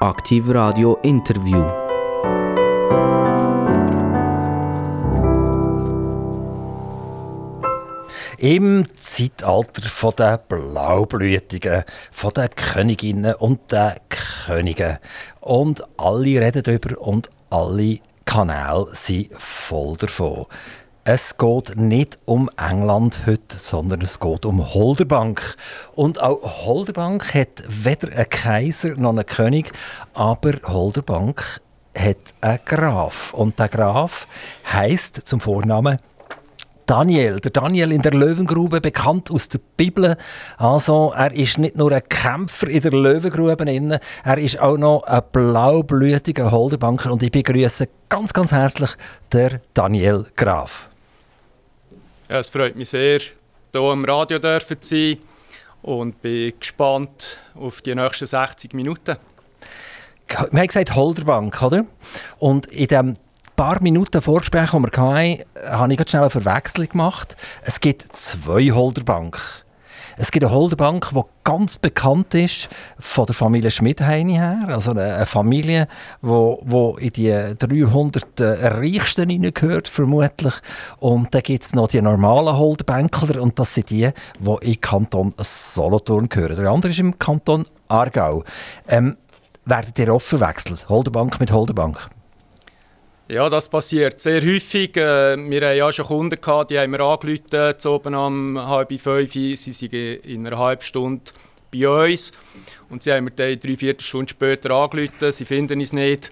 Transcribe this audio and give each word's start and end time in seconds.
Aktiv 0.00 0.44
Radio 0.50 0.96
Interview. 1.02 1.60
Im 8.38 8.84
Zeitalter 8.96 10.12
der 10.12 10.38
Blaublütigen, 10.38 11.82
der 12.36 12.48
Königinnen 12.48 13.34
und 13.34 13.72
der 13.72 13.96
Könige. 14.08 15.00
Und 15.40 15.82
alle 15.96 16.40
reden 16.42 16.62
darüber 16.62 17.00
und 17.00 17.28
alle 17.50 17.98
Kanäle 18.24 18.86
sind 18.92 19.30
voll 19.36 19.96
davon. 19.96 20.46
Es 21.10 21.38
geht 21.38 21.74
nicht 21.74 22.18
um 22.26 22.50
England 22.58 23.22
heute, 23.24 23.56
sondern 23.56 24.02
es 24.02 24.20
geht 24.20 24.44
um 24.44 24.74
Holderbank. 24.74 25.56
Und 25.94 26.20
auch 26.20 26.66
Holderbank 26.66 27.32
hat 27.32 27.64
weder 27.66 28.12
einen 28.12 28.28
Kaiser 28.28 28.94
noch 28.94 29.12
einen 29.12 29.24
König, 29.24 29.72
aber 30.12 30.52
Holderbank 30.64 31.62
hat 31.96 32.18
einen 32.42 32.58
Graf. 32.62 33.32
Und 33.32 33.58
der 33.58 33.70
Graf 33.70 34.26
heißt 34.70 35.26
zum 35.26 35.40
Vornamen 35.40 35.98
Daniel, 36.84 37.40
der 37.40 37.52
Daniel 37.52 37.90
in 37.92 38.02
der 38.02 38.12
Löwengrube, 38.12 38.82
bekannt 38.82 39.30
aus 39.30 39.48
der 39.48 39.60
Bibel. 39.78 40.14
Also, 40.58 41.14
er 41.16 41.32
ist 41.32 41.56
nicht 41.56 41.78
nur 41.78 41.90
ein 41.90 42.06
Kämpfer 42.06 42.68
in 42.68 42.82
der 42.82 42.92
Löwengrube, 42.92 44.00
er 44.24 44.38
ist 44.38 44.60
auch 44.60 44.76
noch 44.76 45.04
ein 45.04 45.22
blaublütiger 45.32 46.50
Holderbanker. 46.50 47.10
Und 47.10 47.22
ich 47.22 47.32
begrüße 47.32 47.88
ganz, 48.10 48.34
ganz 48.34 48.52
herzlich 48.52 48.90
der 49.32 49.62
Daniel 49.72 50.26
Graf. 50.36 50.87
Ja, 52.28 52.40
es 52.40 52.50
freut 52.50 52.76
mich 52.76 52.90
sehr, 52.90 53.20
hier 53.20 53.80
am 53.80 54.04
Radio 54.04 54.38
zu 54.38 54.76
sein 54.80 55.16
und 55.80 56.20
bin 56.20 56.52
gespannt 56.60 57.38
auf 57.54 57.80
die 57.80 57.94
nächsten 57.94 58.26
60 58.26 58.74
Minuten. 58.74 59.16
Wir 60.26 60.38
haben 60.38 60.66
gesagt 60.66 60.94
Holderbank, 60.94 61.62
oder? 61.62 61.86
Und 62.38 62.66
in 62.66 62.86
dem 62.88 63.14
paar 63.56 63.80
Minuten 63.80 64.20
Vorsprech, 64.20 64.72
die 64.72 64.76
wir 64.76 64.90
hatten, 64.90 65.44
habe 65.70 65.94
ich 65.94 66.10
schnell 66.10 66.22
eine 66.22 66.30
Verwechslung 66.30 66.88
gemacht. 66.90 67.34
Es 67.62 67.80
gibt 67.80 68.14
zwei 68.14 68.72
Holderbanken. 68.72 69.40
Es 70.20 70.32
gibt 70.32 70.44
eine 70.44 70.52
Holderbank, 70.52 71.10
die 71.14 71.20
ganz 71.44 71.78
bekannt 71.78 72.34
ist 72.34 72.68
von 72.98 73.26
der 73.26 73.36
Familie 73.36 73.70
Schmidheini 73.70 74.34
her. 74.34 74.64
Also 74.66 74.90
eine 74.90 75.24
Familie, 75.26 75.86
die 76.20 76.26
wo, 76.26 76.96
in 76.98 77.10
die 77.10 77.30
300 77.56 78.24
Reichsten 78.40 79.30
hineingehört, 79.30 79.88
vermutlich. 79.88 80.54
Und 80.98 81.32
dann 81.32 81.42
gibt 81.42 81.62
es 81.62 81.72
noch 81.72 81.86
die 81.86 82.02
normalen 82.02 82.58
Holderbänkler 82.58 83.40
und 83.40 83.60
das 83.60 83.74
sind 83.74 83.90
die, 83.90 84.10
die 84.40 84.72
im 84.72 84.80
Kanton 84.80 85.34
Solothurn 85.38 86.28
gehören. 86.28 86.56
Der 86.56 86.68
andere 86.68 86.90
ist 86.90 86.98
im 86.98 87.16
Kanton 87.16 87.64
Aargau. 87.86 88.42
Ähm, 88.88 89.18
werdet 89.66 89.96
ihr 90.00 90.12
oft 90.12 90.26
verwechselt? 90.26 90.88
Holderbank 90.88 91.38
mit 91.38 91.52
Holderbank? 91.52 92.10
Ja, 93.30 93.50
das 93.50 93.68
passiert 93.68 94.20
sehr 94.20 94.40
häufig. 94.40 94.96
Äh, 94.96 95.36
wir 95.36 95.60
hatten 95.60 95.76
ja 95.76 95.92
schon 95.92 96.06
Kunden, 96.06 96.40
gehabt, 96.40 96.70
die 96.70 96.78
haben 96.78 96.92
wir 96.92 97.00
angerufen, 97.00 97.76
oben 97.86 98.14
um 98.14 98.58
halb 98.58 98.98
fünf. 98.98 99.32
Sie 99.32 99.54
sind 99.54 99.92
in 99.92 100.46
einer 100.46 100.56
halben 100.56 100.80
Stunde 100.80 101.30
bei 101.70 101.86
uns. 101.86 102.32
Und 102.88 103.02
sie 103.02 103.12
haben 103.12 103.24
mir 103.24 103.30
dann 103.32 103.58
drei, 103.58 103.76
vier 103.76 103.94
Stunden 103.98 104.28
später 104.28 104.70
angerufen, 104.70 105.30
sie 105.30 105.44
finden 105.44 105.78
es 105.82 105.92
nicht. 105.92 106.30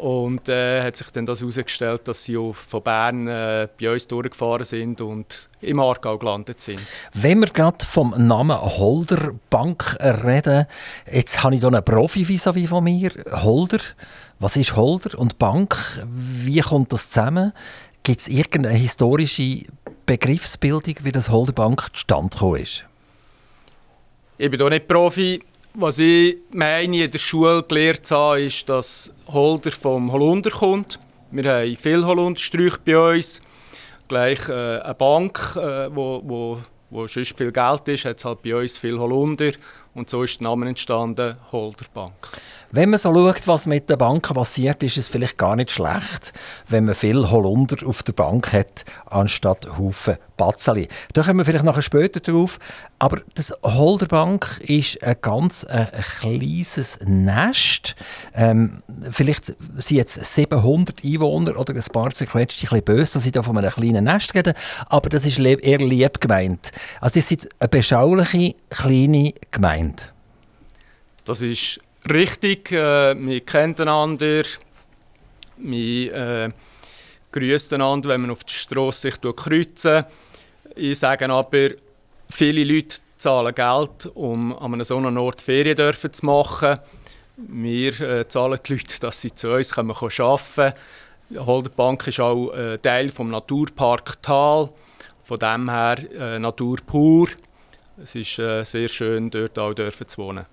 Und 0.00 0.48
äh, 0.48 0.82
hat 0.82 0.96
sich 0.96 1.10
dann 1.10 1.26
das 1.26 1.42
herausgestellt, 1.42 2.08
dass 2.08 2.24
sie 2.24 2.38
von 2.54 2.82
Bern 2.82 3.28
äh, 3.28 3.68
bei 3.78 3.92
uns 3.92 4.08
durchgefahren 4.08 4.64
sind 4.64 5.02
und 5.02 5.50
im 5.60 5.78
Aargau 5.78 6.16
gelandet 6.16 6.58
sind. 6.58 6.80
Wenn 7.12 7.40
wir 7.40 7.48
gerade 7.48 7.84
vom 7.84 8.14
Namen 8.16 8.58
Holder 8.58 9.32
Bank 9.50 9.98
reden, 10.00 10.64
jetzt 11.12 11.44
habe 11.44 11.54
ich 11.54 11.60
hier 11.60 11.68
einen 11.68 11.84
Profi 11.84 12.26
vis 12.26 12.44
von 12.44 12.82
mir. 12.82 13.10
Holder, 13.30 13.80
was 14.38 14.56
ist 14.56 14.74
Holder 14.74 15.18
und 15.18 15.38
Bank? 15.38 15.76
Wie 16.06 16.60
kommt 16.60 16.94
das 16.94 17.10
zusammen? 17.10 17.52
Gibt 18.02 18.22
es 18.22 18.28
irgendeine 18.28 18.78
historische 18.78 19.66
Begriffsbildung, 20.06 20.94
wie 21.02 21.12
das 21.12 21.28
Holder 21.28 21.52
Bank 21.52 21.88
zustande 21.92 22.30
gekommen 22.30 22.62
ist? 22.62 22.86
Ich 24.38 24.50
bin 24.50 24.58
hier 24.58 24.70
nicht 24.70 24.88
Profi. 24.88 25.42
Was 25.74 26.00
ich 26.00 26.38
meine 26.50 27.04
in 27.04 27.10
der 27.10 27.18
Schule 27.18 27.62
gelernt 27.62 28.10
habe, 28.10 28.42
ist, 28.42 28.68
dass 28.68 29.12
Holder 29.28 29.70
vom 29.70 30.10
Holunder 30.10 30.50
kommt. 30.50 30.98
Wir 31.30 31.44
haben 31.44 31.76
viele 31.76 32.04
Holundersträuche 32.04 32.80
bei 32.84 33.14
uns. 33.14 33.40
Gleich 34.08 34.48
äh, 34.48 34.80
eine 34.80 34.94
Bank, 34.94 35.38
äh, 35.56 35.94
wo, 35.94 36.20
wo, 36.24 36.60
wo 36.90 37.06
sonst 37.06 37.38
viel 37.38 37.52
Geld 37.52 37.86
ist, 37.86 38.04
hat 38.04 38.24
halt 38.24 38.42
bei 38.42 38.56
uns 38.56 38.78
viel 38.78 38.98
Holunder. 38.98 39.52
Und 39.94 40.10
so 40.10 40.24
ist 40.24 40.40
der 40.40 40.48
Name 40.48 40.68
entstanden, 40.68 41.36
Holder 41.52 41.86
Bank. 41.94 42.14
Wenn 42.72 42.90
man 42.90 43.00
so 43.00 43.12
schaut, 43.12 43.48
was 43.48 43.66
mit 43.66 43.90
den 43.90 43.98
Banken 43.98 44.34
passiert, 44.34 44.84
ist 44.84 44.96
es 44.96 45.08
vielleicht 45.08 45.36
gar 45.36 45.56
nicht 45.56 45.72
schlecht, 45.72 46.32
wenn 46.68 46.84
man 46.84 46.94
viel 46.94 47.28
Holunder 47.28 47.84
auf 47.84 48.04
der 48.04 48.12
Bank 48.12 48.52
hat, 48.52 48.84
anstatt 49.06 49.66
Haufen 49.76 50.18
Batzeli. 50.36 50.86
Da 51.12 51.22
kommen 51.22 51.38
wir 51.38 51.44
vielleicht 51.44 51.64
nachher 51.64 51.82
später 51.82 52.20
drauf. 52.20 52.60
Aber 53.00 53.22
das 53.34 53.52
Holderbank 53.64 54.60
ist 54.64 55.02
ein 55.02 55.16
ganz 55.20 55.64
äh, 55.64 55.86
ein 55.92 56.04
kleines 56.20 57.00
Nest. 57.04 57.96
Ähm, 58.34 58.82
vielleicht 59.10 59.46
sind 59.46 59.96
jetzt 59.96 60.24
700 60.24 61.04
Einwohner 61.04 61.58
oder 61.58 61.74
ein 61.74 61.84
paar 61.92 62.10
zerquetscht, 62.10 62.62
ein 62.62 62.68
bisschen 62.68 62.84
böse, 62.84 63.14
dass 63.14 63.26
ich 63.26 63.32
da 63.32 63.42
von 63.42 63.58
einem 63.58 63.70
kleinen 63.70 64.04
Nest 64.04 64.34
rede. 64.34 64.54
Aber 64.86 65.08
das 65.10 65.26
ist 65.26 65.40
eher 65.40 65.78
lieb 65.78 66.20
gemeint. 66.20 66.70
Also, 67.00 67.18
das 67.18 67.30
ist 67.32 67.48
eine 67.58 67.68
beschauliche, 67.68 68.54
kleine 68.70 69.34
Gemeinde. 69.50 70.04
Das 71.24 71.42
ist 71.42 71.80
richtig. 72.08 72.72
Äh, 72.72 73.14
wir 73.18 73.40
kennen 73.40 73.74
einander. 73.78 74.42
Wir 75.56 76.14
äh, 76.14 76.50
grüßen 77.32 77.80
einander, 77.80 78.10
wenn 78.10 78.22
man 78.22 78.30
auf 78.30 78.44
der 78.44 78.54
Straße 78.54 79.10
sich 79.10 79.20
kreuzen. 79.20 80.04
Ich 80.76 80.98
sage 80.98 81.28
aber, 81.28 81.70
viele 82.30 82.64
Leute 82.64 82.96
zahlen 83.18 83.54
Geld, 83.54 84.06
um 84.14 84.56
an 84.56 84.74
einem 84.74 84.84
solchen 84.84 85.18
Ort 85.18 85.42
Ferien 85.42 85.76
dürfen 85.76 86.12
zu 86.12 86.24
machen. 86.24 86.78
Wir 87.36 88.00
äh, 88.00 88.28
zahlen 88.28 88.58
die 88.66 88.72
Leute, 88.72 89.00
dass 89.00 89.20
sie 89.20 89.34
zu 89.34 89.52
uns 89.52 89.72
kommen, 89.72 89.90
arbeiten 89.90 90.42
können. 90.54 90.72
Holderbank 91.46 92.06
ist 92.08 92.20
auch 92.20 92.52
äh, 92.52 92.78
Teil 92.78 93.08
des 93.08 93.18
Naturpark 93.18 94.22
Tal. 94.22 94.70
Von 95.22 95.38
dem 95.38 95.70
her 95.70 95.98
äh, 96.18 96.38
Natur 96.38 96.78
pur. 96.84 97.28
Es 98.02 98.14
ist 98.14 98.38
äh, 98.38 98.64
sehr 98.64 98.88
schön, 98.88 99.30
dort 99.30 99.58
auch 99.58 99.74
dürfen 99.74 100.08
zu 100.08 100.22
wohnen. 100.22 100.46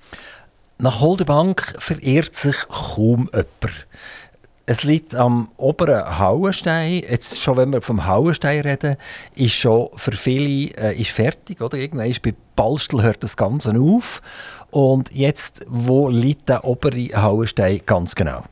Nach 0.80 1.02
Holderbank 1.02 1.74
verirrt 1.80 2.36
sich 2.36 2.56
kaum 2.68 3.30
jemand. 3.34 3.88
Es 4.68 4.84
liegt 4.84 5.16
am 5.16 5.50
oberen 5.58 6.20
Hauenstein. 6.20 7.02
Jetzt 7.10 7.40
schon, 7.42 7.58
wenn 7.58 7.72
wir 7.72 7.82
vom 7.82 8.06
Hauenstein 8.06 8.62
reden, 8.62 8.98
ist 9.34 9.54
schon 9.54 9.90
für 9.96 10.12
viele 10.12 10.76
äh, 10.78 11.00
ist 11.00 11.12
fertig. 11.12 11.62
Oder? 11.62 11.78
Irgendwann 11.78 12.10
ist 12.10 12.22
bei 12.22 12.36
Balstel 12.56 13.02
hört 13.02 13.24
das 13.24 13.38
Ganze 13.38 13.72
auf. 13.80 14.22
Und 14.70 15.12
jetzt, 15.12 15.66
wo 15.68 16.10
liegt 16.10 16.50
der 16.50 16.66
obere 16.66 17.10
Hauenstein 17.16 17.82
ganz 17.86 18.14
genau? 18.14 18.44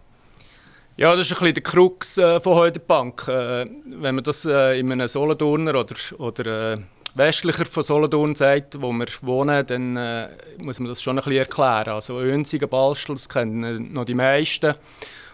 Ja, 0.97 1.13
das 1.15 1.25
ist 1.25 1.33
ein 1.33 1.39
bisschen 1.39 1.53
der 1.55 1.63
Krux 1.63 2.17
äh, 2.17 2.39
von 2.39 2.55
Holderbank. 2.55 3.27
Äh, 3.27 3.65
wenn 3.85 4.15
man 4.15 4.23
das 4.23 4.45
äh, 4.45 4.79
in 4.79 4.91
einem 4.91 5.09
Solothurner 5.09 5.75
oder, 5.75 5.95
oder 6.17 6.73
äh, 6.73 6.77
westlicher 7.15 7.65
von 7.65 7.83
Solothurn 7.83 8.35
sagt, 8.35 8.81
wo 8.81 8.91
wir 8.91 9.07
wohnen, 9.21 9.65
dann 9.65 9.97
äh, 9.97 10.29
muss 10.61 10.79
man 10.79 10.89
das 10.89 11.01
schon 11.01 11.17
ein 11.17 11.23
bisschen 11.23 11.39
erklären. 11.39 11.89
Also 11.89 12.19
Önsigen, 12.19 12.69
Balstel, 12.69 13.15
das 13.15 13.27
kennen 13.27 13.93
noch 13.93 14.05
die 14.05 14.13
meisten. 14.13 14.75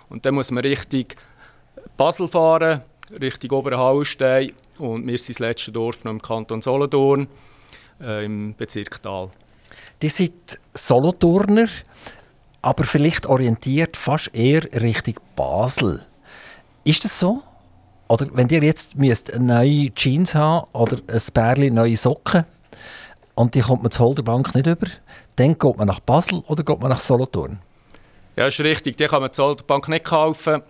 Und 0.10 0.26
dann 0.26 0.36
muss 0.36 0.52
man 0.52 0.64
Richtung 0.64 1.06
Basel 1.98 2.28
fahren, 2.28 2.82
Richtung 3.20 3.52
Oberhauenstein. 3.52 4.52
Und 4.78 5.06
wir 5.08 5.18
sind 5.18 5.30
das 5.30 5.40
letzte 5.40 5.72
Dorf 5.72 6.04
noch 6.04 6.12
im 6.12 6.22
Kanton 6.22 6.62
Solothurn, 6.62 7.28
äh, 8.00 8.26
im 8.26 8.56
Bezirk 8.56 9.02
Tal. 9.02 9.30
Die 10.02 10.10
sind 10.10 10.60
Solothurner, 10.74 11.68
aber 12.62 12.84
vielleicht 12.84 13.26
orientiert 13.26 13.98
fast 13.98 14.34
eher 14.36 14.64
Richtung 14.82 15.16
Basel. 15.36 16.06
Ist 16.84 17.06
das 17.06 17.20
so? 17.20 17.44
Oder 18.12 18.28
wenn 18.34 18.50
ihr 18.50 18.62
jetzt 18.62 18.98
müsst 18.98 19.40
neue 19.40 19.90
Jeans 19.96 20.36
haben 20.36 20.68
oder 20.74 20.98
ein 21.08 21.22
Bärli 21.34 21.72
neue 21.72 21.96
Socken 21.96 22.44
und 23.36 23.56
die 23.56 23.62
kommt 23.62 23.84
man 23.84 23.92
zur 23.92 24.08
Holderbank 24.08 24.54
nicht 24.54 24.68
über, 24.68 24.88
dann 25.38 25.58
geht 25.58 25.78
man 25.78 25.88
nach 25.88 26.02
Basel 26.02 26.44
oder 26.48 26.62
geht 26.62 26.82
man 26.82 26.90
nach 26.90 27.00
Solothurn? 27.00 27.60
Ja, 28.36 28.48
ist 28.48 28.60
richtig. 28.60 28.98
Die 28.98 29.06
kann 29.06 29.22
man 29.22 29.32
zur 29.32 29.46
Holderbank 29.46 29.88
nicht 29.88 30.04
kaufen. 30.04 30.62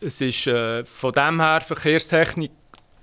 Es 0.00 0.20
ist 0.20 0.46
äh, 0.46 0.84
von 0.84 1.10
dem 1.10 1.40
her 1.40 1.60
verkehrstechnisch 1.60 2.50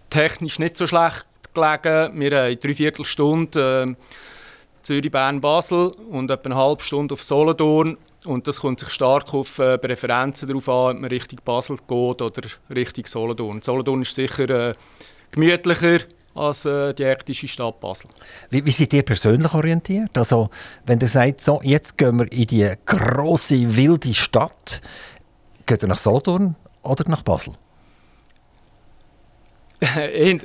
technisch 0.09 0.57
nicht 0.57 0.77
so 0.77 0.87
schlecht 0.87 1.25
gelegen. 1.53 2.17
Wir 2.21 2.43
haben 2.43 2.57
drei 2.57 2.73
Viertelstunde 2.73 3.85
äh, 3.89 3.95
Zürich, 4.81 5.11
Bern, 5.11 5.41
Basel 5.41 5.91
und 6.09 6.31
etwa 6.31 6.51
eine 6.51 6.55
halbe 6.55 6.81
Stunde 6.81 7.15
auf 7.15 7.21
Solothurn. 7.21 7.97
Und 8.25 8.47
das 8.47 8.59
kommt 8.59 8.79
sich 8.79 8.89
stark 8.89 9.33
auf 9.33 9.57
äh, 9.59 9.77
Präferenzen 9.77 10.47
darauf 10.47 10.69
an, 10.69 10.95
ob 10.95 11.01
man 11.01 11.09
Richtung 11.09 11.39
Basel 11.43 11.77
geht 11.77 12.21
oder 12.21 12.41
Richtung 12.69 13.05
Solothurn. 13.05 13.61
Solothurn 13.61 14.03
ist 14.03 14.13
sicher 14.13 14.49
äh, 14.49 14.73
gemütlicher, 15.31 15.99
als 16.35 16.65
äh, 16.65 16.93
die 16.93 17.05
hektische 17.05 17.47
Stadt 17.47 17.79
Basel. 17.79 18.09
Wie, 18.49 18.63
wie 18.63 18.71
seid 18.71 18.93
ihr 18.93 19.03
persönlich 19.03 19.53
orientiert? 19.53 20.17
Also, 20.17 20.49
wenn 20.85 20.99
ihr 20.99 21.07
sagt, 21.07 21.41
so, 21.41 21.59
jetzt 21.63 21.97
gehen 21.97 22.19
wir 22.19 22.31
in 22.31 22.47
die 22.47 22.71
grosse, 22.85 23.75
wilde 23.75 24.13
Stadt, 24.13 24.81
geht 25.65 25.83
ihr 25.83 25.89
nach 25.89 25.97
Solothurn 25.97 26.55
oder 26.83 27.09
nach 27.09 27.23
Basel? 27.23 27.53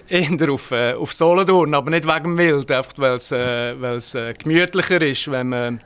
eher 0.08 0.50
auf, 0.50 0.70
äh, 0.70 0.94
auf 0.94 1.12
Solothurn, 1.12 1.74
aber 1.74 1.90
nicht 1.90 2.06
wegen 2.06 2.24
dem 2.24 2.38
Wild, 2.38 2.70
einfach 2.72 2.92
weil 2.96 3.16
es 3.16 3.30
äh, 3.32 4.30
äh, 4.30 4.32
gemütlicher 4.32 5.02
ist, 5.02 5.30
wenn 5.30 5.50
man 5.50 5.80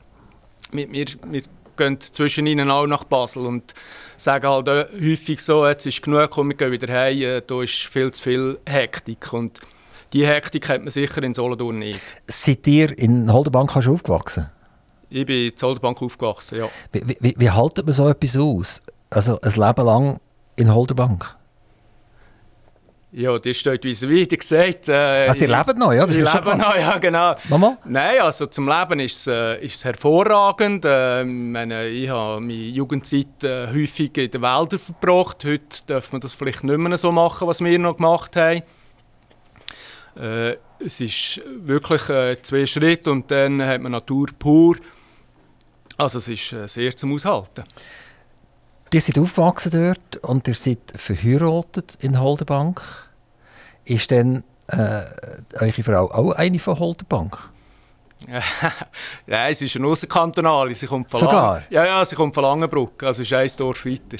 mit 0.72 0.90
mir, 0.90 1.06
wir 1.24 1.42
gehen 1.80 2.00
zwischen 2.00 2.46
ihnen 2.46 2.70
auch 2.70 2.86
nach 2.86 3.04
Basel 3.04 3.46
und 3.46 3.74
sagen 4.16 4.48
halt 4.48 4.68
äh, 4.68 4.86
häufig 5.00 5.40
so, 5.40 5.66
jetzt 5.66 5.86
ist 5.86 6.02
genug, 6.02 6.30
komm, 6.30 6.48
wir 6.48 6.56
gehen 6.56 6.72
wieder 6.72 6.92
heim, 6.92 7.20
äh, 7.20 7.42
da 7.46 7.62
ist 7.62 7.72
viel 7.72 8.12
zu 8.12 8.22
viel 8.22 8.58
Hektik 8.66 9.32
und 9.32 9.60
die 10.12 10.26
Hektik 10.26 10.68
hat 10.68 10.80
man 10.80 10.90
sicher 10.90 11.22
in 11.22 11.34
Solothurn 11.34 11.78
nicht. 11.78 12.00
Seid 12.26 12.66
ihr 12.66 12.96
in 12.98 13.32
Holderbank 13.32 13.76
aufgewachsen? 13.76 14.50
Ich 15.08 15.24
bin 15.26 15.48
in 15.48 15.52
Holderbank 15.60 16.02
aufgewachsen, 16.02 16.58
ja. 16.58 16.68
Wie, 16.92 17.16
wie, 17.20 17.34
wie 17.36 17.50
haltet 17.50 17.86
man 17.86 17.92
so 17.92 18.08
etwas 18.08 18.36
aus? 18.36 18.82
Also 19.08 19.40
ein 19.40 19.52
Leben 19.52 19.86
lang 19.86 20.20
in 20.56 20.72
Holderbank? 20.72 21.36
Ja, 23.12 23.36
das 23.38 23.56
ist 23.56 23.66
dort 23.66 23.82
wie 23.82 24.26
gesagt. 24.26 24.88
Äh, 24.88 24.92
also, 24.92 25.40
die 25.40 25.46
leben 25.46 25.78
noch, 25.78 25.92
ja? 25.92 26.06
Das 26.06 26.14
die 26.14 26.22
leben 26.22 26.58
noch, 26.58 26.76
ja, 26.76 26.96
genau. 26.98 27.34
Mama? 27.48 27.76
Nein, 27.84 28.20
also 28.20 28.46
zum 28.46 28.68
Leben 28.68 29.00
ist 29.00 29.26
es, 29.26 29.26
äh, 29.26 29.64
ist 29.64 29.74
es 29.74 29.84
hervorragend. 29.84 30.84
Äh, 30.84 31.22
ich, 31.22 31.26
meine, 31.26 31.88
ich 31.88 32.08
habe 32.08 32.40
meine 32.40 32.52
Jugendzeit 32.52 33.42
äh, 33.42 33.66
häufig 33.66 34.16
in 34.16 34.30
den 34.30 34.42
Wäldern 34.42 34.78
verbracht. 34.78 35.44
Heute 35.44 35.82
darf 35.88 36.12
man 36.12 36.20
das 36.20 36.34
vielleicht 36.34 36.62
nicht 36.62 36.78
mehr 36.78 36.96
so 36.96 37.10
machen, 37.10 37.48
was 37.48 37.60
wir 37.60 37.78
noch 37.80 37.96
gemacht 37.96 38.36
haben. 38.36 38.62
Äh, 40.16 40.56
es 40.78 41.00
ist 41.00 41.40
wirklich 41.46 42.08
äh, 42.10 42.40
zwei 42.42 42.64
Schritte 42.64 43.10
und 43.10 43.28
dann 43.32 43.60
hat 43.60 43.80
man 43.80 43.90
Natur 43.90 44.28
pur. 44.38 44.76
Also 45.96 46.18
es 46.18 46.28
ist 46.28 46.54
sehr 46.66 46.96
zum 46.96 47.12
Aushalten. 47.12 47.64
Ihr 48.92 49.00
seid 49.00 49.18
aufgewachsen 49.18 49.70
dort 49.70 50.16
und 50.24 50.48
ihr 50.48 50.54
seid 50.54 50.78
verheiratet 50.96 51.96
in 52.00 52.20
Holderbank. 52.20 52.82
Ist 53.84 54.10
denn 54.10 54.42
äh, 54.66 55.02
eure 55.60 55.82
Frau 55.82 56.10
auch 56.10 56.32
eine 56.32 56.58
von 56.58 56.78
Holderbank? 56.78 57.38
ja, 59.26 59.54
sie 59.54 59.66
ist 59.66 59.76
eine 59.76 59.86
Ausserkantonale. 59.86 60.74
Sie 60.74 60.86
kommt 60.86 61.10
von 61.10 61.20
Sogar? 61.20 61.54
Lang 61.54 61.64
ja, 61.70 61.84
ja, 61.86 62.04
sie 62.04 62.16
kommt 62.16 62.34
von 62.34 62.42
Langenbruck. 62.42 63.02
Also 63.02 63.22
ist 63.22 63.32
ein 63.32 63.48
Dorf 63.56 63.86
weiter. 63.86 64.18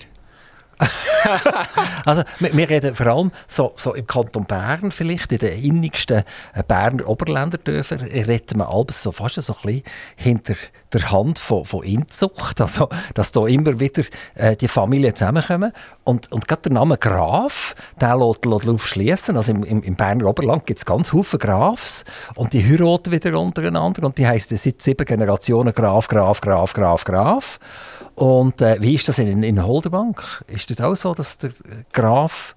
also, 2.05 2.23
wir, 2.39 2.57
wir, 2.57 2.71
reden 2.71 2.95
vor 2.95 3.07
allem 3.07 3.33
so, 3.47 3.73
so 3.77 3.95
im 3.95 4.07
Kanton 4.07 4.45
Bern 4.45 4.91
vielleicht, 4.91 5.33
in 5.33 5.39
den 5.39 5.63
innigsten 5.63 6.25
äh, 6.55 6.63
Berner 6.67 7.07
Oberländerdörfern, 7.07 8.01
reden 8.01 8.59
wir 8.59 8.69
alles 8.69 9.03
so 9.03 9.13
fast 9.13 9.37
so 9.43 9.53
ein 9.53 9.59
bisschen 9.63 9.83
hinter 10.17 10.55
der 10.93 11.11
Hand 11.11 11.39
von, 11.39 11.65
von 11.65 11.83
Inzucht, 11.83 12.61
also 12.61 12.89
dass 13.15 13.33
da 13.33 13.47
immer 13.47 13.79
wieder 13.79 14.05
äh, 14.35 14.57
die 14.57 14.69
Familien 14.69 15.15
zusammenkommen. 15.15 15.73
Und, 16.05 16.33
und 16.33 16.49
gerade 16.49 16.63
der 16.63 16.73
Name 16.73 16.97
Graf, 16.97 17.75
der 18.01 18.17
lässt, 18.17 18.45
lässt 18.45 18.69
aufschließen, 18.69 19.37
also 19.37 19.53
im, 19.53 19.65
im, 19.65 19.83
im 19.83 19.95
Berner 19.95 20.27
Oberland 20.27 20.67
gibt 20.67 20.81
es 20.81 20.87
ganz 20.87 21.11
viele 21.11 21.25
Grafs 21.39 22.05
und 22.35 22.53
die 22.53 22.65
heiraten 22.65 23.13
wieder 23.13 23.39
untereinander 23.39 24.05
und 24.05 24.19
die 24.19 24.27
heißen 24.27 24.57
seit 24.57 24.83
sieben 24.83 25.05
Generationen 25.05 25.75
Graf, 25.75 26.09
Graf, 26.09 26.41
Graf, 26.41 26.73
Graf, 26.73 27.05
Graf 27.05 27.61
und 28.21 28.61
äh, 28.61 28.77
wie 28.83 28.97
ist 28.97 29.09
das 29.09 29.19
in, 29.19 29.43
in 29.43 29.65
Holderbank? 29.65 30.45
Ist 30.47 30.69
das 30.69 30.79
auch 30.85 30.95
so, 30.95 31.15
dass 31.15 31.39
der 31.39 31.53
Graf 31.91 32.55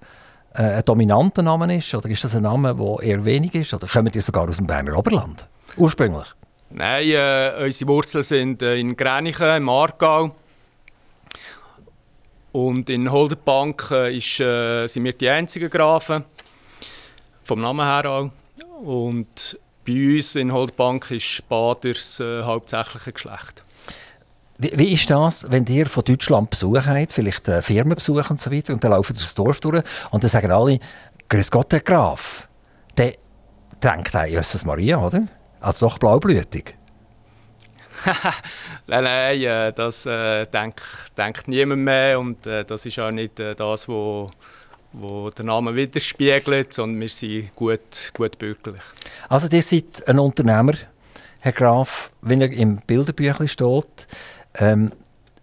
äh, 0.52 0.62
ein 0.62 0.84
dominanter 0.84 1.40
Name 1.40 1.74
ist? 1.74 1.94
Oder 1.94 2.10
ist 2.10 2.22
das 2.22 2.36
ein 2.36 2.42
Name, 2.42 2.74
der 2.74 3.02
eher 3.02 3.24
wenig 3.24 3.54
ist? 3.54 3.72
Oder 3.72 3.86
kommen 3.86 4.12
die 4.12 4.20
sogar 4.20 4.46
aus 4.46 4.58
dem 4.58 4.66
Berner 4.66 4.98
Oberland? 4.98 5.48
Ursprünglich? 5.78 6.26
Nein, 6.68 7.08
äh, 7.08 7.64
unsere 7.64 7.88
Wurzeln 7.88 8.22
sind 8.22 8.60
äh, 8.60 8.76
in 8.76 8.94
Gränichen, 8.94 9.56
im 9.56 9.70
Aargau. 9.70 10.34
Und 12.52 12.90
in 12.90 13.10
Holderbank 13.10 13.88
äh, 13.90 14.18
ist, 14.18 14.40
äh, 14.40 14.86
sind 14.86 15.04
wir 15.04 15.14
die 15.14 15.30
einzigen 15.30 15.70
Grafen, 15.70 16.24
vom 17.42 17.62
Namen 17.62 17.86
her 17.86 18.10
auch. 18.10 18.30
Und 18.82 19.58
bei 19.86 20.16
uns 20.16 20.36
in 20.36 20.52
Holderbank 20.52 21.10
ist 21.10 21.48
Baders 21.48 22.20
hauptsächliche 22.20 23.12
Geschlecht. 23.14 23.63
Wie, 24.58 24.72
wie, 24.76 24.92
ist 24.92 25.10
das, 25.10 25.50
wenn 25.50 25.66
ihr 25.66 25.86
von 25.86 26.04
Deutschland 26.04 26.50
Besuch 26.50 26.86
habt, 26.86 27.12
vielleicht 27.12 27.48
äh, 27.48 27.60
Firmenbesuch 27.60 28.30
und 28.30 28.40
so 28.40 28.52
weiter, 28.52 28.72
und 28.72 28.84
dann 28.84 28.92
laufen 28.92 29.16
das 29.16 29.34
Dorf 29.34 29.60
durch 29.60 29.82
und 30.10 30.22
dann 30.22 30.30
sagen 30.30 30.52
alle, 30.52 30.78
Grüß 31.28 31.50
Gott, 31.50 31.72
Herr 31.72 31.80
Graf. 31.80 32.48
Dann 32.94 33.12
denkt 33.82 34.14
er, 34.14 34.26
Jesus 34.26 34.64
Maria, 34.64 34.98
oder? 34.98 35.26
Also 35.60 35.86
doch 35.86 35.98
blaublütig. 35.98 36.76
nein, 38.86 39.04
nein, 39.04 39.42
äh, 39.42 39.72
das 39.72 40.04
äh, 40.06 40.46
denkt, 40.46 40.82
denkt 41.16 41.48
niemand 41.48 41.82
mehr 41.82 42.20
und 42.20 42.46
äh, 42.46 42.64
das 42.64 42.84
ist 42.84 42.98
auch 42.98 43.10
nicht 43.10 43.40
äh, 43.40 43.54
das, 43.54 43.88
wo, 43.88 44.30
wo 44.92 45.30
der 45.30 45.44
Name 45.46 45.74
widerspiegelt, 45.74 46.74
sondern 46.74 47.00
wir 47.00 47.08
sind 47.08 47.54
gut, 47.56 48.12
gut 48.14 48.38
bürgerlich. 48.38 48.82
Also 49.28 49.48
ihr 49.50 49.62
seid 49.62 50.06
ein 50.06 50.18
Unternehmer, 50.18 50.74
Herr 51.40 51.52
Graf, 51.52 52.10
wenn 52.20 52.42
er 52.42 52.50
im 52.50 52.76
Bilderbüchlein 52.86 53.48
steht, 53.48 54.06
ähm, 54.58 54.92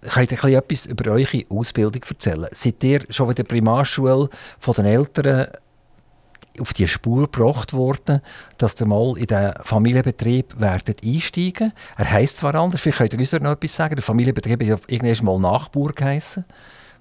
könnt 0.02 0.32
ihr 0.32 0.58
etwas 0.58 0.86
über 0.86 1.12
eure 1.12 1.44
Ausbildung 1.50 2.02
erzählen? 2.08 2.48
Seid 2.52 2.84
ihr 2.84 3.02
schon 3.10 3.30
in 3.30 3.36
der 3.36 3.44
Primarschule 3.44 4.30
von 4.60 4.74
den 4.74 4.86
Eltern 4.86 5.48
auf 6.60 6.74
die 6.74 6.88
Spur 6.88 7.30
gebracht 7.30 7.74
worden, 7.74 8.22
dass 8.58 8.80
ihr 8.80 8.88
mal 8.88 9.18
in 9.18 9.28
den 9.28 9.54
Familienbetrieb 9.64 10.60
werdet 10.60 11.04
einsteigen 11.04 11.72
Er 11.98 12.12
heisst 12.12 12.38
zwar 12.38 12.56
anders, 12.56 12.82
vielleicht 12.82 12.98
könnt 12.98 13.14
ihr 13.14 13.20
uns 13.20 13.32
noch 13.34 13.52
etwas 13.52 13.76
sagen. 13.76 13.96
Der 13.96 14.04
Familienbetrieb 14.04 14.62
hat 14.70 14.82
irgendwann 14.88 15.26
mal 15.26 15.52
Nachbar 15.52 15.94
geheissen. 15.94 16.46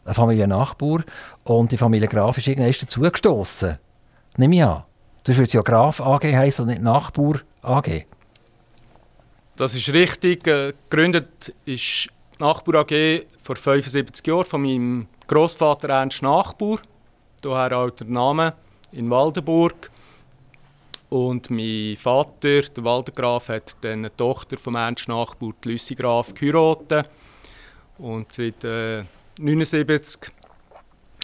Eine 0.04 0.14
Familie 0.14 0.46
Nachbar. 0.46 1.02
Und 1.44 1.72
die 1.72 1.76
Familie 1.76 2.08
Graf 2.08 2.38
ist 2.38 2.46
irgendwann 2.46 2.72
dazugestoßen. 2.72 3.78
Nimm 4.36 4.52
ich 4.52 4.64
an. 4.64 4.84
Das 5.24 5.36
würde 5.36 5.52
ja 5.52 5.62
Graf 5.62 6.00
AG 6.00 6.22
heißen 6.24 6.62
und 6.62 6.70
nicht 6.70 6.82
Nachbar 6.82 7.40
AG. 7.62 8.06
Das 9.60 9.74
ist 9.74 9.92
richtig. 9.92 10.46
Äh, 10.46 10.72
gegründet 10.88 11.54
ist 11.66 12.08
Nachbar 12.38 12.76
AG 12.76 13.26
vor 13.42 13.56
75 13.56 14.26
Jahren 14.26 14.46
von 14.46 14.62
meinem 14.62 15.06
Großvater 15.26 15.90
Ernst 15.90 16.22
Nachbar. 16.22 16.78
Daher 17.42 17.76
auch 17.76 17.90
der 17.90 18.06
Name 18.06 18.54
in 18.92 19.10
Waldenburg. 19.10 19.90
Und 21.10 21.50
mein 21.50 21.94
Vater, 21.98 22.62
der 22.62 22.84
Waldengraf, 22.84 23.50
hat 23.50 23.76
dann 23.82 23.98
eine 23.98 24.16
Tochter 24.16 24.56
von 24.56 24.76
Ernst 24.76 25.08
Nachbar, 25.08 25.52
die 25.62 25.68
Lüssi 25.68 25.94
Graf, 25.94 26.32
geheiratet. 26.32 27.10
Und 27.98 28.32
seit 28.32 28.64
1979 28.64 30.32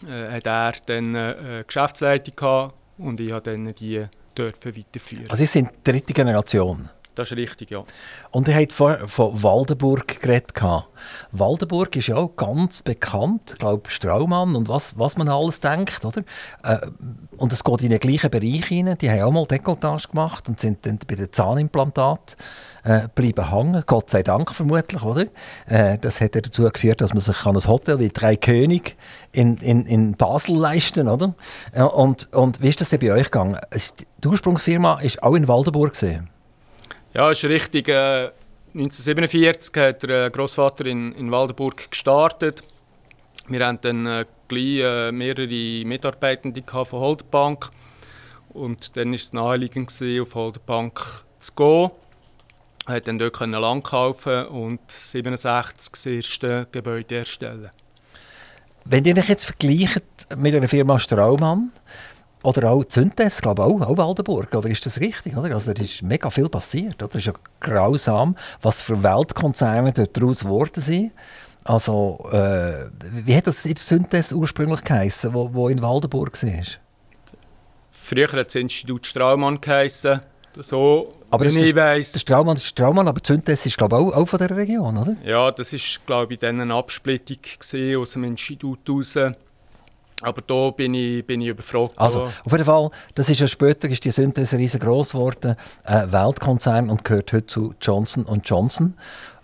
äh, 0.06 0.10
äh, 0.10 0.30
hat 0.30 0.46
er 0.46 0.72
dann 0.84 1.14
äh, 1.14 1.64
Geschäftsleitung 1.66 2.36
gehabt 2.36 2.74
und 2.98 3.18
ich 3.18 3.32
habe 3.32 3.50
dann 3.50 3.74
die 3.74 4.06
dürfen 4.36 4.76
weiterführen. 4.76 5.30
Also 5.30 5.40
Sie 5.40 5.46
sind 5.46 5.70
dritte 5.82 6.12
Generation? 6.12 6.90
Das 7.16 7.30
ist 7.30 7.38
richtig, 7.38 7.70
ja. 7.70 7.82
Und 8.30 8.46
ihr 8.46 8.54
habt 8.54 8.74
von, 8.74 9.08
von 9.08 9.42
Waldenburg 9.42 10.20
geredet. 10.20 10.52
Waldenburg 11.32 11.96
ist 11.96 12.08
ja 12.08 12.16
auch 12.16 12.36
ganz 12.36 12.82
bekannt, 12.82 13.52
ich 13.54 13.58
glaube 13.58 13.90
Straumann 13.90 14.54
und 14.54 14.68
was, 14.68 14.98
was 14.98 15.16
man 15.16 15.30
alles 15.30 15.60
denkt, 15.60 16.04
oder? 16.04 16.22
Äh, 16.62 16.78
und 17.38 17.54
es 17.54 17.64
geht 17.64 17.82
in 17.82 17.88
den 17.88 18.00
gleichen 18.00 18.30
Bereich 18.30 18.66
hinein. 18.66 18.98
Die 18.98 19.10
haben 19.10 19.22
auch 19.22 19.32
mal 19.32 19.46
Dekolletage 19.46 20.08
gemacht 20.08 20.46
und 20.46 20.60
sind 20.60 20.84
dann 20.84 20.98
bei 21.06 21.14
den 21.14 21.32
Zahnimplantaten 21.32 22.36
äh, 22.84 23.08
bleiben 23.14 23.50
hängen. 23.50 23.82
Gott 23.86 24.10
sei 24.10 24.22
Dank 24.22 24.52
vermutlich, 24.52 25.02
oder? 25.02 25.24
Äh, 25.66 25.96
das 25.96 26.20
hat 26.20 26.34
ja 26.34 26.42
dazu 26.42 26.64
geführt, 26.70 27.00
dass 27.00 27.14
man 27.14 27.20
sich 27.20 27.46
ein 27.46 27.56
Hotel 27.56 27.98
wie 27.98 28.10
Drei 28.10 28.36
König 28.36 28.94
in, 29.32 29.56
in, 29.56 29.86
in 29.86 30.12
Basel 30.16 30.56
leisten 30.56 31.06
kann, 31.06 31.34
Äh, 31.72 31.82
und, 31.82 32.30
und 32.34 32.60
wie 32.60 32.68
ist 32.68 32.82
das 32.82 32.90
denn 32.90 33.00
bei 33.00 33.12
euch 33.12 33.30
gegangen? 33.30 33.58
Die 34.22 34.28
Ursprungsfirma 34.28 35.00
war 35.02 35.22
auch 35.22 35.34
in 35.34 35.48
Waldenburg. 35.48 35.94
Gewesen. 35.94 36.35
Ja, 37.16 37.30
ist 37.30 37.44
richtig. 37.44 37.88
Äh, 37.88 38.30
1947 38.74 39.74
hat 39.76 40.02
der 40.02 40.26
äh, 40.26 40.30
Großvater 40.30 40.84
in, 40.84 41.12
in 41.12 41.32
Waldenburg 41.32 41.90
gestartet. 41.90 42.62
Wir 43.48 43.66
hatten 43.66 43.78
dann 43.80 44.06
äh, 44.06 44.24
gleich 44.48 44.80
äh, 44.80 45.12
mehrere 45.12 45.86
Mitarbeitende 45.86 46.62
von 46.62 47.00
Holderbank 47.00 47.70
und 48.50 48.98
dann 48.98 49.08
war 49.08 49.14
es 49.14 49.32
naheliegend, 49.32 49.90
auf 50.20 50.34
Holderbank 50.34 51.24
zu 51.40 51.54
gehen. 51.54 51.90
Er 52.86 53.00
konnte 53.00 53.00
dann 53.00 53.18
dort 53.18 53.40
Land 53.40 53.84
kaufen 53.84 54.44
und 54.48 54.80
67 54.86 55.92
das 55.92 56.04
erste 56.04 56.66
Gebäude 56.70 57.16
erstellen. 57.16 57.70
Wenn 58.84 59.06
ihr 59.06 59.16
euch 59.16 59.30
jetzt 59.30 59.46
vergleicht 59.46 60.04
mit 60.36 60.54
einer 60.54 60.68
Firma 60.68 60.98
Straumann, 60.98 61.72
oder 62.42 62.70
auch 62.70 62.84
Züntes, 62.84 63.40
glaube 63.40 63.62
ich, 63.62 63.68
auch, 63.68 63.80
auch 63.80 63.96
Waldenburg, 63.96 64.54
oder 64.54 64.68
ist 64.68 64.86
das 64.86 65.00
richtig? 65.00 65.36
Oder? 65.36 65.54
Also, 65.54 65.72
da 65.72 65.82
ist 65.82 66.02
mega 66.02 66.30
viel 66.30 66.48
passiert. 66.48 67.02
Oder? 67.02 67.10
Es 67.10 67.16
ist 67.16 67.26
ja 67.26 67.32
grausam, 67.60 68.36
was 68.62 68.80
für 68.80 69.02
Weltkonzerne 69.02 69.92
dort 69.92 70.16
daraus 70.16 70.40
geworden 70.40 70.80
sind. 70.80 71.12
Also, 71.64 72.28
äh, 72.30 72.86
wie 73.24 73.36
hat 73.36 73.48
das 73.48 73.64
in 73.64 73.76
Synthese 73.76 74.36
ursprünglich 74.36 74.84
geheißen, 74.84 75.34
wo, 75.34 75.52
wo 75.52 75.68
in 75.68 75.82
Waldenburg 75.82 76.40
war? 76.42 76.62
früher 78.06 78.28
hat 78.32 78.46
das 78.46 78.54
Institut 78.54 79.06
Straumann 79.06 79.60
geheissen. 79.60 80.20
So, 80.58 81.12
aber 81.28 81.44
wenn 81.44 81.58
ich 81.58 81.74
weiss. 81.74 82.12
Der 82.12 82.20
Straumann 82.20 82.56
ist 82.56 82.64
Straumann, 82.64 83.06
aber 83.08 83.22
Züntes 83.22 83.66
ist 83.66 83.76
glaube 83.76 83.96
ich 83.96 84.02
auch, 84.02 84.16
auch 84.16 84.26
von 84.26 84.38
dieser 84.38 84.56
Region, 84.56 84.96
oder? 84.96 85.16
Ja, 85.22 85.50
das 85.50 85.74
ist 85.74 86.00
glaube 86.06 86.32
ich 86.32 86.38
dann 86.38 86.60
eine 86.60 86.72
Absplittung 86.72 87.38
aus 88.00 88.12
dem 88.12 88.24
Institut 88.24 88.78
heraus. 88.86 89.18
Aber 90.22 90.40
da 90.40 90.70
bin 90.70 90.94
ich, 90.94 91.26
bin 91.26 91.40
ich 91.42 91.48
überfragt. 91.48 91.92
Also, 91.96 92.24
auf 92.24 92.52
jeden 92.52 92.64
Fall, 92.64 92.90
das 93.14 93.28
ist 93.28 93.40
ja 93.40 93.46
später 93.46 93.88
ist 93.88 94.04
die 94.04 94.10
Synthese 94.10 94.56
riesengroß 94.56 95.12
geworden, 95.12 95.56
ein 95.84 96.10
Weltkonzern 96.12 96.88
und 96.88 97.04
gehört 97.04 97.32
heute 97.32 97.46
zu 97.46 97.74
Johnson 97.80 98.24
Johnson 98.48 98.94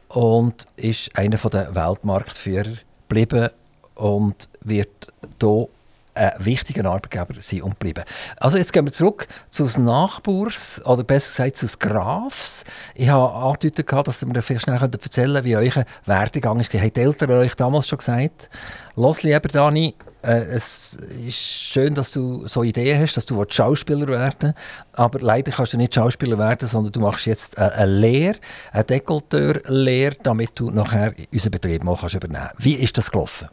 und 0.09 0.67
ist 0.77 1.17
einer 1.17 1.37
der 1.37 1.75
Weltmarktführer 1.75 2.73
geblieben 3.09 3.51
und 3.97 4.49
wird 4.63 5.13
hier 5.41 5.69
ein 6.15 6.33
wichtiger 6.39 6.85
Arbeitgeber 6.89 7.35
sein 7.41 7.63
und 7.63 7.79
bleiben. 7.79 8.05
Also 8.37 8.59
jetzt 8.59 8.73
gehen 8.73 8.85
wir 8.85 8.93
zurück 8.93 9.29
zu 9.51 9.67
den 9.67 9.85
Nachburs, 9.85 10.81
oder 10.85 11.05
besser 11.05 11.45
gesagt 11.45 11.57
zu 11.57 11.67
den 11.67 11.79
Grafs. 11.79 12.65
Ich 12.95 13.09
habe 13.09 13.33
angedeutet, 13.33 13.91
dass 14.07 14.23
ihr 14.23 14.29
mir 14.29 14.43
vielleicht 14.43 14.65
schnell 14.65 14.77
erzählen 14.77 15.35
könnt, 15.35 15.45
wie 15.45 15.57
euer 15.57 15.85
Werdegang 16.07 16.61
ist. 16.61 16.73
Haben 16.75 16.93
die 16.93 17.01
Eltern 17.01 17.31
euch 17.31 17.55
damals 17.55 17.89
schon 17.89 17.99
gesagt, 17.99 18.51
«Los, 18.95 19.23
lieber 19.23 19.49
Dani, 19.49 19.95
äh, 20.23 20.43
es 20.43 20.99
ist 21.27 21.39
schön, 21.39 21.95
dass 21.95 22.13
du 22.13 22.47
so 22.47 22.63
Ideen 22.63 23.01
hast, 23.01 23.17
dass 23.17 23.27
du 23.27 23.43
Schauspieler 23.49 24.07
werden 24.07 24.55
aber 24.93 25.21
leider 25.21 25.51
kannst 25.53 25.73
du 25.73 25.79
nicht 25.79 25.95
Schauspieler 25.95 26.39
werden, 26.39 26.69
sondern 26.69 26.93
du 26.93 27.01
machst 27.01 27.27
jetzt 27.27 27.57
eine 27.59 27.87
Lehre, 27.87 28.39
eine 28.73 28.85
Dekolteur-Lehre, 28.85 30.17
damit 30.23 30.51
du 30.55 30.71
nachher 30.71 31.15
unseren 31.33 31.51
Betrieb 31.53 31.83
mal 31.83 31.97
kannst 31.99 32.15
übernehmen 32.15 32.49
kannst. 32.49 32.65
Wie 32.65 32.75
ist 32.75 32.99
das 32.99 33.11
gelaufen?» 33.11 33.49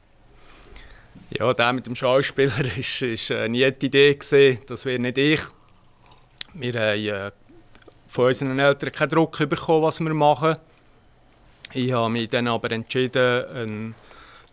Ja, 1.31 1.53
der 1.53 1.73
mit 1.73 1.85
dem 1.85 1.95
Schauspieler 1.95 2.65
ist, 2.77 3.01
ist 3.01 3.29
äh, 3.29 3.47
nie 3.47 3.71
die 3.71 3.85
Idee 3.85 4.15
gewesen, 4.15 4.61
das 4.67 4.85
wäre 4.85 4.99
nicht 4.99 5.17
ich. 5.17 5.41
Wir 6.53 6.73
haben 6.73 7.29
äh, 7.29 7.31
von 8.07 8.25
unseren 8.25 8.57
Eltern 8.57 8.91
keinen 8.91 9.09
Druck 9.09 9.37
bekommen, 9.37 9.83
was 9.83 9.99
wir 9.99 10.13
machen. 10.13 10.57
Ich 11.73 11.91
habe 11.91 12.09
mich 12.09 12.29
dann 12.29 12.47
aber 12.47 12.71
entschieden, 12.71 13.45
eine 13.45 13.93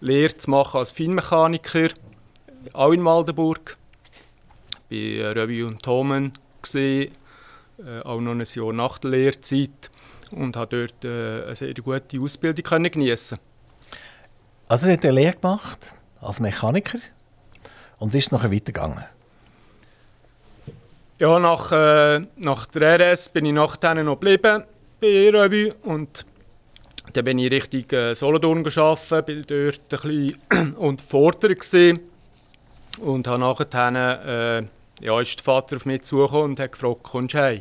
Lehre 0.00 0.35
zu 0.35 0.50
machen 0.50 0.78
als 0.78 0.92
Feinmechaniker, 0.92 1.88
auch 2.75 2.92
in 2.92 3.04
Waldenburg. 3.04 3.78
Ich 4.90 5.23
war 5.23 5.35
Revue 5.35 5.66
und 5.66 5.83
Thomen, 5.83 6.33
äh, 6.75 7.09
auch 8.04 8.21
noch 8.21 8.33
ein 8.33 8.45
Jahr 8.45 8.73
nach 8.75 8.99
der 8.99 9.11
Lehrzeit 9.12 9.90
und 10.33 10.56
habe 10.56 10.87
dort 10.87 11.04
äh, 11.04 11.47
eine 11.47 11.54
sehr 11.54 11.73
gute 11.73 12.21
Ausbildung 12.21 12.83
geniessen. 12.90 13.38
Also, 14.68 14.88
hat 14.88 15.04
eine 15.04 15.14
Lehre 15.14 15.37
gemacht? 15.37 15.95
Als 16.20 16.40
Mechaniker. 16.40 16.99
Und 17.99 18.12
wie 18.12 18.18
ist 18.18 18.26
es 18.26 18.32
nachher 18.32 18.52
weitergegangen? 18.52 19.04
Ja, 21.18 21.38
nach, 21.38 21.73
äh, 21.73 22.20
nach 22.37 22.66
der 22.66 23.00
RS 23.00 23.30
bin 23.30 23.46
ich 23.46 23.52
nachher 23.52 23.94
noch 23.94 24.20
geblieben 24.20 24.64
bei 25.00 25.30
Revue 25.30 25.75
und 25.82 26.26
dann 27.12 27.25
bin 27.25 27.38
ich 27.38 27.50
Richtung 27.50 27.99
äh, 27.99 28.14
Solothurn 28.14 28.62
gearbeitet, 28.62 29.26
bin 29.26 29.44
dort 29.46 30.04
ein 30.04 30.37
bisschen 30.49 30.75
unterfordert 30.76 31.58
gewesen 31.58 32.00
und 33.00 33.26
habe 33.26 33.38
nachher, 33.38 34.61
äh, 34.61 35.04
ja, 35.04 35.20
ist 35.20 35.38
der 35.38 35.44
Vater 35.44 35.76
auf 35.76 35.87
mich 35.87 36.02
zugekommen 36.02 36.50
und 36.50 36.61
hat 36.61 36.73
gefragt, 36.73 37.02
kommst 37.02 37.35
du 37.35 37.38
heim? 37.38 37.61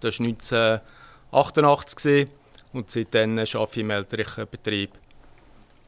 Das 0.00 0.18
war 0.18 0.26
1988 0.26 2.28
und 2.72 2.90
seitdem 2.90 3.38
arbeite 3.38 3.68
ich 3.72 3.76
im 3.76 3.90
elterlichen 3.90 4.46
Betrieb. 4.50 4.90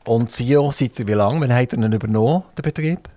Und 0.05 0.31
CEO, 0.31 0.71
seit 0.71 1.07
wie 1.07 1.13
lange? 1.13 1.41
Wann 1.41 1.55
hat 1.55 1.73
er 1.73 1.79
ihn 1.79 1.93
übernommen, 1.93 2.45
den 2.57 2.63
Betrieb? 2.63 3.09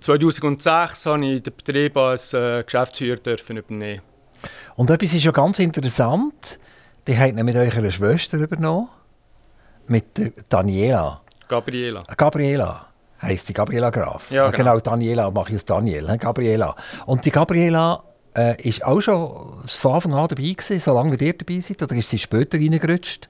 2006 0.00 1.06
habe 1.06 1.26
ich 1.26 1.42
den 1.42 1.54
Betrieb 1.54 1.96
als 1.96 2.32
äh, 2.32 2.62
Geschäftsführer 2.62 3.16
dürfen 3.16 3.56
übernehmen. 3.56 4.00
Und 4.76 4.88
etwas 4.88 5.12
ist 5.12 5.24
ja 5.24 5.32
ganz 5.32 5.58
interessant. 5.58 6.58
Die 7.06 7.16
hat 7.16 7.32
ihn 7.32 7.44
mit 7.44 7.56
eurer 7.56 7.90
Schwester 7.90 8.38
übernommen. 8.38 8.88
Mit 9.86 10.16
der 10.16 10.32
Daniela. 10.48 11.20
Gabriela. 11.48 12.04
Gabriela 12.16 12.86
heisst 13.20 13.46
sie, 13.46 13.52
Gabriela 13.52 13.90
Graf. 13.90 14.30
Ja, 14.30 14.46
ah, 14.46 14.50
genau. 14.50 14.72
genau, 14.72 14.80
Daniela 14.80 15.30
mache 15.30 15.50
ich 15.50 15.56
aus 15.56 15.64
Daniel. 15.64 16.16
Gabriela. 16.18 16.76
Und 17.06 17.24
die 17.24 17.30
Gabriela 17.30 18.02
äh, 18.34 18.60
ist 18.62 18.84
auch 18.84 19.00
schon 19.00 19.64
von 19.66 19.92
Anfang 19.92 20.14
an 20.14 20.28
dabei 20.28 20.42
gewesen, 20.42 20.78
so 20.78 20.94
lange 20.94 21.18
wie 21.18 21.26
ihr 21.26 21.36
dabei 21.36 21.60
seid? 21.60 21.82
Oder 21.82 21.96
ist 21.96 22.10
sie 22.10 22.18
später 22.18 22.58
reingerutscht? 22.58 23.28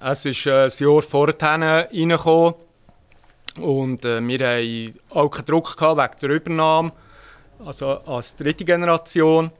Es 0.00 0.24
ist 0.24 0.46
äh, 0.46 0.64
ein 0.64 0.70
Jahr 0.78 1.02
vorher 1.02 1.34
reingekommen 1.40 2.54
und 3.60 4.04
äh, 4.04 4.20
wir 4.20 4.48
hatten 4.48 4.98
auch 5.10 5.28
keinen 5.28 5.46
Druck 5.46 5.76
gehabt 5.76 6.22
wegen 6.22 6.28
der 6.28 6.40
Übernahme, 6.40 6.92
also 7.64 7.88
als 7.88 8.36
dritte 8.36 8.64
Generation. 8.64 9.50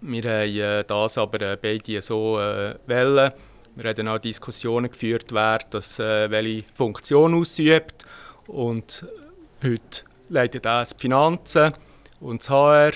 Wir 0.00 0.22
haben 0.22 0.56
äh, 0.56 0.84
das 0.84 1.18
aber 1.18 1.40
äh, 1.40 1.58
beide 1.60 2.00
so 2.02 2.38
äh, 2.38 2.76
wollen. 2.86 3.32
Wir 3.74 3.90
haben 3.90 4.08
auch 4.08 4.18
Diskussionen 4.18 4.90
geführt, 4.90 5.32
wer 5.32 5.58
das, 5.70 5.98
äh, 5.98 6.30
welche 6.30 6.64
Funktion 6.74 7.34
ausübt. 7.34 8.06
Und 8.46 9.06
heute 9.62 10.02
leitet 10.28 10.66
er 10.66 10.84
die 10.84 11.00
Finanzen 11.00 11.72
und 12.20 12.42
das 12.42 12.50
HR 12.50 12.92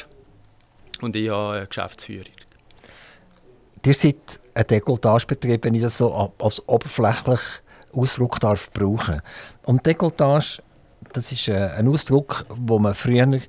und 1.00 1.16
ich 1.16 1.28
habe 1.28 1.56
eine 1.56 1.66
Geschäftsführung. 1.66 2.35
Ihr 3.86 3.94
seid 3.94 4.40
ein 4.52 4.66
Dekoltagebetrieb, 4.66 5.64
wenn 5.64 5.76
ich 5.76 5.82
das 5.82 5.98
so 5.98 6.32
als 6.40 6.68
oberflächlich 6.68 7.38
Ausdruck 7.92 8.40
darf 8.40 8.68
brauchen. 8.72 9.22
Und 9.62 9.86
Dekoltage, 9.86 10.60
das 11.12 11.30
ist 11.30 11.46
äh, 11.46 11.70
ein 11.76 11.86
Ausdruck, 11.86 12.46
den 12.52 12.82
man 12.82 12.94
früher 12.94 13.40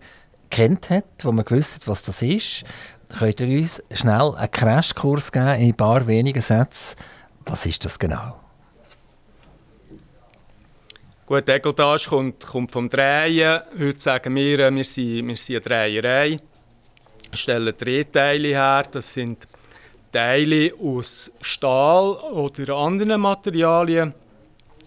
kennt 0.51 0.91
hat, 0.91 1.05
wo 1.23 1.31
man 1.31 1.43
gewusst 1.43 1.77
hat, 1.77 1.87
was 1.87 2.03
das 2.03 2.21
ist. 2.21 2.65
Könnt 3.17 3.39
ihr 3.39 3.47
uns 3.47 3.81
schnell 3.91 4.35
einen 4.35 4.51
Crashkurs 4.51 5.31
geben 5.31 5.59
in 5.59 5.71
ein 5.71 5.75
paar 5.75 6.05
wenigen 6.05 6.41
Sätzen? 6.41 6.97
Was 7.47 7.65
ist 7.65 7.83
das 7.83 7.97
genau? 7.97 8.39
Gut, 11.25 11.47
Dekoltage 11.47 12.09
kommt, 12.09 12.45
kommt 12.45 12.71
vom 12.71 12.87
Drehen. 12.87 13.59
Heute 13.79 13.99
sagen 13.99 14.35
wir, 14.35 14.59
äh, 14.59 14.75
wir 14.75 14.83
sind, 14.83 15.29
wir 15.29 15.35
sind 15.35 15.55
eine 15.55 15.61
Dreherei. 15.61 16.39
Wir 17.31 17.37
stellen 17.37 17.73
Drehteile 17.75 18.49
her. 18.49 18.83
Das 18.91 19.15
sind 19.15 19.47
Teile 20.17 20.71
aus 20.83 21.31
Stahl 21.41 22.13
oder 22.31 22.75
anderen 22.75 23.21
Materialien, 23.21 24.15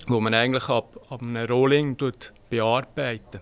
wo 0.09 0.19
man 0.19 0.35
eigentlich 0.35 0.69
ab, 0.69 0.97
ab 1.09 1.23
einem 1.23 1.47
Rolling 1.49 1.97
bearbeitet. 2.49 3.41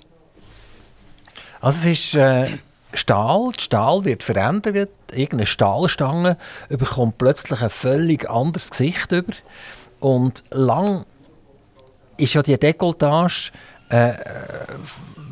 Also 1.63 1.89
es 1.89 1.99
ist 1.99 2.15
äh, 2.15 2.59
Stahl, 2.93 3.53
Stahl 3.59 4.05
wird 4.05 4.23
verändert, 4.23 4.91
irgendeine 5.13 5.47
Stahlstange 5.47 6.37
bekommt 6.69 7.17
plötzlich 7.17 7.63
ein 7.63 7.71
völlig 7.71 8.29
anderes 8.29 8.69
Gesicht 8.69 9.11
über 9.11 9.33
und 9.99 10.45
lang 10.51 11.07
ist 12.19 12.35
ja 12.35 12.43
die 12.43 12.59
Dekoltage 12.59 13.51
äh, 13.91 14.11
äh 14.11 14.17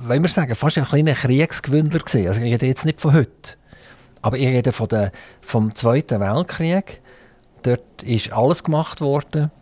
wenn 0.09 0.23
wir 0.23 0.29
sagen, 0.29 0.55
fast 0.55 0.79
ein 0.79 0.85
kleiner 0.85 1.15
Kriegsgewündler 1.15 1.99
gewesen. 1.99 2.29
Also 2.29 2.41
ich 2.41 2.53
rede 2.53 2.67
jetzt 2.67 2.85
nicht 2.85 3.01
von 3.01 3.13
heute. 3.13 3.57
Aber 4.27 4.39
ich 4.39 4.49
rede 4.49 4.73
von 4.73 4.89
der, 4.89 5.13
vom 5.41 5.73
Zweiten 5.73 6.19
Weltkrieg. 6.19 7.01
Dort 7.63 8.03
ist 8.03 8.33
alles 8.33 8.65
gemacht 8.65 9.01
worden. 9.01 9.53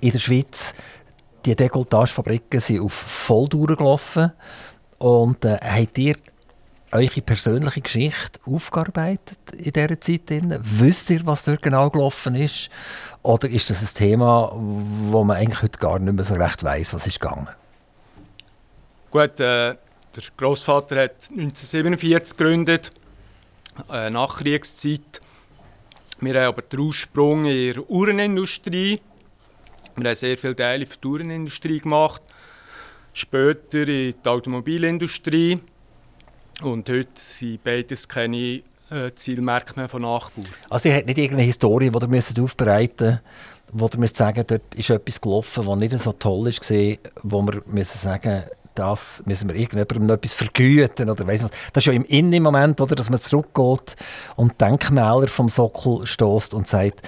In 0.00 0.12
der 0.12 0.18
Schweiz, 0.18 0.72
die 1.44 1.54
Dekoltagefabriken 1.54 2.58
sind 2.58 2.80
auf 2.80 2.94
Volldauer 2.94 3.76
gelaufen. 3.76 4.32
Und 4.96 5.44
äh, 5.44 5.58
habt 5.62 5.98
ihr 5.98 6.16
eure 6.90 7.20
persönliche 7.20 7.82
Geschichte 7.82 8.40
aufgearbeitet 8.46 9.36
in 9.58 9.72
dieser 9.74 10.00
Zeit? 10.00 10.22
Wisst 10.30 11.10
ihr, 11.10 11.26
was 11.26 11.44
dort 11.44 11.60
genau 11.60 11.90
gelaufen 11.90 12.34
ist? 12.34 12.70
Oder 13.20 13.50
ist 13.50 13.68
das 13.68 13.82
ein 13.82 13.94
Thema, 13.94 14.54
wo 14.56 15.22
man 15.22 15.36
eigentlich 15.36 15.64
heute 15.64 15.78
gar 15.78 15.98
nicht 15.98 16.14
mehr 16.14 16.24
so 16.24 16.32
recht 16.32 16.64
weiß, 16.64 16.94
was 16.94 17.06
ist 17.06 17.20
gegangen? 17.20 17.48
Gut, 19.10 19.38
äh, 19.38 19.74
der 20.16 20.22
Großvater 20.38 20.98
hat 20.98 21.28
1947 21.30 22.38
gegründet 22.38 22.90
äh, 23.90 24.10
Nachkriegszeit. 24.10 25.20
Wir 26.20 26.34
haben 26.34 26.48
aber 26.48 26.62
den 26.62 26.78
Ursprung 26.80 27.44
in 27.46 27.72
der 27.72 27.90
Uhrenindustrie. 27.90 29.00
Wir 29.96 30.08
haben 30.08 30.16
sehr 30.16 30.38
viele 30.38 30.56
Teile 30.56 30.86
für 30.86 30.98
die 30.98 31.06
Uhrenindustrie 31.06 31.80
gemacht. 31.80 32.22
Später 33.12 33.88
in 33.88 34.14
die 34.24 34.28
Automobilindustrie. 34.28 35.58
Und 36.62 36.88
heute 36.88 37.08
sind 37.14 37.64
beides 37.64 38.08
keine 38.08 38.62
äh, 38.90 39.10
Zielmärkte 39.14 39.80
mehr 39.80 39.88
von 39.88 40.02
Nachbau. 40.02 40.42
Also 40.70 40.88
ihr 40.88 40.96
habt 40.96 41.06
nicht 41.06 41.18
irgendeine 41.18 41.46
Historie, 41.46 41.90
die 41.90 41.96
ihr 41.96 42.44
aufbereiten 42.44 43.06
müsst, 43.08 43.22
wo 43.72 43.86
ihr 43.86 43.98
müsst 43.98 44.16
sagen 44.16 44.44
dort 44.46 44.74
ist 44.74 44.90
etwas 44.90 45.20
gelaufen, 45.20 45.66
das 45.66 45.76
nicht 45.76 45.98
so 45.98 46.12
toll 46.12 46.44
war, 46.44 46.96
wo 47.22 47.42
wir 47.42 47.62
müssen 47.66 47.98
sagen 47.98 48.44
das 48.74 49.22
müssen 49.26 49.48
wir 49.48 49.56
irgendjemandem 49.56 50.06
noch 50.06 50.14
etwas 50.14 50.32
vergüten 50.32 51.10
oder 51.10 51.26
weiss 51.26 51.42
was. 51.42 51.50
Das 51.72 51.82
ist 51.82 51.86
ja 51.86 51.92
im 51.92 52.04
Innen 52.04 52.42
Moment, 52.42 52.80
oder, 52.80 52.94
dass 52.94 53.10
man 53.10 53.20
zurückgeht 53.20 53.96
und 54.36 54.60
Denkmäler 54.60 55.28
vom 55.28 55.48
Sockel 55.48 56.06
stößt 56.06 56.54
und 56.54 56.66
sagt, 56.66 57.02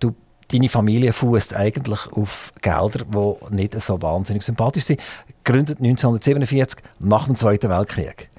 du, 0.00 0.14
deine 0.52 0.68
Familie 0.68 1.12
fußt 1.12 1.54
eigentlich 1.54 2.12
auf 2.12 2.52
Gelder, 2.60 3.04
die 3.04 3.54
nicht 3.54 3.80
so 3.80 4.00
wahnsinnig 4.00 4.42
sympathisch 4.42 4.84
sind. 4.84 5.00
Gegründet 5.42 5.78
1947 5.78 6.80
nach 7.00 7.26
dem 7.26 7.36
Zweiten 7.36 7.70
Weltkrieg. 7.70 8.30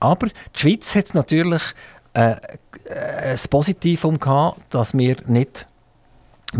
Aber 0.00 0.26
die 0.26 0.60
Schweiz 0.60 0.94
hat 0.94 1.14
natürlich 1.14 1.62
äh, 2.12 2.36
ein 2.90 3.38
Positivum 3.50 4.18
gehabt, 4.18 4.60
dass 4.70 4.96
wir 4.96 5.16
nicht 5.26 5.66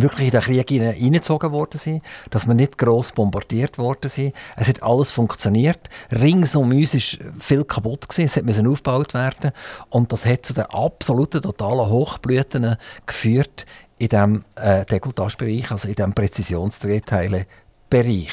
wirklich 0.01 0.27
in 0.27 0.33
den 0.33 0.41
Krieg 0.41 0.69
hineingezogen 0.69 1.53
worden 1.53 1.79
sind, 1.79 2.03
dass 2.31 2.47
wir 2.47 2.55
nicht 2.55 2.79
gross 2.79 3.13
bombardiert 3.13 3.79
worden 3.79 4.09
sind. 4.09 4.35
Es 4.57 4.69
hat 4.69 4.83
alles 4.83 5.11
funktioniert. 5.11 5.91
Rings 6.11 6.57
um 6.57 6.71
uns 6.71 6.95
ist 6.95 7.19
viel 7.39 7.65
kaputt 7.65 8.09
gewesen. 8.09 8.27
Es 8.27 8.43
musste 8.43 8.67
aufgebaut 8.69 9.13
werden 9.15 9.53
und 9.91 10.13
das 10.13 10.27
hat 10.27 10.47
zu 10.47 10.55
den 10.55 10.67
absoluten 10.67 11.43
totalen 11.43 11.89
Hochblüten 11.89 12.77
geführt 13.07 13.67
in 13.99 14.09
diesem 14.09 14.45
äh, 14.57 14.85
Dekolletage-Bereich, 14.85 15.71
also 15.71 15.87
in 15.89 15.95
diesem 15.95 16.15
Präzisionsdrehteile-Bereich. 16.15 18.33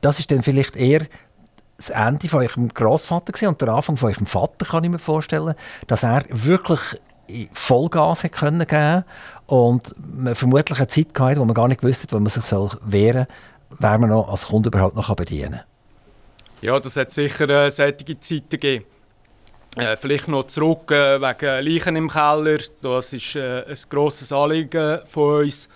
Das 0.00 0.18
ist 0.18 0.30
dann 0.30 0.42
vielleicht 0.42 0.76
eher 0.76 1.06
das 1.76 1.90
Ende 1.90 2.28
von 2.28 2.40
eurem 2.40 2.68
Großvater 2.68 3.48
und 3.48 3.60
der 3.60 3.68
Anfang 3.68 3.96
von 3.96 4.12
eurem 4.12 4.26
Vater, 4.26 4.64
kann 4.64 4.84
ich 4.84 4.90
mir 4.90 4.98
vorstellen, 4.98 5.54
dass 5.86 6.04
er 6.04 6.24
wirklich 6.28 6.80
Vollgas 7.52 8.24
hat 8.24 8.32
können 8.32 8.66
geben 8.66 9.04
und 9.46 9.94
man 9.98 10.34
vermutlich 10.34 10.78
eine 10.78 10.88
Zeit 10.88 11.08
hatte, 11.18 11.40
wo 11.40 11.44
man 11.44 11.54
gar 11.54 11.68
nicht 11.68 11.80
gewusst 11.80 12.02
hat, 12.02 12.12
wo 12.12 12.18
man 12.18 12.28
sich 12.28 12.44
soll 12.44 12.70
wehren 12.84 13.26
soll, 13.68 13.78
wer 13.80 13.98
man 13.98 14.10
noch 14.10 14.28
als 14.28 14.46
Kunde 14.46 14.68
überhaupt 14.68 14.96
noch 14.96 15.14
bedienen 15.14 15.52
kann. 15.52 15.64
Ja, 16.60 16.78
das 16.78 16.96
hat 16.96 17.10
sicher 17.10 17.48
äh, 17.48 17.70
solche 17.70 18.20
Zeiten 18.20 18.48
gegeben. 18.50 18.84
Äh, 19.76 19.96
vielleicht 19.96 20.28
noch 20.28 20.46
zurück 20.46 20.90
äh, 20.90 21.20
wegen 21.20 21.66
Leichen 21.66 21.96
im 21.96 22.08
Keller. 22.08 22.58
Das 22.82 23.12
ist 23.12 23.34
äh, 23.36 23.64
ein 23.66 23.76
grosses 23.88 24.32
Anliegen 24.32 25.00
von 25.06 25.44
uns, 25.44 25.68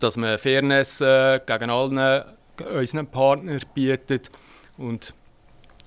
dass 0.00 0.16
man 0.16 0.36
Fairness 0.38 1.00
äh, 1.00 1.40
gegen 1.46 1.70
allen 1.70 2.24
unseren 2.74 3.06
Partnern 3.06 3.60
bietet. 3.72 4.30
Und 4.76 5.14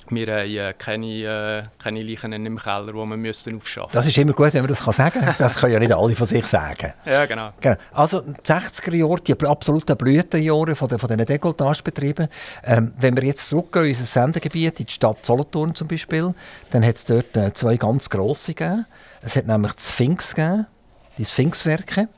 wir 0.10 0.28
haben 0.28 0.50
äh, 0.50 0.74
keine, 0.78 1.08
äh, 1.08 1.64
keine 1.82 2.04
Leichen 2.04 2.34
im 2.34 2.58
Keller, 2.58 2.88
die 2.88 2.94
wir 2.94 3.18
müssen 3.18 3.58
aufschaffen 3.58 3.92
Das 3.94 4.06
ist 4.06 4.18
immer 4.18 4.34
gut, 4.34 4.54
wenn 4.54 4.62
man 4.62 4.70
das 4.70 4.80
sagen 4.80 5.22
kann. 5.22 5.36
Das 5.38 5.58
können 5.58 5.74
ja 5.74 5.80
nicht 5.80 5.94
alle 5.94 6.16
von 6.16 6.28
sich 6.28 6.46
sagen. 6.46 6.94
Ja, 7.06 7.26
genau. 7.26 7.52
genau. 7.62 7.76
Also 7.94 8.22
die 8.22 8.34
60er 8.42 8.96
Jahre, 8.96 9.22
die 9.22 9.46
absoluten 9.46 9.96
Blütenjahre 9.96 10.76
von, 10.76 10.90
den, 10.90 11.00
von 11.00 11.08
diesen 11.08 11.26
Dekolletage-Betrieben. 11.26 12.28
Ähm, 12.64 12.94
wenn 12.98 13.16
wir 13.16 13.24
jetzt 13.24 13.48
zurückgehen 13.48 13.86
in 13.86 13.92
unser 13.92 14.06
Sendegebiet, 14.06 14.80
in 14.80 14.86
die 14.88 14.92
Stadt 14.92 15.26
Solothurn 15.26 15.76
zum 15.76 15.88
Beispiel, 15.88 16.34
dann 16.72 16.86
hat 16.86 16.96
es 16.96 17.06
dort 17.06 17.38
äh, 17.38 17.54
zwei 17.54 17.78
ganz 17.78 18.10
grosse 18.10 18.54
gegeben. 18.54 18.86
Es 19.22 19.36
hat 19.36 19.48
nämlich 19.48 19.74
die 19.74 19.84
Sphinx 19.84 20.36
gegeben, 20.36 20.68
die 21.18 21.26
Sphinxwerke. 21.26 22.10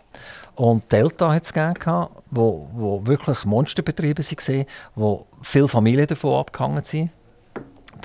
Und 0.55 0.91
Delta 0.91 1.31
hat 1.31 1.43
es 1.43 1.53
gegeben, 1.53 2.07
wo, 2.31 2.67
wo 2.73 3.05
wirklich 3.05 3.45
Monsterbetriebe 3.45 4.23
waren, 4.23 4.65
wo 4.95 5.27
viele 5.41 5.67
Familien 5.67 6.07
davon 6.07 6.39
abgehangen 6.39 6.83
sind. 6.83 7.11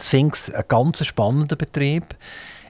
Sphinx 0.01 0.51
ein 0.51 0.65
ganz 0.69 1.05
spannender 1.05 1.57
Betrieb, 1.57 2.05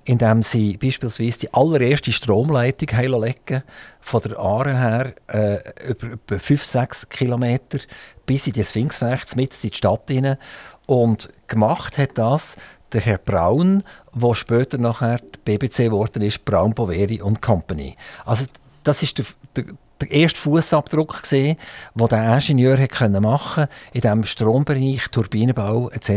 in 0.04 0.18
dem 0.18 0.42
sie 0.42 0.76
beispielsweise 0.76 1.40
die 1.40 1.54
allererste 1.54 2.12
Stromleitung 2.12 2.88
legen 3.20 3.62
von 4.00 4.20
der 4.22 4.38
Aare 4.38 4.76
her 4.76 5.14
äh, 5.28 5.88
über, 5.88 6.06
über 6.08 6.36
5-6 6.36 7.08
Kilometer 7.08 7.78
bis 8.26 8.46
in 8.46 8.54
das 8.54 8.70
Sphinxwerk 8.70 9.36
mit 9.36 9.54
in 9.62 9.70
die 9.70 9.76
Stadt 9.76 10.04
hinein. 10.08 10.38
Und 10.86 11.32
gemacht 11.46 11.98
hat 11.98 12.18
das 12.18 12.56
der 12.92 13.00
Herr 13.00 13.18
Braun, 13.18 13.84
der 14.14 14.34
später 14.34 14.78
nachher 14.78 15.20
BBC 15.44 15.84
geworden 15.84 16.22
ist, 16.22 16.44
Braun 16.44 16.74
Boveri 16.74 17.22
und 17.22 17.40
Company. 17.40 17.96
Also 18.24 18.46
das 18.82 19.02
ist 19.02 19.18
der, 19.18 19.24
der, 19.56 19.64
der 20.02 20.10
erste 20.10 20.38
Fußabdruck 20.40 21.22
gesehen, 21.22 21.56
den 21.94 22.08
der 22.08 22.34
Ingenieur 22.34 22.78
hat 22.78 23.10
machen 23.10 23.66
in 23.92 24.00
diesem 24.00 24.24
Strombereich, 24.24 25.08
Turbinenbau 25.10 25.90
etc. 25.90 26.10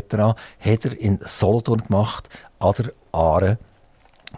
hat 0.60 0.86
er 0.86 1.00
in 1.00 1.20
Solothurn 1.24 1.84
gemacht, 1.88 2.30
an 2.60 2.74
der 2.78 2.92
Aare 3.12 3.58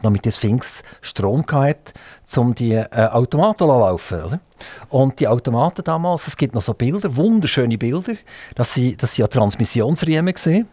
damit 0.02 0.26
der 0.26 0.32
Sphinx 0.32 0.84
Strom 1.02 1.46
hatte, 1.48 1.94
um 2.36 2.54
die 2.54 2.74
äh, 2.74 2.88
Automaten 3.12 3.60
zu 3.60 3.66
laufen. 3.66 4.24
Oder? 4.24 4.40
Und 4.90 5.20
die 5.20 5.28
Automaten 5.28 5.84
damals, 5.84 6.28
es 6.28 6.38
gibt 6.38 6.56
noch 6.56 6.62
so 6.62 6.74
Bilder, 6.74 7.16
wunderschöne 7.16 7.78
Bilder, 7.78 8.14
das 8.56 8.74
sind, 8.74 9.02
das 9.02 9.16
sind 9.16 9.24
ja 9.24 9.28
Transmissionsriemen 9.28 10.34
gesehen. 10.34 10.68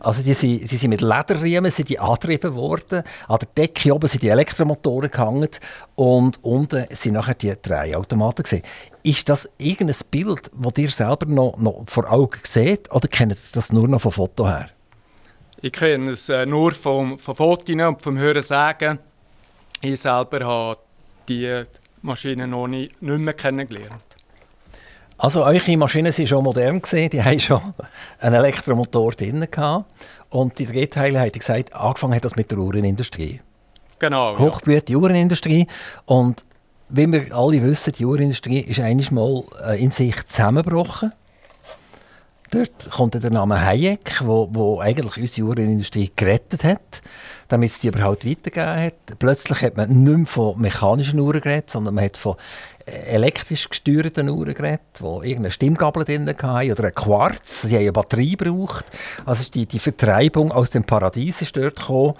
Also 0.00 0.22
die 0.22 0.34
sind, 0.34 0.66
sie 0.68 0.76
sind 0.76 0.90
mit 0.90 1.02
Lederriemen 1.02 1.70
sind 1.70 1.88
die 1.90 1.98
angetrieben 1.98 2.54
worden. 2.54 3.02
An 3.28 3.38
der 3.38 3.48
Decke 3.56 3.94
oben 3.94 4.08
sind 4.08 4.22
die 4.22 4.28
Elektromotoren 4.28 5.10
gehangen 5.10 5.50
und 5.94 6.42
unten 6.42 6.86
sind 6.90 7.14
nachher 7.14 7.34
die 7.34 7.54
drei 7.60 7.96
Automaten 7.96 8.42
gesehen. 8.42 8.62
Ist 9.02 9.28
das 9.28 9.48
irgendein 9.58 9.96
Bild, 10.10 10.50
das 10.54 10.78
ihr 10.78 10.90
selber 10.90 11.26
noch, 11.26 11.58
noch 11.58 11.84
vor 11.86 12.10
Augen 12.10 12.40
seht, 12.44 12.90
oder 12.92 13.08
kennt 13.08 13.32
ihr 13.32 13.38
das 13.52 13.72
nur 13.72 13.88
noch 13.88 14.00
von 14.00 14.12
Foto 14.12 14.48
her? 14.48 14.70
Ich 15.62 15.72
kenne 15.72 16.12
es 16.12 16.30
äh, 16.30 16.46
nur 16.46 16.72
vom, 16.72 17.18
von 17.18 17.34
Fotos 17.34 17.68
und 17.68 18.02
vom 18.02 18.16
Hören 18.16 18.40
sagen. 18.40 18.98
Ich 19.82 20.00
selber 20.00 20.46
habe 20.46 20.80
die 21.28 21.64
Maschine 22.00 22.46
noch 22.46 22.66
nicht, 22.66 23.00
nicht 23.02 23.18
mehr 23.18 23.34
kennengelernt. 23.34 24.09
Also 25.20 25.44
eure 25.44 25.76
Maschinen 25.76 26.16
waren 26.16 26.26
schon 26.26 26.42
modern, 26.42 26.80
gewesen. 26.80 27.10
die 27.10 27.22
haben 27.22 27.38
schon 27.38 27.74
einen 28.20 28.36
Elektromotor 28.36 29.12
drin 29.12 29.46
gehabt. 29.50 29.84
Und 30.30 30.58
die 30.58 30.64
Drehteile, 30.64 31.20
hat 31.20 31.34
gesagt, 31.34 31.74
angefangen 31.74 32.14
hat 32.14 32.24
das 32.24 32.36
mit 32.36 32.50
der 32.50 32.56
Uhrenindustrie. 32.56 33.40
Genau. 33.98 34.38
Hochblühte 34.38 34.92
ja. 34.92 34.98
Uhrenindustrie. 34.98 35.66
Und 36.06 36.46
wie 36.88 37.06
wir 37.12 37.34
alle 37.34 37.62
wissen, 37.62 37.92
die 37.92 38.06
Uhrenindustrie 38.06 38.60
ist 38.60 38.80
einmal 38.80 39.44
äh, 39.62 39.82
in 39.82 39.90
sich 39.90 40.26
zusammengebrochen. 40.26 41.12
Dort 42.50 42.90
kommt 42.90 43.14
der 43.14 43.30
Name 43.30 43.64
Hayek, 43.64 44.22
wo, 44.24 44.48
wo 44.50 44.80
eigentlich 44.80 45.18
unsere 45.18 45.48
Uhrenindustrie 45.48 46.10
gerettet 46.16 46.64
hat, 46.64 47.02
damit 47.46 47.70
es 47.70 47.78
die 47.78 47.88
überhaupt 47.88 48.26
weitergegeben 48.26 48.86
hat. 48.86 49.18
Plötzlich 49.20 49.62
hat 49.62 49.76
man 49.76 50.02
nicht 50.02 50.16
mehr 50.16 50.26
von 50.26 50.60
mechanischen 50.60 51.20
Uhren 51.20 51.40
geredet, 51.40 51.70
sondern 51.70 51.94
man 51.94 52.06
hat 52.06 52.16
von 52.16 52.34
elektrisch 52.90 53.68
gesteuerten 53.68 54.28
Uhren 54.28 54.54
geredet, 54.54 54.80
die 54.98 55.04
irgendeine 55.04 55.50
Stimmgabel 55.50 56.04
drin 56.04 56.28
hatten 56.28 56.72
oder 56.72 56.84
ein 56.84 56.94
Quarz, 56.94 57.62
die 57.62 57.74
haben 57.74 57.82
eine 57.82 57.92
Batterie 57.92 58.36
gebraucht. 58.36 58.84
Also 59.24 59.50
die, 59.50 59.66
die 59.66 59.78
Vertreibung 59.78 60.52
aus 60.52 60.70
dem 60.70 60.84
Paradies 60.84 61.42
ist 61.42 61.56
dort 61.56 61.76
gekommen. 61.76 62.14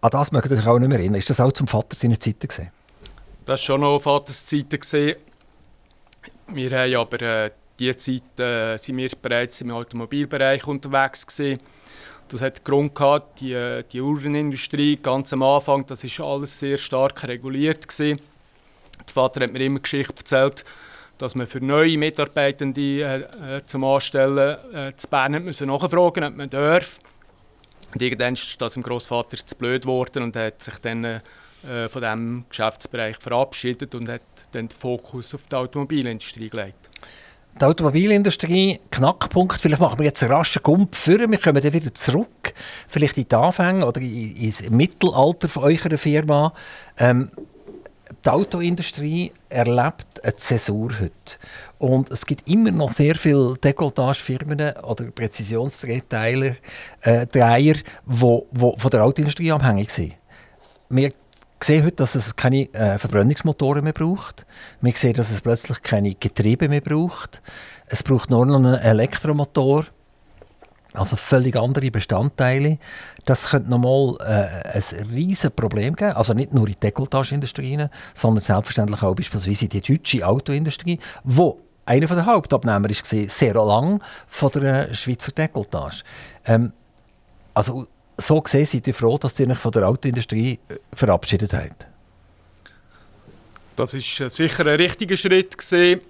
An 0.00 0.10
das 0.10 0.32
mögt 0.32 0.50
ihr 0.50 0.58
euch 0.58 0.66
auch 0.66 0.78
nicht 0.78 0.88
mehr 0.88 0.98
erinnern. 0.98 1.18
Ist 1.18 1.30
das 1.30 1.40
auch 1.40 1.52
zum 1.52 1.66
Vater 1.66 1.96
seiner 1.96 2.20
Zeiten 2.20 2.46
gesehen? 2.46 2.70
Das 3.44 3.60
war 3.60 3.64
schon 3.64 3.80
noch 3.80 3.98
Vaters 4.00 4.46
gesehen. 4.48 5.16
Wir 6.48 6.70
haben 6.78 6.94
aber 6.94 7.22
äh, 7.22 7.50
diese 7.78 7.96
Zeit 7.96 8.40
äh, 8.40 8.76
sind 8.76 8.96
wir 8.96 9.10
bereits 9.20 9.60
im 9.60 9.70
Automobilbereich 9.70 10.66
unterwegs 10.66 11.26
gewesen. 11.26 11.60
Das 12.28 12.40
hat 12.40 12.64
Grund 12.64 12.94
gehabt, 12.94 13.40
die, 13.40 13.52
äh, 13.52 13.84
die 13.84 14.00
Uhrenindustrie 14.00 14.96
ganz 14.96 15.32
am 15.32 15.42
Anfang, 15.42 15.86
das 15.86 16.02
ist 16.02 16.20
alles 16.20 16.58
sehr 16.58 16.78
stark 16.78 17.22
reguliert 17.24 17.86
gewesen. 17.86 18.20
Der 19.08 19.12
Vater 19.14 19.42
hat 19.42 19.52
mir 19.52 19.60
immer 19.60 19.80
Geschichte 19.80 20.14
erzählt, 20.16 20.64
dass 21.18 21.34
man 21.34 21.46
für 21.46 21.64
neue 21.64 21.96
Mitarbeitende 21.98 22.80
äh, 22.80 23.56
äh, 23.56 23.66
zum 23.66 23.84
Anstellen 23.84 24.58
äh, 24.74 24.92
zu 24.96 25.08
Bern 25.08 25.44
müssen 25.44 25.68
nachfragen 25.68 26.24
ob 26.24 26.36
man 26.36 26.50
darf. 26.50 27.00
Und 27.94 28.02
irgendwann 28.02 28.34
ist 28.34 28.60
das 28.60 28.74
dem 28.74 28.82
Großvater 28.82 29.36
zu 29.38 29.56
blöd 29.56 29.82
geworden 29.82 30.24
und 30.24 30.36
hat 30.36 30.62
sich 30.62 30.78
dann 30.78 31.04
äh, 31.04 31.20
von 31.88 32.02
diesem 32.02 32.44
Geschäftsbereich 32.48 33.16
verabschiedet 33.18 33.94
und 33.94 34.08
hat 34.08 34.20
dann 34.52 34.68
den 34.68 34.78
Fokus 34.78 35.34
auf 35.34 35.42
die 35.50 35.56
Automobilindustrie 35.56 36.50
gelegt. 36.50 36.90
Die 37.58 37.64
Automobilindustrie, 37.64 38.80
Knackpunkt, 38.90 39.58
vielleicht 39.62 39.80
machen 39.80 39.98
wir 39.98 40.04
jetzt 40.04 40.22
einen 40.22 40.32
raschen 40.32 40.62
Gump 40.62 40.94
für, 40.94 41.18
wir 41.18 41.38
kommen 41.38 41.62
dann 41.62 41.72
wieder 41.72 41.94
zurück, 41.94 42.52
vielleicht 42.86 43.16
in 43.16 43.28
die 43.28 43.34
Anfänge 43.34 43.86
oder 43.86 43.98
ins 44.02 44.68
Mittelalter 44.68 45.48
von 45.48 45.62
eurer 45.62 45.96
Firma. 45.96 46.52
Ähm, 46.98 47.30
die 48.24 48.30
Autoindustrie 48.30 49.32
erlebt 49.48 50.22
eine 50.22 50.36
Zäsur 50.36 50.90
heute. 51.00 51.38
Und 51.78 52.10
es 52.10 52.24
gibt 52.24 52.48
immer 52.48 52.70
noch 52.70 52.90
sehr 52.90 53.16
viele 53.16 53.54
Dekolletagefirmen 53.56 54.76
oder 54.82 55.04
Präzisionsdrehteiler, 55.10 56.56
äh, 57.02 57.26
Dreier, 57.26 57.74
die 57.74 58.18
von 58.18 58.90
der 58.90 59.04
Autoindustrie 59.04 59.52
abhängig 59.52 59.90
sind. 59.90 60.14
Wir 60.88 61.12
sehen 61.62 61.84
heute, 61.84 61.96
dass 61.96 62.14
es 62.14 62.36
keine 62.36 62.72
äh, 62.74 62.98
Verbrennungsmotoren 62.98 63.82
mehr 63.82 63.92
braucht. 63.92 64.46
Wir 64.80 64.92
sehen, 64.92 65.14
dass 65.14 65.30
es 65.30 65.40
plötzlich 65.40 65.82
keine 65.82 66.14
Getriebe 66.14 66.68
mehr 66.68 66.80
braucht. 66.80 67.42
Es 67.86 68.02
braucht 68.02 68.30
nur 68.30 68.46
noch 68.46 68.56
einen 68.56 68.74
Elektromotor. 68.74 69.86
Also 70.96 71.16
völlig 71.16 71.56
andere 71.56 71.90
Bestandteile. 71.90 72.78
Das 73.24 73.50
könnte 73.50 73.70
nochmal 73.70 74.16
äh, 74.20 74.78
ein 74.78 75.10
riesiges 75.10 75.50
Problem 75.50 75.94
geben. 75.94 76.12
Also 76.12 76.32
nicht 76.32 76.54
nur 76.54 76.66
in 76.66 76.72
die 76.72 76.80
Dekolletage-Industrie, 76.80 77.86
sondern 78.14 78.42
selbstverständlich 78.42 79.02
auch 79.02 79.14
beispielsweise 79.14 79.66
in 79.66 79.70
die 79.70 79.80
deutsche 79.80 80.26
Autoindustrie, 80.26 80.98
wo 81.24 81.60
einer 81.84 82.06
der 82.06 82.26
Hauptabnehmer 82.26 82.88
gesehen, 82.88 83.28
sehr 83.28 83.54
lang 83.54 84.02
von 84.26 84.50
der 84.52 84.90
äh, 84.90 84.94
Schweizer 84.94 85.32
Dekolletage. 85.32 86.02
Ähm, 86.44 86.72
also 87.54 87.86
so 88.16 88.40
gesehen 88.40 88.64
seid 88.64 88.86
ihr 88.86 88.94
froh, 88.94 89.18
dass 89.18 89.38
ihr 89.38 89.48
euch 89.48 89.58
von 89.58 89.72
der 89.72 89.88
Autoindustrie 89.88 90.58
äh, 90.68 90.74
verabschiedet 90.94 91.52
habt? 91.52 91.86
Das 93.76 93.94
ist 93.94 94.20
äh, 94.20 94.28
sicher 94.28 94.66
ein 94.66 94.76
richtiger 94.76 95.16
Schritt 95.16 95.56
gesehen 95.58 96.00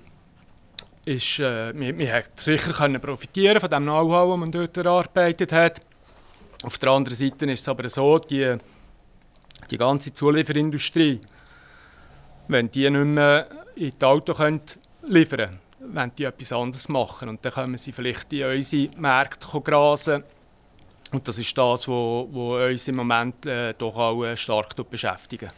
ist, 1.07 1.39
äh, 1.39 1.73
wir, 1.79 1.97
wir 1.97 2.25
sicher 2.35 2.73
können 2.73 3.01
profitieren 3.01 3.61
von 3.61 3.71
dem 3.71 3.85
Know-how, 3.85 4.33
das 4.33 4.41
man 4.41 4.53
dort 4.53 4.77
erarbeitet 4.77 5.53
hat. 5.53 5.81
Auf 6.65 6.79
der 6.79 6.91
anderen 6.91 7.17
Seite 7.17 7.47
ist 7.47 7.61
es 7.61 7.69
aber 7.69 7.89
so, 7.89 8.19
die, 8.19 8.57
die 9.71 9.79
ganze 9.79 10.13
Zulieferindustrie, 10.13 11.21
wenn 12.49 12.69
die 12.69 12.91
nicht 12.91 13.05
mehr 13.05 13.47
in 13.77 13.93
die 13.99 14.05
Auto 14.05 14.35
können 14.35 14.61
liefern 15.07 15.59
können, 15.79 15.95
wenn 15.95 16.13
die 16.15 16.25
etwas 16.25 16.53
anderes 16.53 16.89
machen. 16.89 17.29
Und 17.29 17.45
dann 17.45 17.53
können 17.53 17.79
sie 17.79 17.93
vielleicht 17.93 18.33
in 18.33 18.45
unsere 18.45 18.91
Märkte 18.99 19.61
grasen. 19.61 20.25
Und 21.13 21.29
das 21.29 21.39
ist 21.39 21.57
das, 21.57 21.87
was 21.87 22.71
uns 22.71 22.89
im 22.89 22.97
Moment 22.97 23.47
äh, 23.47 23.75
doch 23.75 23.95
auch 23.95 24.25
äh, 24.25 24.37
stark 24.37 24.75
beschäftigt. 24.91 25.53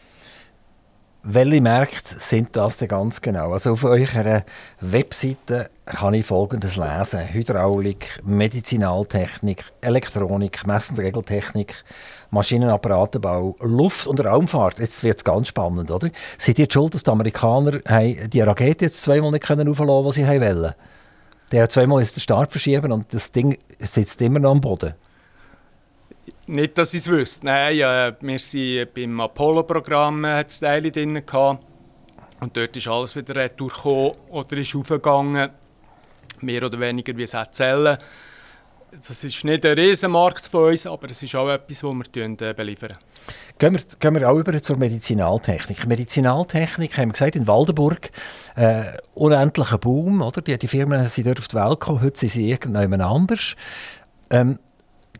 Welche 1.21 1.59
Märkte 1.59 2.15
sind 2.17 2.55
das 2.55 2.77
denn 2.77 2.87
ganz 2.87 3.19
genau? 3.19 3.51
Also 3.51 3.73
auf 3.73 3.83
eurer 3.83 4.43
Webseite 4.79 5.69
kann 5.85 6.13
ich 6.13 6.25
Folgendes 6.25 6.77
lesen. 6.77 7.19
Hydraulik, 7.33 8.21
Medizinaltechnik, 8.23 9.65
Elektronik, 9.81 10.65
Mess- 10.65 10.91
und 10.91 10.99
Regeltechnik, 10.99 11.83
Maschinenapparatebau, 12.31 13.57
Luft- 13.59 14.07
und 14.07 14.25
Raumfahrt. 14.25 14.79
Jetzt 14.79 15.03
wird 15.03 15.17
es 15.17 15.25
ganz 15.25 15.49
spannend, 15.49 15.91
oder? 15.91 16.09
Seid 16.37 16.57
ihr 16.57 16.67
die 16.67 16.73
schuld, 16.73 16.93
dass 16.93 17.03
die 17.03 17.11
Amerikaner 17.11 17.79
die 17.79 18.41
Rakete 18.41 18.85
jetzt 18.85 19.01
zweimal 19.01 19.31
nicht 19.31 19.43
können 19.43 19.67
aufladen 19.67 19.95
können, 19.95 20.13
die 20.13 20.21
sie 20.21 20.25
wollen? 20.25 20.73
Der 21.51 21.63
hat 21.63 21.71
zweimal 21.73 22.01
den 22.01 22.21
Start 22.21 22.51
verschieben 22.51 22.93
und 22.93 23.13
das 23.13 23.33
Ding 23.33 23.57
sitzt 23.79 24.21
immer 24.21 24.39
noch 24.39 24.51
am 24.51 24.61
Boden. 24.61 24.93
Nicht, 26.49 26.79
dass 26.79 26.95
ich 26.95 27.01
es 27.01 27.07
wüsste. 27.07 27.45
Nein, 27.45 27.77
äh, 27.77 28.11
wir 28.21 28.39
sind 28.39 28.91
beim 28.95 29.19
Apollo-Programm 29.19 30.25
äh, 30.25 30.43
Teile 30.45 30.89
drin 30.89 31.23
gehabt. 31.23 31.63
und 32.39 32.57
dort 32.57 32.75
ist 32.75 32.87
alles 32.87 33.15
wieder 33.15 33.35
retour 33.35 34.15
oder 34.31 34.57
ist 34.57 34.75
aufgegangen, 34.75 35.51
mehr 36.41 36.63
oder 36.63 36.79
weniger 36.79 37.15
wie 37.15 37.21
es 37.21 37.37
Zellen. 37.51 37.99
Das 38.91 39.23
ist 39.23 39.43
nicht 39.45 39.63
ein 39.63 39.77
Riesenmarkt 39.77 40.47
von 40.47 40.69
uns, 40.69 40.87
aber 40.87 41.11
es 41.11 41.21
ist 41.21 41.35
auch 41.35 41.49
etwas, 41.49 41.81
das 41.81 42.15
wir 42.15 42.41
äh, 42.41 42.53
beliefern. 42.55 42.97
Gehen 43.59 43.75
wir, 43.75 43.81
gehen 43.99 44.15
wir 44.15 44.27
auch 44.27 44.39
über 44.39 44.59
zur 44.59 44.77
Medizinaltechnik. 44.77 45.85
Medizinaltechnik, 45.85 46.97
haben 46.97 47.09
wir 47.09 47.13
gesagt, 47.13 47.35
in 47.35 47.45
Waldenburg, 47.45 48.09
äh, 48.55 48.85
unendlicher 49.13 49.77
Boom. 49.77 50.23
Oder? 50.23 50.41
Die, 50.41 50.57
die 50.57 50.67
Firmen 50.67 51.09
sind 51.09 51.27
dort 51.27 51.37
auf 51.37 51.47
die 51.47 51.57
Welt 51.57 51.79
gekommen, 51.79 52.01
heute 52.01 52.19
sind 52.19 52.29
sie 52.29 52.49
irgendjemand 52.49 53.03
anders. 53.03 53.55
Ähm, 54.31 54.57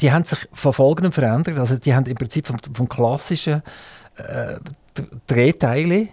die 0.01 0.11
haben 0.11 0.23
sich 0.23 0.47
von 0.53 0.73
folgendem 0.73 1.11
verändert. 1.11 1.57
Also 1.57 1.77
die 1.77 1.93
haben 1.93 2.05
im 2.05 2.15
Prinzip 2.15 2.47
vom, 2.47 2.57
vom 2.73 2.87
klassischen 2.87 3.61
äh, 4.17 4.55
Drehteile, 5.27 6.09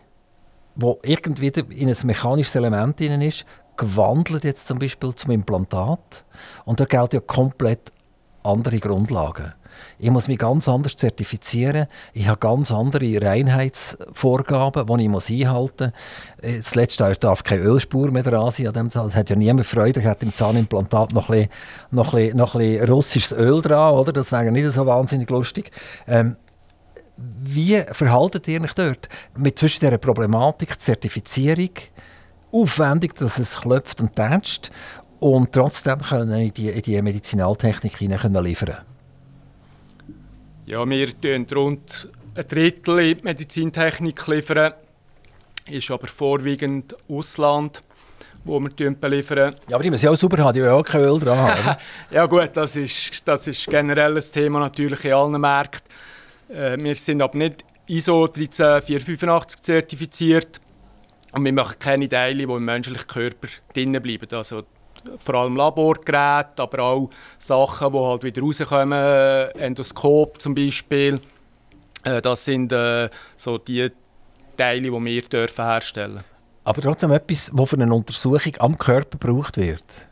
wo 0.74 0.98
irgendwie 1.02 1.48
in 1.48 1.88
ein 1.88 1.96
mechanisches 2.04 2.54
Element 2.54 3.00
drin 3.00 3.22
ist, 3.22 3.46
gewandelt 3.76 4.44
jetzt 4.44 4.66
zum 4.66 4.78
Beispiel 4.78 5.14
zum 5.14 5.30
Implantat. 5.30 6.24
Und 6.64 6.80
da 6.80 6.84
gelten 6.84 7.16
ja 7.16 7.20
komplett 7.20 7.92
andere 8.42 8.78
Grundlagen. 8.78 9.52
Ich 9.98 10.10
muss 10.10 10.28
mich 10.28 10.38
ganz 10.38 10.68
anders 10.68 10.96
zertifizieren. 10.96 11.86
Ich 12.12 12.28
habe 12.28 12.38
ganz 12.38 12.70
andere 12.70 13.20
Reinheitsvorgaben, 13.20 14.86
die 14.86 15.04
ich 15.04 15.08
muss 15.08 15.30
einhalten 15.30 15.92
muss. 16.42 16.56
Das 16.56 16.74
letzte 16.74 17.14
darf 17.14 17.42
keine 17.44 17.62
Ölspur 17.62 18.10
mehr 18.10 18.22
dran 18.22 18.50
sein. 18.50 18.68
An 18.68 18.74
dem 18.74 18.86
Es 18.86 19.16
hat 19.16 19.30
ja 19.30 19.36
niemand 19.36 19.66
Freude, 19.66 20.02
er 20.02 20.10
hat 20.10 20.22
im 20.22 20.34
Zahnimplantat 20.34 21.12
noch 21.12 21.30
ein, 21.30 21.48
bisschen, 21.48 21.50
noch, 21.90 22.12
ein 22.14 22.20
bisschen, 22.20 22.36
noch 22.36 22.54
ein 22.54 22.60
bisschen 22.60 22.90
russisches 22.90 23.32
Öl 23.32 23.62
dran. 23.62 23.94
Oder? 23.94 24.12
Das 24.12 24.32
wäre 24.32 24.50
nicht 24.50 24.70
so 24.70 24.86
wahnsinnig 24.86 25.30
lustig. 25.30 25.70
Ähm, 26.06 26.36
wie 27.16 27.82
verhaltet 27.92 28.46
ihr 28.48 28.60
euch 28.60 28.74
dort? 28.74 29.08
Mit 29.36 29.58
zwischen 29.58 29.80
dieser 29.80 29.98
Problematik, 29.98 30.80
Zertifizierung, 30.80 31.70
aufwendig, 32.52 33.14
dass 33.14 33.38
es 33.38 33.60
klopft 33.60 34.00
und 34.00 34.14
tätscht 34.14 34.70
und 35.18 35.52
trotzdem 35.52 36.00
können 36.00 36.40
in 36.40 36.52
die, 36.52 36.68
in 36.68 36.82
die 36.82 37.00
Medizinaltechnik 37.00 37.98
liefern 38.00 38.32
können? 38.34 38.95
Ja, 40.66 40.84
wir 40.84 41.12
liefern 41.12 41.54
rund 41.54 42.08
ein 42.34 42.48
Drittel 42.48 42.98
in 42.98 43.18
die 43.18 43.22
Medizintechnik. 43.22 44.26
Liefern. 44.26 44.74
Ist 45.70 45.90
aber 45.92 46.08
vorwiegend 46.08 46.96
Ausland, 47.08 47.82
wo 48.42 48.58
wir 48.58 48.90
beliefern. 49.00 49.54
Ja, 49.68 49.76
aber 49.76 49.84
die 49.84 49.90
müssen 49.90 50.06
ja 50.06 50.10
auch 50.10 50.16
super 50.16 50.42
haben, 50.42 50.54
die 50.54 50.60
haben 50.60 50.66
ja 50.66 50.74
auch 50.74 50.82
kein 50.82 51.02
Öl 51.02 51.20
dran. 51.20 51.76
ja 52.10 52.26
gut, 52.26 52.50
das 52.54 52.74
ist, 52.74 53.26
das 53.28 53.46
ist 53.46 53.64
generell 53.68 54.16
ein 54.16 54.24
Thema 54.32 54.58
natürlich 54.58 55.04
in 55.04 55.12
allen 55.12 55.40
Märkten. 55.40 55.88
Äh, 56.48 56.76
wir 56.82 56.96
sind 56.96 57.22
aber 57.22 57.38
nicht 57.38 57.64
ISO 57.86 58.26
13485 58.26 59.60
zertifiziert 59.60 60.60
und 61.30 61.44
wir 61.44 61.52
machen 61.52 61.76
keine 61.78 62.08
Teile, 62.08 62.44
die 62.44 62.52
im 62.52 62.64
menschlichen 62.64 63.06
Körper 63.06 63.46
drinnen 63.72 64.02
bleiben. 64.02 64.28
Also 64.32 64.64
vor 65.18 65.34
allem 65.34 65.56
Laborgeräte, 65.56 66.62
aber 66.62 66.82
auch 66.82 67.10
Sachen, 67.38 67.92
die 67.92 67.98
halt 67.98 68.22
wieder 68.22 68.42
rauskommen, 68.42 69.50
Endoskop 69.58 70.40
zum 70.40 70.54
Beispiel. 70.54 71.20
Äh, 72.04 72.22
das 72.22 72.44
sind 72.44 72.72
äh, 72.72 73.08
so 73.36 73.58
die 73.58 73.90
Teile, 74.56 74.82
die 74.82 74.90
wir 74.90 75.22
dürfen 75.22 75.64
herstellen 75.64 76.20
Aber 76.64 76.82
trotzdem 76.82 77.12
etwas, 77.12 77.52
das 77.54 77.70
für 77.70 77.76
eine 77.76 77.94
Untersuchung 77.94 78.52
am 78.58 78.78
Körper 78.78 79.18
gebraucht 79.18 79.56
wird. 79.56 80.06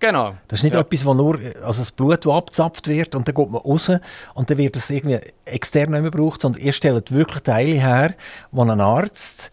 Genau. 0.00 0.34
Das 0.48 0.60
ist 0.60 0.62
nicht 0.62 0.72
ja. 0.72 0.80
etwas, 0.80 1.04
wo 1.04 1.12
nur 1.12 1.38
also 1.62 1.80
das 1.80 1.92
Blut 1.92 2.24
das 2.24 2.32
abgezapft 2.32 2.88
wird 2.88 3.14
und 3.14 3.28
dann 3.28 3.34
geht 3.34 3.50
man 3.50 3.60
raus 3.60 3.90
und 4.34 4.50
dann 4.50 4.56
wird 4.56 4.74
es 4.76 4.88
irgendwie 4.88 5.20
extern 5.44 5.90
nicht 5.90 6.00
mehr 6.00 6.10
gebraucht, 6.10 6.40
sondern 6.40 6.62
ihr 6.62 6.72
stellt 6.72 7.12
wirklich 7.12 7.42
Teile 7.42 7.74
her, 7.74 8.14
die 8.50 8.60
ein 8.60 8.80
Arzt 8.80 9.50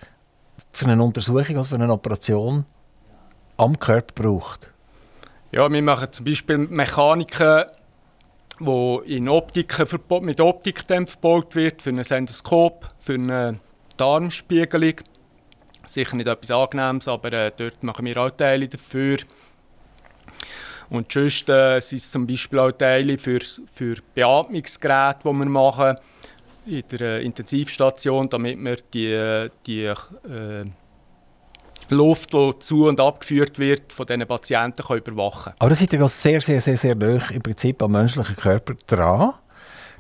für 0.72 0.86
eine 0.86 1.04
Untersuchung 1.04 1.56
oder 1.56 1.66
für 1.66 1.76
eine 1.76 1.92
Operation 1.92 2.66
am 3.58 3.78
Körper 3.78 4.24
braucht. 4.24 4.72
Ja, 5.52 5.72
wir 5.72 5.82
machen 5.82 6.12
zum 6.12 6.26
Beispiel 6.26 6.58
Mechaniken, 6.58 7.64
wo 8.60 9.00
in 9.00 9.30
Optiken 9.30 9.88
mit 10.22 10.42
Optikdämpfen 10.42 11.20
verbaut 11.22 11.56
wird, 11.56 11.82
für 11.82 11.92
ein 11.92 12.00
Endoskop, 12.00 12.90
für 13.00 13.14
eine 13.14 13.60
Darmspiegelung. 13.96 14.96
Sicher 15.86 16.18
nicht 16.18 16.28
etwas 16.28 16.52
Angenehmes, 16.52 17.08
aber 17.08 17.32
äh, 17.32 17.52
dort 17.56 17.82
machen 17.82 18.06
wir 18.06 18.18
auch 18.18 18.30
Teile 18.32 18.68
dafür. 18.68 19.20
Und 20.90 21.12
sonst 21.12 21.48
äh, 21.50 21.80
sind 21.80 22.00
es 22.00 22.12
zum 22.12 22.28
Beispiel 22.28 22.60
auch 22.60 22.72
Teile 22.72 23.18
für, 23.18 23.40
für 23.74 23.96
Beatmungsgeräte, 24.16 25.20
die 25.24 25.34
wir 25.34 25.46
machen 25.46 25.96
in 26.66 26.84
der 26.92 27.02
äh, 27.02 27.24
Intensivstation, 27.24 28.28
damit 28.28 28.62
wir 28.62 28.78
die, 28.94 29.06
äh, 29.06 29.50
die 29.66 29.84
äh, 29.84 30.66
Luft, 31.90 32.34
die 32.34 32.54
zu- 32.60 32.88
und 32.88 33.00
abgeführt 33.00 33.60
wird, 33.60 33.94
von 33.94 34.06
diesen 34.06 34.26
Patienten 34.28 34.84
kann 34.84 34.98
überwachen 34.98 35.54
Aber 35.60 35.70
das 35.70 35.82
ist 35.82 35.92
ja 35.94 36.08
sehr, 36.08 36.42
sehr, 36.42 36.62
sehr, 36.62 36.78
sehr 36.78 36.96
nah 36.96 37.30
im 37.30 37.42
Prinzip 37.42 37.82
am 37.82 37.92
menschlichen 37.92 38.36
Körper 38.36 38.76
dran. 38.88 39.34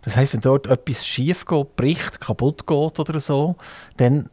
Das 0.04 0.16
heißt, 0.16 0.34
wenn 0.34 0.42
dort 0.42 0.68
etwas 0.68 1.06
schief 1.06 1.46
geht, 1.46 1.76
bricht, 1.76 2.22
kaputt 2.22 2.66
geht 2.66 3.00
oder 3.00 3.20
so, 3.20 3.56
dann 3.98 4.30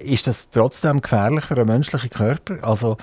ist 0.00 0.26
das 0.26 0.50
trotzdem 0.50 1.00
gefährlich 1.00 1.44
für 1.44 1.56
einen 1.56 1.66
menschlichen 1.66 2.10
Körper. 2.10 2.62
Also, 2.62 2.96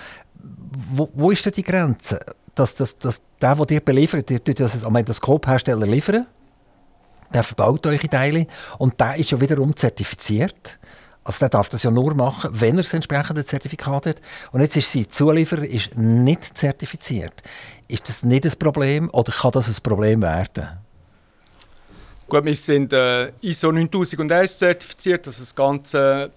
wo, 0.92 1.10
wo 1.14 1.32
ist 1.32 1.46
denn 1.46 1.54
die 1.54 1.64
Grenze? 1.64 2.20
Dass, 2.56 2.76
dass, 2.76 2.98
dass 2.98 3.22
der, 3.42 3.56
der 3.56 3.66
dir 3.66 3.80
beliefert, 3.82 4.30
der 4.30 4.40
das 4.40 4.84
am 4.84 4.96
Endoskophersteller 4.96 5.86
liefern, 5.86 6.26
der 7.34 7.44
verbaut 7.44 7.86
eure 7.86 8.10
Teile 8.10 8.48
und 8.78 9.00
der 9.00 9.16
ist 9.18 9.32
ja 9.32 9.40
wiederum 9.40 9.76
zertifiziert. 9.76 10.80
Also 11.30 11.42
der 11.42 11.50
darf 11.50 11.70
das 11.70 11.84
ja 11.84 11.92
nur 11.92 12.16
machen, 12.16 12.50
wenn 12.54 12.76
er 12.76 12.82
das 12.82 12.92
entsprechende 12.92 13.46
Zertifikat 13.46 14.08
hat. 14.08 14.16
Und 14.52 14.62
jetzt 14.62 14.76
ist 14.76 14.92
sein 14.92 15.06
Zulieferer 15.12 15.64
ist 15.64 15.96
nicht 15.96 16.58
zertifiziert. 16.58 17.44
Ist 17.88 18.10
das 18.10 18.24
nicht 18.24 18.48
ein 18.48 18.54
Problem 18.58 19.12
oder 19.14 19.32
kann 19.32 19.52
das 19.52 19.70
ein 19.70 19.84
Problem 19.84 20.24
werden? 20.24 20.80
Gut, 22.28 22.46
wir 22.46 22.56
sind 22.56 22.94
äh, 22.94 23.32
ISO 23.42 23.72
9001 23.72 24.58
zertifiziert, 24.58 25.28
also 25.28 25.42
das 25.42 25.54
ganze 25.54 26.32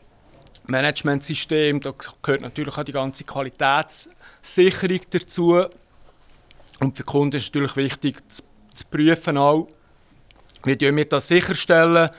Managementsystem. 0.66 1.81
Da 1.81 1.94
gehört 2.20 2.42
natürlich 2.42 2.76
auch 2.76 2.85
die 2.85 2.92
ganze 2.92 3.24
Qualitätssicherung 3.24 5.00
dazu. 5.09 5.64
Und 6.81 6.98
für 6.98 7.05
Kunden 7.05 7.38
ist 7.38 7.44
es 7.44 7.48
natürlich 7.48 7.76
wichtig 7.76 8.31
zu, 8.31 8.42
zu 8.74 8.85
prüfen, 8.90 9.38
auch, 9.38 9.68
wie 10.64 10.78
wir 10.78 11.09
das 11.09 11.28
sicherstellen 11.28 12.11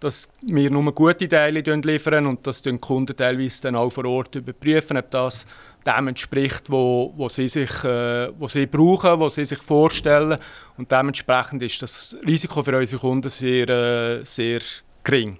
dass 0.00 0.28
wir 0.42 0.70
nur 0.70 0.92
gute 0.92 1.28
Teile 1.28 1.60
liefern 1.60 2.26
und 2.26 2.46
dass 2.46 2.62
die 2.62 2.76
Kunden 2.78 3.16
teilweise 3.16 3.62
dann 3.62 3.76
auch 3.76 3.90
vor 3.90 4.04
Ort 4.04 4.34
überprüfen, 4.34 4.96
ob 4.96 5.10
das 5.10 5.46
dem 5.86 6.08
entspricht, 6.08 6.70
wo, 6.70 7.12
wo, 7.16 7.28
sie 7.28 7.48
sich, 7.48 7.84
äh, 7.84 8.28
wo 8.38 8.48
sie 8.48 8.66
brauchen, 8.66 9.20
was 9.20 9.36
sie 9.36 9.44
sich 9.44 9.60
vorstellen. 9.60 10.38
Und 10.76 10.90
dementsprechend 10.90 11.62
ist 11.62 11.80
das 11.80 12.16
Risiko 12.26 12.62
für 12.62 12.76
unsere 12.76 13.00
Kunden 13.00 13.28
sehr, 13.28 13.68
äh, 13.68 14.24
sehr 14.24 14.60
gering. 15.04 15.38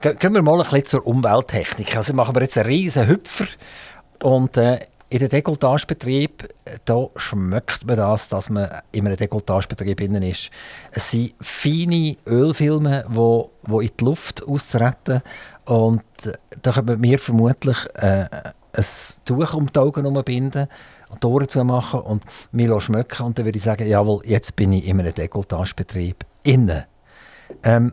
Gehen 0.00 0.34
wir 0.34 0.42
mal 0.42 0.54
ein 0.54 0.62
bisschen 0.62 0.84
zur 0.86 1.06
Umwelttechnik. 1.06 1.96
Also 1.96 2.14
machen 2.14 2.34
wir 2.34 2.42
jetzt 2.42 2.56
einen 2.56 2.70
riesen 2.70 3.06
Hüpfer 3.06 3.46
und 4.22 4.56
äh, 4.56 4.80
in 5.10 5.18
den 5.18 5.28
Dekoltagebetrieb, 5.28 6.48
schmeckt 7.16 7.84
man 7.84 7.96
das, 7.96 8.28
dass 8.28 8.48
man 8.48 8.70
in 8.92 9.06
einem 9.06 9.16
Dekoltagebetrieb 9.16 10.00
innen 10.00 10.22
ist. 10.22 10.50
Es 10.92 11.10
sind 11.10 11.34
feine 11.40 12.16
Ölfilme, 12.26 13.04
die 13.08 13.14
wo, 13.14 13.80
in 13.80 13.90
die 13.98 14.04
Luft 14.04 14.46
austreten. 14.46 15.20
Und 15.64 16.04
da 16.62 16.72
können 16.72 17.02
wir 17.02 17.18
vermutlich 17.18 17.76
äh, 17.94 18.26
ein 18.72 18.84
Tuch 19.24 19.52
um 19.54 19.72
die 19.72 19.78
Augen 19.80 20.22
binden 20.24 20.68
und 21.08 21.22
die 21.22 21.26
Ohren 21.26 21.48
zu 21.48 21.64
machen 21.64 22.00
und 22.00 22.22
mir 22.52 22.80
schmecken. 22.80 23.26
Und 23.26 23.36
dann 23.36 23.44
würde 23.44 23.58
ich 23.58 23.64
sagen, 23.64 23.88
jawohl, 23.88 24.22
jetzt 24.24 24.54
bin 24.54 24.72
ich 24.72 24.86
in 24.86 25.00
einem 25.00 25.12
Dekoltagebetrieb. 25.12 26.24
innen. 26.44 26.84
Ähm, 27.64 27.92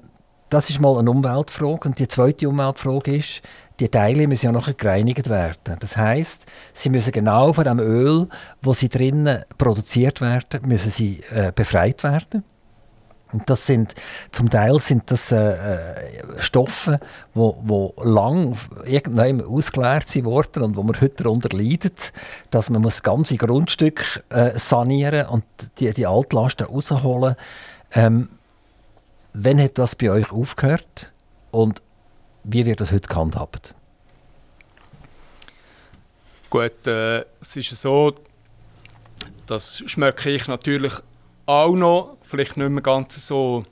das 0.50 0.70
ist 0.70 0.80
mal 0.80 0.98
eine 0.98 1.12
Umweltfrage. 1.12 1.90
Und 1.90 2.00
die 2.00 2.08
zweite 2.08 2.48
Umweltfrage 2.48 3.18
ist, 3.18 3.42
die 3.80 3.90
Teile 3.90 4.28
müssen 4.28 4.48
ja 4.48 4.52
nachher 4.52 4.74
gereinigt 4.74 5.30
werden. 5.30 5.78
Das 5.80 5.98
heißt, 5.98 6.46
sie 6.74 6.90
müssen 6.90 7.12
genau 7.12 7.54
von 7.54 7.64
dem 7.64 7.80
Öl, 7.80 8.28
wo 8.62 8.74
sie 8.74 8.90
drinnen 8.90 9.44
produziert 9.58 10.22
werden, 10.22 10.68
müssen 10.68 10.90
sie 10.90 11.22
äh, 11.32 11.52
befreit 11.54 12.04
werden. 12.04 12.44
Und 13.34 13.50
das 13.50 13.66
sind, 13.66 13.94
zum 14.32 14.50
Teil 14.50 14.80
sind 14.80 15.12
das 15.12 15.32
äh, 15.32 15.52
äh 15.52 15.78
Stoffe, 16.40 17.00
wo, 17.34 17.58
wo 17.62 17.94
lang 18.02 18.56
irgendwann 18.86 19.44
ausgeleert 19.44 20.08
sind 20.08 20.26
worden 20.26 20.64
und 20.64 20.78
wo 20.78 20.84
man 20.84 21.00
heute 21.02 21.24
darunter 21.24 21.50
leidet, 21.56 22.14
dass 22.52 22.70
man 22.70 22.84
das 22.84 23.04
ganze 23.04 23.36
Grundstück 23.36 24.24
äh, 24.30 24.58
sanieren 24.58 25.28
und 25.28 25.44
die, 25.80 25.92
die 25.92 26.08
Altlasten 26.08 26.68
rausholen. 26.68 27.36
Ähm, 27.92 28.30
wann 29.34 29.62
hat 29.62 29.78
das 29.78 29.96
bei 29.96 30.10
euch 30.10 30.32
aufgehört 30.32 31.12
und 31.52 31.82
wie 32.48 32.66
wird 32.66 32.80
das 32.80 32.92
heute 32.92 33.08
gehandhabt? 33.08 33.76
Gut, 36.50 36.88
äh, 36.88 37.26
es 37.42 37.58
ist 37.58 37.76
so, 37.82 38.16
das 39.46 39.84
schmecke 39.86 40.30
ich 40.30 40.48
natürlich 40.48 40.94
auch 41.46 41.76
noch, 41.76 42.18
vielleicht 42.22 42.56
nicht 42.56 42.70
mehr 42.70 42.82
ganz 42.82 43.28
so 43.28 43.66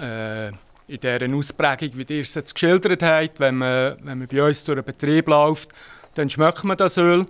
äh, 0.00 0.48
in 0.48 1.00
dieser 1.00 1.34
Ausprägung, 1.34 1.90
wie 1.96 2.14
ihr 2.14 2.22
es 2.22 2.34
jetzt 2.36 2.54
geschildert 2.54 3.02
habt. 3.02 3.40
Wenn 3.40 3.56
man, 3.56 3.96
wenn 4.00 4.18
man 4.18 4.28
bei 4.28 4.44
uns 4.44 4.64
durch 4.64 4.78
den 4.78 4.84
Betrieb 4.84 5.26
läuft, 5.26 5.70
dann 6.14 6.30
schmeckt 6.30 6.62
man 6.62 6.76
das 6.76 6.98
Öl. 6.98 7.26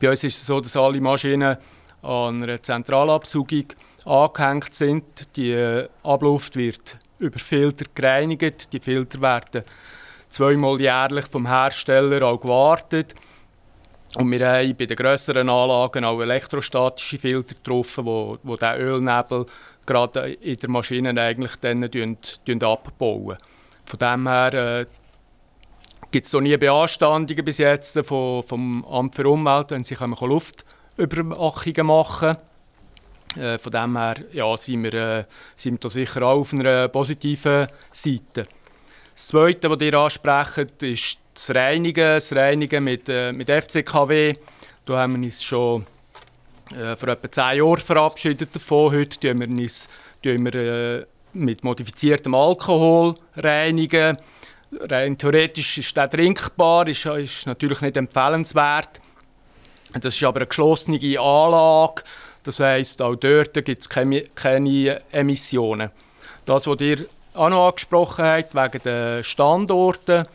Bei 0.00 0.10
uns 0.10 0.24
ist 0.24 0.38
es 0.38 0.46
so, 0.46 0.60
dass 0.60 0.76
alle 0.76 1.00
Maschinen 1.00 1.56
an 2.02 2.42
einer 2.42 2.60
Zentralabsaugung 2.60 3.66
angehängt 4.04 4.74
sind. 4.74 5.36
Die 5.36 5.84
Abluft 6.02 6.56
wird 6.56 6.98
über 7.22 7.38
Filter 7.38 7.86
gereinigt. 7.94 8.72
Die 8.72 8.80
Filter 8.80 9.20
werden 9.20 9.64
zweimal 10.28 10.80
jährlich 10.80 11.26
vom 11.26 11.46
Hersteller 11.46 12.22
auch 12.26 12.40
gewartet. 12.40 13.14
Und 14.14 14.30
wir 14.30 14.46
haben 14.46 14.76
bei 14.76 14.86
den 14.86 14.96
grösseren 14.96 15.48
Anlagen 15.48 16.04
auch 16.04 16.20
elektrostatische 16.20 17.18
Filter 17.18 17.54
getroffen, 17.54 18.04
wo, 18.04 18.38
wo 18.42 18.56
den 18.56 18.74
Ölnebel 18.74 19.46
gerade 19.86 20.32
in 20.34 20.56
der 20.56 20.68
Maschine 20.68 21.18
eigentlich 21.20 21.56
dann 21.56 21.82
abbauen. 22.62 23.38
Von 23.84 23.98
dem 23.98 24.28
her 24.28 24.54
äh, 24.54 24.86
gibt 26.10 26.26
es 26.26 26.32
noch 26.32 26.42
nie 26.42 26.56
Beanstandungen 26.56 27.44
bis 27.44 27.58
jetzt 27.58 27.98
von, 28.06 28.42
vom 28.42 28.84
Amt 28.84 29.14
für 29.14 29.28
Umwelt, 29.28 29.70
wenn 29.70 29.82
sie 29.82 29.96
Luftüberwachungen 29.96 31.86
machen 31.86 32.36
äh, 33.36 33.58
Von 33.58 33.72
dem 33.72 33.96
her 33.96 34.16
ja, 34.32 34.56
sind, 34.56 34.84
wir, 34.84 34.94
äh, 34.94 35.24
sind 35.56 35.74
wir 35.74 35.78
da 35.78 35.90
sicher 35.90 36.22
auch 36.22 36.40
auf 36.40 36.52
einer 36.52 36.88
positiven 36.88 37.66
Seite. 37.90 38.46
Das 39.14 39.26
Zweite, 39.28 39.70
was 39.70 39.80
ihr 39.80 39.94
ansprecht, 39.94 40.82
ist 40.82 41.18
das 41.34 41.54
Reinigen, 41.54 42.14
das 42.14 42.34
Reinigen 42.34 42.84
mit, 42.84 43.08
äh, 43.08 43.32
mit 43.32 43.48
FCKW. 43.48 44.34
Da 44.84 44.98
haben 44.98 45.16
wir 45.16 45.24
uns 45.24 45.42
schon 45.42 45.86
äh, 46.72 46.96
vor 46.96 47.08
etwa 47.08 47.30
zehn 47.30 47.58
Jahren 47.58 47.76
verabschiedet 47.78 48.54
davon. 48.54 48.92
Heute 48.92 49.20
tun 49.20 49.40
wir 49.40 49.48
uns 49.48 49.88
tun 50.22 50.44
wir, 50.44 50.54
äh, 50.54 51.06
mit 51.34 51.64
modifiziertem 51.64 52.34
Alkohol 52.34 53.14
reinigen. 53.36 54.18
Rein 54.80 55.18
theoretisch 55.18 55.78
ist 55.78 55.96
der 55.96 56.08
trinkbar, 56.08 56.88
ist, 56.88 57.04
ist 57.04 57.46
natürlich 57.46 57.80
nicht 57.80 57.96
empfehlenswert. 57.96 59.00
Das 59.92 60.14
ist 60.14 60.24
aber 60.24 60.40
eine 60.40 60.46
geschlossene 60.46 60.98
Anlage. 61.20 62.02
Das 62.44 62.60
heisst, 62.60 63.00
auch 63.00 63.14
dort 63.14 63.54
gibt 63.64 63.82
es 63.82 63.88
keine, 63.88 64.22
keine 64.34 65.00
Emissionen. 65.12 65.90
Das, 66.44 66.66
was 66.66 66.80
ihr 66.80 67.06
auch 67.34 67.48
noch 67.48 67.68
angesprochen 67.68 68.24
habt, 68.24 68.54
wegen 68.54 68.82
den 68.82 69.24
Standorten, 69.24 70.26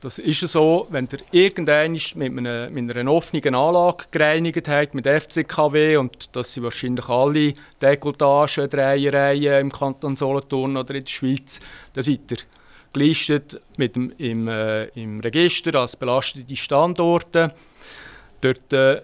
das 0.00 0.18
ist 0.18 0.40
so, 0.40 0.86
wenn 0.90 1.08
ihr 1.10 1.20
irgendwann 1.32 1.92
mit, 1.92 2.38
einer, 2.38 2.68
mit 2.68 2.94
einer 2.94 3.10
offenen 3.10 3.54
Anlage 3.54 4.04
gereinigt 4.10 4.68
habt, 4.68 4.94
mit 4.94 5.06
FCKW, 5.06 5.96
und 5.96 6.36
das 6.36 6.52
sind 6.52 6.64
wahrscheinlich 6.64 7.08
alle 7.08 7.54
Dekotagen, 7.80 8.68
Dreiereien 8.68 9.62
im 9.62 9.72
Kanton 9.72 10.14
Solothurn 10.14 10.76
oder 10.76 10.94
in 10.94 11.04
der 11.04 11.10
Schweiz, 11.10 11.58
dann 11.94 12.04
seid 12.04 12.30
ihr 12.32 12.38
gelistet 12.92 13.60
mit 13.78 13.96
dem, 13.96 14.12
im, 14.18 14.46
äh, 14.46 14.84
im 14.88 15.20
Register 15.20 15.74
als 15.80 15.96
belastete 15.96 16.54
Standorte. 16.54 17.54
Dort 18.42 18.72
äh, 18.74 19.00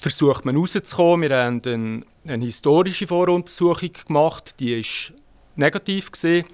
versucht 0.00 0.44
man 0.44 0.56
rauszukommen. 0.56 1.28
Wir 1.28 1.36
haben 1.36 1.62
eine, 1.64 2.02
eine 2.26 2.44
historische 2.44 3.06
Voruntersuchung 3.06 3.90
gemacht, 4.06 4.54
die 4.58 4.80
ist 4.80 5.12
negativ 5.56 6.10
gesehen. 6.10 6.46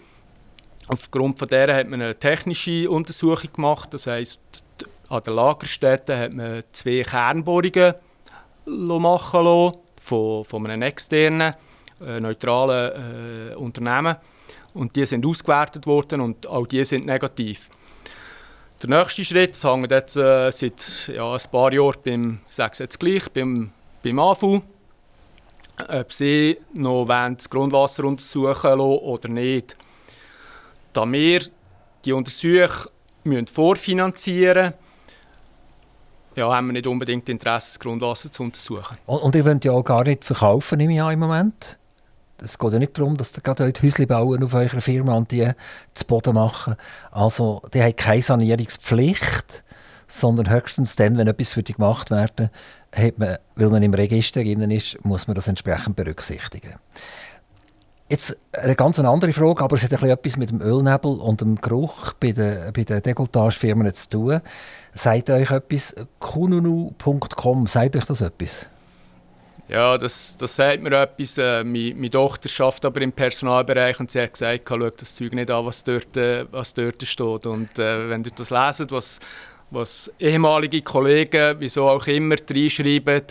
Aufgrund 0.89 1.39
von 1.39 1.49
der 1.49 1.75
hat 1.75 1.89
man 1.89 2.03
eine 2.03 2.19
technische 2.19 2.91
Untersuchung 2.91 3.53
gemacht. 3.53 3.95
Das 3.95 4.07
heißt, 4.07 4.41
an 5.09 5.23
der 5.25 5.33
Lagerstätte 5.33 6.19
hat 6.19 6.33
man 6.33 6.65
zwei 6.73 7.03
Kernbohrungen 7.03 7.95
machen 8.67 9.45
lassen, 9.45 9.79
von, 10.01 10.45
von 10.45 10.67
einem 10.67 10.83
externen, 10.83 11.55
äh, 12.05 12.21
neutralen 12.21 13.53
äh, 13.53 13.55
Unternehmen. 13.55 14.17
Und 14.75 14.95
die 14.95 15.07
sind 15.07 15.25
ausgewertet 15.25 15.87
worden 15.87 16.21
und 16.21 16.47
auch 16.47 16.67
die 16.67 16.85
sind 16.85 17.07
negativ. 17.07 17.71
Der 18.83 18.91
nächste 18.91 19.25
Schritt 19.25 19.63
hängt 19.63 19.91
jetzt 19.91 20.17
äh, 20.17 20.51
seit 20.51 21.11
ja, 21.15 21.33
ein 21.33 21.51
paar 21.51 21.73
Jahren 21.73 21.97
beim, 22.05 22.41
sage 22.51 22.77
jetzt 22.79 23.01
gleich, 23.01 23.31
beim, 23.31 23.71
beim 24.03 24.19
AFU, 24.19 24.61
ob 25.89 26.13
sie 26.13 26.59
noch 26.75 27.07
das 27.07 27.49
Grundwasser 27.49 28.05
untersuchen 28.05 28.71
lassen 28.71 28.81
oder 28.81 29.29
nicht 29.29 29.77
da 30.97 31.11
wir 31.13 31.43
die 32.05 32.13
Untersuchung 32.13 32.91
müssen 33.25 33.47
vorfinanzieren 33.47 34.73
ja, 36.35 36.55
haben 36.55 36.67
wir 36.67 36.75
nicht 36.75 36.87
unbedingt 36.87 37.29
Interesse, 37.31 37.73
das 37.73 37.81
Grundwasser 37.81 38.31
zu 38.31 38.43
untersuchen. 38.43 38.99
Und, 39.07 39.23
und 39.23 39.35
ihr 39.35 39.45
wollt 39.45 39.65
ja 39.65 39.73
auch 39.73 39.83
gar 39.83 40.05
nicht 40.05 40.23
verkaufen 40.23 40.81
im 40.81 41.19
Moment? 41.19 41.79
Es 42.43 42.59
geht 42.59 42.73
ja 42.73 42.79
nicht 42.79 42.99
darum, 42.99 43.17
dass 43.17 43.37
ihr 43.37 43.43
gerade 43.43 43.73
Häusle 43.83 44.07
bauen 44.07 44.45
auf 44.45 44.55
eurer 44.55 44.81
Firma 44.81 45.15
und 45.15 45.31
die 45.31 45.51
zu 45.95 46.05
Boden 46.05 46.35
machen. 46.35 46.77
Also, 47.11 47.63
die 47.73 47.83
haben 47.83 47.97
keine 47.97 48.23
Sanierungspflicht, 48.23 49.65
sondern 50.09 50.51
höchstens 50.51 50.97
dann, 50.97 51.17
wenn 51.17 51.27
etwas 51.27 51.55
gemacht 51.55 52.11
werden 52.11 52.51
hat 52.97 53.19
man, 53.19 53.37
weil 53.55 53.69
man 53.69 53.83
im 53.83 53.95
Register 53.95 54.43
drin 54.43 54.71
ist, 54.71 55.05
muss 55.05 55.27
man 55.27 55.35
das 55.35 55.49
entsprechend 55.49 55.97
berücksichtigen. 55.97 56.75
Jetzt 58.09 58.37
eine 58.53 58.77
ganz 58.77 59.01
andere 59.01 59.33
Frage, 59.33 59.65
aber 59.65 59.75
es 59.75 59.83
hat 59.83 59.93
etwas 59.93 60.37
mit 60.37 60.51
dem 60.51 60.63
Ölnebel 60.63 61.11
und 61.19 61.41
dem 61.41 61.57
Geruch 61.57 62.13
bei 62.13 62.31
den, 62.31 62.73
bei 62.73 62.85
den 62.85 63.03
Dekolletagefirmen 63.03 63.93
zu 63.95 64.09
tun. 64.09 64.41
Sagt 64.95 65.29
euch 65.29 65.51
etwas, 65.51 65.95
kununu.com, 66.21 67.67
sagt 67.67 67.97
euch 67.97 68.05
das 68.05 68.21
etwas? 68.21 68.67
Ja, 69.69 69.99
das, 69.99 70.37
das 70.37 70.55
sagt 70.55 70.83
mir 70.83 70.93
etwas. 70.93 71.39
Äh, 71.39 71.65
meine, 71.65 71.95
meine, 71.95 72.11
Tochter 72.11 72.49
arbeitet 72.65 72.85
aber 72.85 73.01
im 73.01 73.13
Personalbereich 73.13 73.99
und 73.99 74.11
sie 74.11 74.21
hat 74.21 74.33
gesagt, 74.33 74.65
schau 74.69 74.91
das 74.91 75.15
Zeug 75.15 75.33
nicht 75.35 75.51
an, 75.51 75.67
was 75.67 75.83
dort, 75.83 76.17
äh, 76.17 76.47
was 76.53 76.73
dort 76.75 77.03
steht. 77.03 77.47
Und 77.47 77.79
äh, 77.79 78.09
wenn 78.09 78.23
du 78.23 78.31
das 78.31 78.51
leset, 78.51 78.93
was, 78.93 79.19
was 79.71 80.13
ehemalige 80.21 80.83
Kollegen, 80.83 81.57
wieso 81.59 81.89
auch 81.89 82.07
immer, 82.07 82.37
reinschreiben, 82.49 83.23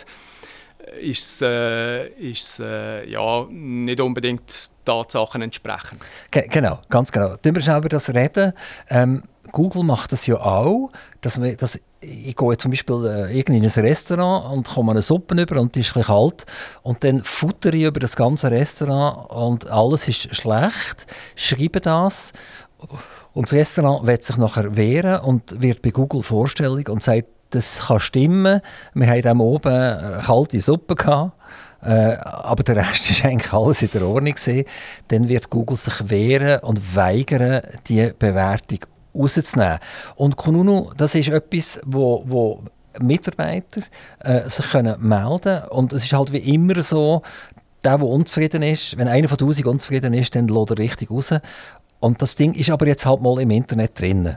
ist 1.00 1.42
es 1.42 1.42
äh, 1.42 2.06
äh, 2.60 3.10
ja, 3.10 3.46
nicht 3.50 4.00
unbedingt 4.00 4.70
Tatsachen 4.84 5.42
entsprechend. 5.42 6.00
Ge 6.30 6.46
genau, 6.48 6.80
ganz 6.88 7.10
genau. 7.10 7.36
Schnell 7.42 7.78
über 7.78 7.88
das 7.88 8.14
reden. 8.14 8.52
Ähm, 8.88 9.22
Google 9.52 9.84
macht 9.84 10.12
das 10.12 10.26
ja 10.26 10.36
auch, 10.36 10.90
dass, 11.20 11.40
wir, 11.40 11.56
dass 11.56 11.80
ich 12.06 12.36
gehe 12.36 12.56
zum 12.56 12.70
Beispiel 12.70 13.28
äh, 13.30 13.40
in 13.40 13.62
ein 13.62 13.64
Restaurant 13.64 14.52
und 14.52 14.68
komme 14.68 14.92
eine 14.92 15.02
Suppe 15.02 15.40
über 15.40 15.60
und 15.60 15.74
die 15.74 15.80
ist 15.80 15.96
ein 15.96 16.02
kalt 16.02 16.46
und 16.82 17.02
dann 17.02 17.22
futtere 17.24 17.76
ich 17.76 17.84
über 17.84 18.00
das 18.00 18.16
ganze 18.16 18.50
Restaurant 18.50 19.30
und 19.30 19.70
alles 19.70 20.08
ist 20.08 20.34
schlecht, 20.34 21.06
schreibe 21.34 21.80
das 21.80 22.32
und 23.32 23.46
das 23.46 23.52
Restaurant 23.52 24.06
wird 24.06 24.24
sich 24.24 24.36
nachher 24.36 24.76
wehren 24.76 25.20
und 25.20 25.60
wird 25.60 25.82
bei 25.82 25.90
Google 25.90 26.22
vorstellig 26.22 26.88
und 26.88 27.02
sagt, 27.02 27.28
das 27.50 27.86
kann 27.86 28.00
stimmen. 28.00 28.60
Wir 28.94 29.06
hatten 29.06 29.40
oben 29.40 29.72
eine 29.72 30.22
kalte 30.24 30.60
Suppe. 30.60 30.94
Gehabt. 30.94 31.32
Äh, 31.82 32.16
aber 32.16 32.64
der 32.64 32.76
Rest 32.76 33.22
war 33.22 33.30
eigentlich 33.30 33.52
alles 33.52 33.82
in 33.82 33.90
der 33.92 34.02
Ordnung. 34.02 34.34
Dann 35.08 35.28
wird 35.28 35.50
Google 35.50 35.76
sich 35.76 36.10
wehren 36.10 36.60
und 36.60 36.96
weigern, 36.96 37.62
die 37.88 38.12
Bewertung 38.18 38.80
rauszunehmen. 39.18 39.78
Und 40.16 40.36
Kununu, 40.36 40.90
das 40.96 41.14
ist 41.14 41.28
etwas, 41.28 41.80
wo, 41.84 42.22
wo 42.26 42.62
Mitarbeiter 43.00 43.82
äh, 44.20 44.48
sich 44.48 44.70
können 44.70 44.96
melden 45.00 45.40
können. 45.40 45.68
Und 45.68 45.92
es 45.92 46.04
ist 46.04 46.12
halt 46.12 46.32
wie 46.32 46.54
immer 46.54 46.82
so, 46.82 47.22
der, 47.84 47.98
der 47.98 48.06
unzufrieden 48.06 48.62
ist, 48.62 48.96
wenn 48.96 49.08
einer 49.08 49.28
von 49.28 49.38
1000 49.38 49.66
unzufrieden 49.66 50.14
ist, 50.14 50.34
dann 50.34 50.48
lädt 50.48 50.70
er 50.70 50.78
richtig 50.78 51.10
raus. 51.10 51.32
Und 52.00 52.20
das 52.20 52.36
Ding 52.36 52.54
ist 52.54 52.70
aber 52.70 52.86
jetzt 52.86 53.06
halt 53.06 53.20
mal 53.20 53.40
im 53.40 53.50
Internet 53.50 53.98
drin. 53.98 54.36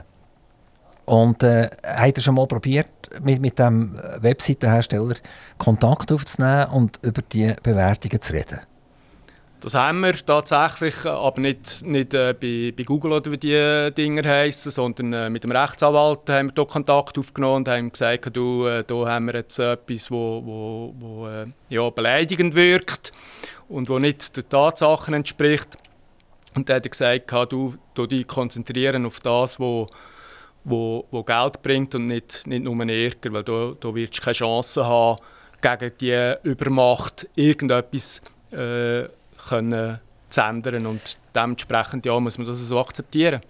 Und 1.04 1.42
äh, 1.42 1.70
hat 1.84 2.16
er 2.16 2.22
schon 2.22 2.36
mal 2.36 2.46
probiert, 2.46 2.86
mit, 3.22 3.40
mit 3.40 3.58
dem 3.58 3.98
Webseitenhersteller 4.20 5.16
Kontakt 5.58 6.12
aufzunehmen 6.12 6.66
und 6.66 7.00
über 7.02 7.22
die 7.22 7.54
Bewertungen 7.62 8.20
zu 8.20 8.32
reden? 8.32 8.60
Das 9.60 9.74
haben 9.74 10.00
wir 10.00 10.14
tatsächlich, 10.14 11.04
aber 11.04 11.38
nicht, 11.38 11.84
nicht 11.84 12.14
äh, 12.14 12.32
bei, 12.32 12.72
bei, 12.74 12.82
Google 12.82 13.12
oder 13.12 13.30
wie 13.30 13.36
die 13.36 13.90
Dinger 13.94 14.26
heißen, 14.26 14.72
sondern 14.72 15.12
äh, 15.12 15.28
mit 15.28 15.44
dem 15.44 15.52
Rechtsanwalt 15.52 16.30
haben 16.30 16.48
wir 16.48 16.54
hier 16.54 16.64
Kontakt 16.64 17.18
aufgenommen 17.18 17.56
und 17.56 17.68
haben 17.68 17.92
gesagt, 17.92 18.34
du, 18.34 18.66
äh, 18.66 18.84
da 18.86 18.94
haben 19.06 19.26
wir 19.26 19.34
jetzt 19.34 19.58
etwas, 19.58 20.10
wo, 20.10 20.42
wo, 20.42 20.94
wo 20.98 21.28
äh, 21.28 21.46
ja, 21.68 21.90
beleidigend 21.90 22.54
wirkt 22.54 23.12
und 23.68 23.90
wo 23.90 23.98
nicht 23.98 24.34
den 24.34 24.48
Tatsachen 24.48 25.12
entspricht. 25.12 25.76
Und 26.54 26.70
dann 26.70 26.76
hat 26.76 26.86
er 26.86 26.90
gesagt, 26.90 27.52
du, 27.52 27.74
du 27.92 28.06
dich 28.06 28.26
konzentrieren 28.26 29.04
auf 29.04 29.20
das, 29.20 29.60
wo, 29.60 29.86
wo, 30.64 31.06
wo 31.10 31.22
Geld 31.22 31.60
bringt 31.60 31.94
und 31.94 32.06
nicht, 32.06 32.46
nicht 32.46 32.64
nur 32.64 32.82
Ärger, 32.88 33.32
weil 33.34 33.44
du, 33.44 33.76
du 33.78 33.94
wirst 33.94 34.22
keine 34.22 34.32
Chance 34.32 34.86
haben, 34.86 35.20
gegen 35.60 35.92
die 36.00 36.34
Übermacht 36.44 37.28
irgendetwas 37.34 38.22
äh, 38.52 39.04
können 39.48 39.98
zu 40.28 40.40
ändern. 40.40 40.86
Und 40.86 41.18
dementsprechend 41.34 42.06
ja, 42.06 42.18
muss 42.18 42.38
man 42.38 42.46
das 42.46 42.58
so 42.58 42.78
akzeptieren. 42.78 43.40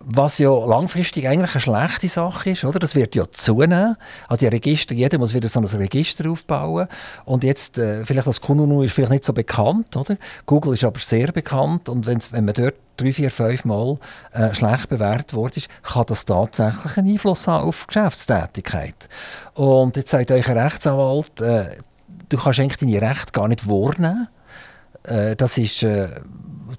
Was 0.00 0.38
ja 0.38 0.50
langfristig 0.50 1.26
eigentlich 1.26 1.54
eine 1.54 1.60
schlechte 1.60 2.06
Sache 2.06 2.50
ist, 2.50 2.64
oder? 2.64 2.78
Das 2.78 2.94
wird 2.94 3.16
ja 3.16 3.24
zunehmen. 3.32 3.96
Also 4.28 4.46
die 4.46 4.54
Register, 4.54 4.94
jeder 4.94 5.18
muss 5.18 5.34
wieder 5.34 5.48
so 5.48 5.58
ein 5.58 5.66
Register 5.66 6.30
aufbauen. 6.30 6.86
Und 7.24 7.42
jetzt, 7.42 7.78
äh, 7.78 8.06
vielleicht 8.06 8.28
das 8.28 8.40
Kununu 8.40 8.84
ist 8.84 8.92
vielleicht 8.92 9.10
nicht 9.10 9.24
so 9.24 9.32
bekannt, 9.32 9.96
oder? 9.96 10.16
Google 10.46 10.74
ist 10.74 10.84
aber 10.84 11.00
sehr 11.00 11.32
bekannt. 11.32 11.88
Und 11.88 12.06
wenn 12.06 12.44
man 12.44 12.54
dort 12.54 12.76
drei, 12.96 13.12
vier, 13.12 13.32
fünf 13.32 13.64
Mal 13.64 13.98
äh, 14.32 14.54
schlecht 14.54 14.88
bewertet 14.88 15.34
worden 15.34 15.54
ist, 15.56 15.68
kann 15.82 16.04
das 16.06 16.24
tatsächlich 16.24 16.96
einen 16.96 17.10
Einfluss 17.10 17.48
haben 17.48 17.66
auf 17.66 17.88
Geschäftstätigkeit. 17.88 19.08
Und 19.54 19.96
jetzt 19.96 20.10
sagt 20.10 20.30
euch 20.30 20.48
ein 20.48 20.58
Rechtsanwalt, 20.58 21.40
äh, 21.40 21.76
du 22.28 22.36
kannst 22.38 22.60
eigentlich 22.60 22.78
deine 22.78 23.02
Rechte 23.02 23.32
gar 23.32 23.48
nicht 23.48 23.68
wahrnehmen 23.68 24.28
äh, 25.08 25.36
das 25.36 25.58
ist 25.58 25.82
äh, 25.82 26.20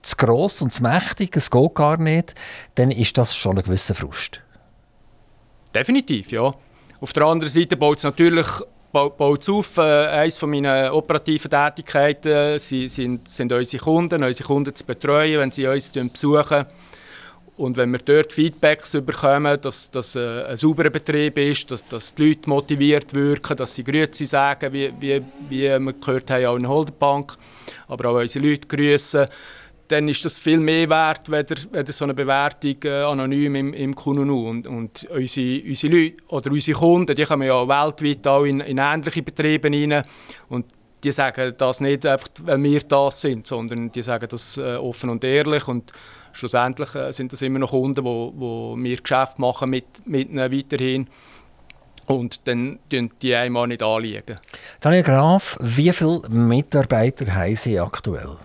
zu 0.02 0.15
gross 0.15 0.62
und 0.62 0.74
zu 0.74 0.84
mächtig, 0.84 1.36
es 1.36 1.50
geht 1.50 1.76
gar 1.76 1.98
nicht, 1.98 2.36
dann 2.76 2.92
ist 2.92 3.18
das 3.18 3.36
schon 3.36 3.58
ein 3.58 3.63
gewisser 3.63 3.96
Frust. 3.96 4.42
Definitiv, 5.74 6.32
ja. 6.32 6.52
Auf 7.02 7.13
der 7.13 7.24
anderen 7.24 7.52
Seite 7.52 7.78
baut 7.78 7.98
es 7.98 8.04
natürlich 8.04 8.48
baut 8.92 9.50
auf. 9.50 9.78
Äh, 9.78 9.82
eines 9.82 10.42
meiner 10.42 10.94
operativen 10.94 11.52
Tätigkeiten 11.52 12.32
äh, 12.32 12.60
sind, 12.60 13.28
sind 13.28 13.52
unsere 13.52 13.84
Kunden, 13.84 14.24
unsere 14.24 14.48
Kunden 14.48 14.74
zu 14.76 14.86
betreuen, 14.86 15.39
wenn 15.39 15.52
sie 15.52 15.68
uns 15.68 15.92
besuchen. 15.92 16.65
Und 17.58 17.76
wenn 17.76 17.92
wir 17.92 18.00
dort 18.00 18.32
Feedbacks 18.32 18.94
bekommen, 18.94 19.60
dass 19.60 19.92
das 19.92 20.15
äh, 20.15 20.46
ein 20.46 20.56
sauberer 20.56 20.89
Betrieb 20.89 21.38
ist, 21.38 21.70
dass, 21.70 21.86
dass 21.86 22.15
die 22.15 22.30
Leute 22.30 22.50
motiviert 22.50 23.13
wirken, 23.13 23.58
dass 23.58 23.76
sie 23.76 23.84
Grüße 23.84 24.26
sagen, 24.26 24.72
wie, 24.72 24.94
wie, 25.00 25.22
wie 25.50 25.63
wir 25.63 25.94
gehört 25.94 26.32
haben, 26.32 26.46
auch 26.46 26.56
in 26.56 26.70
Holderbank, 26.70 27.36
aber 27.89 28.10
auch 28.10 28.19
unsere 28.19 28.47
Leute 28.47 28.67
grüßen, 28.67 29.28
dann 29.89 30.08
ist 30.08 30.23
das 30.23 30.38
viel 30.38 30.60
mehr 30.60 30.89
wert, 30.89 31.30
wenn 31.30 31.86
so 31.88 32.06
eine 32.06 32.13
Bewertung 32.13 32.75
äh, 32.84 33.02
anonym 33.02 33.56
im, 33.56 33.73
im 33.73 33.95
Kununu. 33.95 34.49
Und, 34.49 34.67
und 34.67 35.08
unsere, 35.10 35.63
unsere 35.67 35.93
Leute 35.93 36.17
oder 36.28 36.52
unsere 36.52 36.78
Kunden, 36.78 37.15
die 37.15 37.25
kommen 37.25 37.47
ja 37.47 37.67
weltweit 37.67 38.28
auch 38.28 38.43
in, 38.43 38.60
in 38.60 38.78
ähnliche 38.78 39.23
Betriebe 39.23 39.67
rein. 39.67 40.04
Und 40.47 40.65
die 41.04 41.12
sagen 41.12 41.54
das 41.58 41.82
nicht 41.82 42.06
einfach, 42.06 42.30
weil 42.43 42.62
wir 42.62 42.82
das 42.82 43.21
sind, 43.21 43.47
sondern 43.47 43.91
die 43.91 44.04
sagen 44.04 44.28
das 44.30 44.58
äh, 44.58 44.75
offen 44.75 45.10
und 45.10 45.23
ehrlich. 45.23 45.67
Und 45.67 45.91
schlussendlich 46.34 46.93
äh, 46.93 47.12
sind 47.12 47.34
das 47.34 47.41
immer 47.41 47.60
noch 47.60 47.71
Kunden, 47.71 48.06
wo, 48.06 48.34
wo 48.36 48.75
wir 48.78 48.97
Geschäft 48.97 49.39
machen 49.39 49.71
mit, 49.71 49.86
mit 50.06 50.30
ihnen 50.30 50.52
weiterhin. 50.52 51.08
Und 52.10 52.48
dann 52.48 52.80
tun 52.89 53.12
die 53.22 53.36
einmal 53.36 53.67
nicht 53.67 53.84
anliegen. 53.84 54.39
Daniel 54.80 55.04
Graf, 55.04 55.60
wie 55.62 55.93
viele 55.93 56.22
Mitarbeiter 56.28 57.32
haben 57.36 57.56
Sie 57.56 57.80
aktuell? 57.80 58.36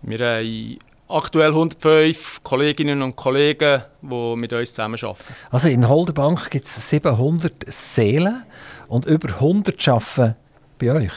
Wir 0.00 0.18
haben 0.26 0.78
aktuell 1.08 1.50
105 1.50 2.42
Kolleginnen 2.42 3.02
und 3.02 3.16
Kollegen, 3.16 3.82
die 4.00 4.36
mit 4.36 4.50
uns 4.54 4.70
zusammenarbeiten. 4.70 5.34
Also 5.50 5.68
in 5.68 5.86
Holderbank 5.86 6.48
gibt 6.48 6.64
es 6.64 6.88
700 6.88 7.52
Seelen 7.66 8.44
und 8.88 9.04
über 9.04 9.34
100 9.34 9.86
arbeiten 9.86 10.36
bei 10.78 10.92
euch? 10.92 11.12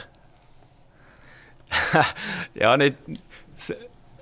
ja, 2.54 2.76
nicht... 2.76 2.96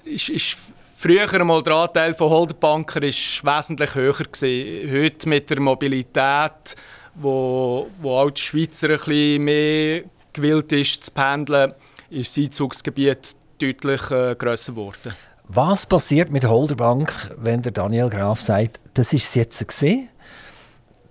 Ist, 0.04 0.28
ist 0.28 0.58
Früher 1.00 1.44
mal 1.44 1.62
der 1.62 1.74
Anteil 1.74 2.12
von 2.12 2.28
Holderbanker 2.28 3.00
ist 3.04 3.44
wesentlich 3.44 3.94
höher. 3.94 4.16
Heute 4.16 5.28
mit 5.28 5.48
der 5.48 5.60
Mobilität, 5.60 6.74
wo, 7.14 7.86
wo 8.02 8.16
auch 8.16 8.30
die 8.30 8.40
Schweizer 8.40 8.88
ein 8.88 8.96
bisschen 8.96 9.44
mehr 9.44 10.02
gewillt 10.32 10.72
ist 10.72 11.04
zu 11.04 11.12
pendeln, 11.12 11.72
ist 12.10 12.36
das 12.36 12.42
Einzugsgebiet 12.42 13.36
deutlich 13.62 14.10
äh, 14.10 14.34
grösser 14.34 14.72
geworden. 14.72 15.14
Was 15.46 15.86
passiert 15.86 16.32
mit 16.32 16.44
Holderbank, 16.44 17.30
wenn 17.36 17.62
der 17.62 17.70
Daniel 17.70 18.10
Graf 18.10 18.40
sagt, 18.40 18.80
das 18.94 19.12
ist 19.12 19.22
es 19.22 19.34
jetzt 19.36 19.68
gesehen? 19.68 20.08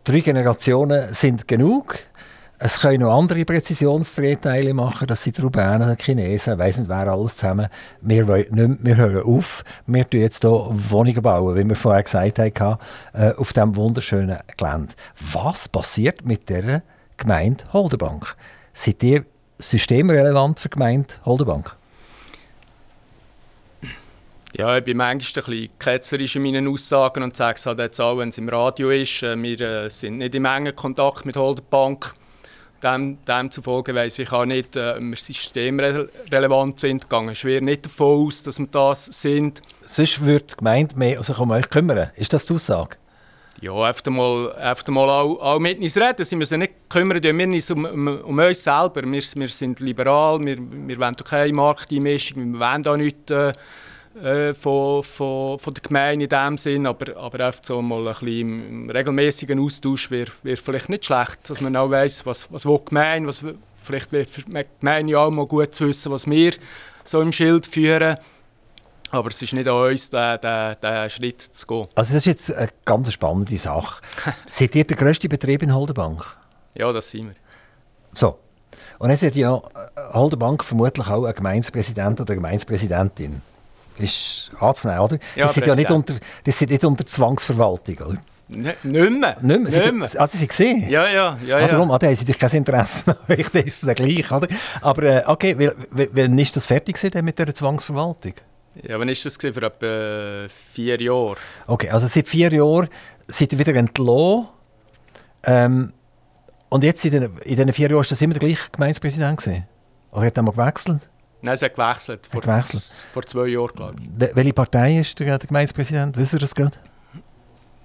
Drei 0.03 0.19
Generationen 0.19 1.13
sind 1.13 1.47
genug. 1.47 1.99
Es 2.59 2.79
können 2.79 3.01
noch 3.01 3.15
andere 3.15 3.45
Präzisionsdrehteile 3.45 4.73
machen, 4.73 5.05
das 5.05 5.23
sind 5.23 5.37
die 5.37 5.41
Rumänen, 5.41 5.95
Chinesen, 5.95 6.57
weiss 6.57 6.79
nicht 6.79 6.89
wer 6.89 7.07
alles 7.07 7.35
zusammen. 7.35 7.67
Wir, 8.01 8.27
wollen 8.27 8.47
nicht, 8.49 8.83
wir 8.83 8.95
hören 8.97 9.23
auf, 9.23 9.63
wir 9.85 10.01
bauen 10.01 10.17
jetzt 10.17 10.41
hier 10.41 10.49
Wohnungen 10.49 11.21
bauen, 11.21 11.55
wie 11.55 11.69
wir 11.69 11.75
vorher 11.75 12.01
gesagt 12.01 12.59
haben, 12.59 12.79
äh, 13.13 13.33
auf 13.33 13.53
diesem 13.53 13.75
wunderschönen 13.75 14.39
Gelände. 14.57 14.95
Was 15.33 15.67
passiert 15.67 16.25
mit 16.25 16.49
dieser 16.49 16.81
Gemeinde 17.17 17.63
Holderbank? 17.73 18.35
Seid 18.73 19.03
ihr 19.03 19.25
systemrelevant 19.59 20.59
für 20.59 20.69
die 20.69 20.73
Gemeinde 20.73 21.13
Holderbank? 21.25 21.75
Ja, 24.57 24.75
ich 24.75 24.83
bin 24.83 24.97
manchmal 24.97 25.43
ein 25.43 25.51
bisschen 25.51 25.77
ketzerisch 25.77 26.35
in 26.35 26.41
meinen 26.41 26.67
Aussagen 26.67 27.21
und 27.21 27.35
sage 27.35 27.57
es 27.57 27.67
halt 27.67 27.77
jetzt 27.77 28.01
auch, 28.01 28.17
wenn 28.17 28.29
es 28.29 28.39
im 28.39 28.49
Radio 28.49 28.89
ist. 28.89 29.21
Äh, 29.21 29.39
wir 29.39 29.61
äh, 29.61 29.89
sind 29.91 30.17
nicht 30.17 30.33
im 30.33 30.45
engen 30.45 30.75
Kontakt 30.75 31.23
mit 31.23 31.35
Holderbank. 31.35 32.15
Dem, 32.83 33.17
demzufolge 33.25 33.95
weiss 33.95 34.19
ich 34.19 34.31
auch 34.31 34.45
nicht, 34.45 34.75
äh, 34.75 34.99
wir 34.99 35.15
systemrelevant 35.15 36.79
sind. 36.79 37.03
Ich 37.03 37.09
gehe 37.09 37.35
schwer 37.35 37.61
nicht 37.61 37.85
davon 37.85 38.27
aus, 38.27 38.43
dass 38.43 38.59
wir 38.59 38.67
das 38.67 39.05
sind. 39.05 39.61
Sonst 39.81 40.25
würde 40.25 40.45
die 40.51 40.57
Gemeinde 40.57 40.95
mehr 40.95 41.23
sich 41.23 41.39
um 41.39 41.51
euch 41.51 41.69
kümmern. 41.69 42.11
Ist 42.15 42.33
das 42.33 42.45
die 42.45 42.53
Aussage? 42.53 42.97
Ja, 43.59 43.73
einfach 43.73 44.05
mal, 44.11 44.53
einfach 44.53 44.87
mal 44.89 45.09
auch, 45.09 45.39
auch 45.39 45.59
mit 45.59 45.79
uns 45.79 45.97
reden. 45.97 46.23
Sie 46.23 46.35
müssen 46.35 46.59
nicht 46.59 46.73
kümmern, 46.89 47.23
wir 47.23 47.47
uns 47.47 47.71
um, 47.71 47.85
um, 47.85 48.07
um 48.07 48.37
uns 48.37 48.63
selber. 48.63 49.01
Wir, 49.01 49.23
wir 49.35 49.49
sind 49.49 49.79
liberal, 49.79 50.39
wir, 50.45 50.57
wir 50.59 50.97
wollen 50.99 51.15
keine 51.15 51.53
Markteinmischung, 51.53 52.53
wir 52.53 52.59
wollen 52.59 52.87
auch 52.87 52.97
nichts... 52.97 53.31
Äh, 53.31 53.53
äh, 54.23 54.53
von, 54.53 55.03
von, 55.03 55.59
von 55.59 55.73
der 55.73 55.83
Gemeinde 55.83 56.25
in 56.25 56.29
dem 56.29 56.57
Sinn, 56.57 56.85
aber, 56.85 57.15
aber 57.17 57.45
einfach 57.45 57.61
so 57.63 57.81
mal 57.81 58.07
ein 58.07 58.13
bisschen 58.13 58.67
im 58.67 58.89
regelmäßigen 58.89 59.59
Austausch 59.59 60.09
wäre 60.09 60.31
wär 60.43 60.57
vielleicht 60.57 60.89
nicht 60.89 61.05
schlecht, 61.05 61.49
dass 61.49 61.61
man 61.61 61.75
auch 61.75 61.89
weiss, 61.89 62.25
was, 62.25 62.51
was 62.51 62.65
will 62.65 62.79
die 62.79 62.85
Gemeinde, 62.85 63.27
was, 63.27 63.43
vielleicht 63.83 64.11
wäre 64.11 64.25
für 64.25 64.41
die 64.41 64.65
Gemeinde 64.79 65.11
ja 65.11 65.19
auch 65.19 65.31
mal 65.31 65.45
gut 65.45 65.73
zu 65.75 65.87
wissen, 65.87 66.11
was 66.11 66.27
wir 66.27 66.53
so 67.03 67.21
im 67.21 67.31
Schild 67.31 67.67
führen. 67.67 68.17
Aber 69.09 69.29
es 69.29 69.41
ist 69.41 69.53
nicht 69.53 69.67
an 69.67 69.89
uns, 69.89 70.09
diesen 70.09 71.09
Schritt 71.09 71.41
zu 71.41 71.67
gehen. 71.67 71.87
Also 71.95 72.13
das 72.13 72.23
ist 72.23 72.25
jetzt 72.25 72.53
eine 72.53 72.69
ganz 72.83 73.13
spannende 73.13 73.57
Sache. 73.57 74.01
seid 74.47 74.75
ihr 74.75 74.83
der 74.83 74.97
grösste 74.97 75.29
Betrieb 75.29 75.63
in 75.63 75.73
Holderbank? 75.73 76.25
Ja, 76.75 76.91
das 76.91 77.09
sind 77.09 77.27
wir. 77.27 77.35
So. 78.13 78.37
Und 78.99 79.11
jetzt 79.11 79.21
hat 79.21 79.35
ja 79.35 79.61
Holderbank 80.11 80.63
vermutlich 80.63 81.07
auch 81.07 81.23
einen 81.23 81.35
Gemeindepräsident 81.35 82.19
oder 82.19 82.31
eine 82.31 82.41
Gemeindepräsidentin 82.41 83.41
ist 83.99 84.51
anzunehmen, 84.59 85.01
oder? 85.01 85.17
Ja, 85.35 85.45
das, 85.45 85.53
sind 85.53 85.67
ja 85.67 85.75
nicht 85.75 85.91
unter, 85.91 86.15
das 86.43 86.57
sind 86.57 86.71
nicht 86.71 86.83
unter 86.83 87.05
Zwangsverwaltung, 87.05 87.97
oder? 87.97 88.17
Ne, 88.49 88.75
nicht 88.83 88.83
mehr. 88.83 89.37
Nicht 89.41 89.41
mehr. 89.41 89.59
Nicht 89.59 89.93
mehr. 89.93 90.09
Ah, 90.17 90.27
Sie 90.27 90.47
gesehen? 90.47 90.89
Ja, 90.89 91.07
ja. 91.09 91.37
ja, 91.45 91.57
ah, 91.57 91.67
darum, 91.67 91.91
ah, 91.91 91.99
da 91.99 92.07
haben 92.07 92.15
Sie 92.15 92.23
natürlich 92.23 92.39
kein 92.39 92.51
Interesse. 92.51 93.17
Vielleicht 93.27 93.55
ist 93.55 93.83
es 93.83 93.95
gleich, 93.95 94.31
oder? 94.31 94.47
Aber 94.81 95.03
äh, 95.03 95.23
okay, 95.25 95.71
wann 95.91 96.39
ist 96.39 96.55
das 96.55 96.65
fertig 96.65 96.97
mit 97.21 97.37
dieser 97.37 97.53
Zwangsverwaltung? 97.53 98.33
Ja, 98.83 98.99
wann 98.99 99.09
ist 99.09 99.25
das 99.25 99.37
gewesen? 99.37 99.59
Vor 99.59 99.63
etwa 99.63 100.47
vier 100.73 101.01
Jahren. 101.01 101.35
Okay, 101.65 101.89
also 101.89 102.07
seit 102.07 102.27
vier 102.27 102.53
Jahren 102.53 102.87
seid 103.27 103.51
ihr 103.51 103.59
wieder 103.59 103.75
entlassen. 103.75 104.47
Ähm, 105.43 105.93
und 106.69 106.83
jetzt 106.83 107.03
in 107.05 107.11
den, 107.11 107.23
in 107.43 107.55
diesen 107.55 107.73
vier 107.73 107.89
Jahren 107.89 108.01
ist 108.01 108.11
das 108.11 108.21
immer 108.21 108.33
der 108.33 108.47
gleiche 108.47 108.69
Gemeindepräsident 108.71 109.41
gewesen? 109.41 109.65
Oder 110.11 110.25
hat 110.25 110.37
er 110.37 110.43
mal 110.43 110.51
gewechselt? 110.51 111.09
Nein, 111.41 111.53
es 111.53 111.61
hat 111.61 111.75
gewechselt. 111.75 112.27
Vor, 112.29 112.41
gewechselt. 112.41 112.83
vor 113.13 113.23
zwei 113.25 113.47
Jahren, 113.47 113.73
glaube 113.75 113.95
ich. 113.99 114.35
Welche 114.35 114.53
Partei 114.53 114.99
ist 114.99 115.19
der, 115.19 115.37
der 115.37 115.47
Gemeindepräsident? 115.47 116.17
Wisst 116.17 116.33
ihr 116.33 116.39
das 116.39 116.55
gerade? 116.55 116.77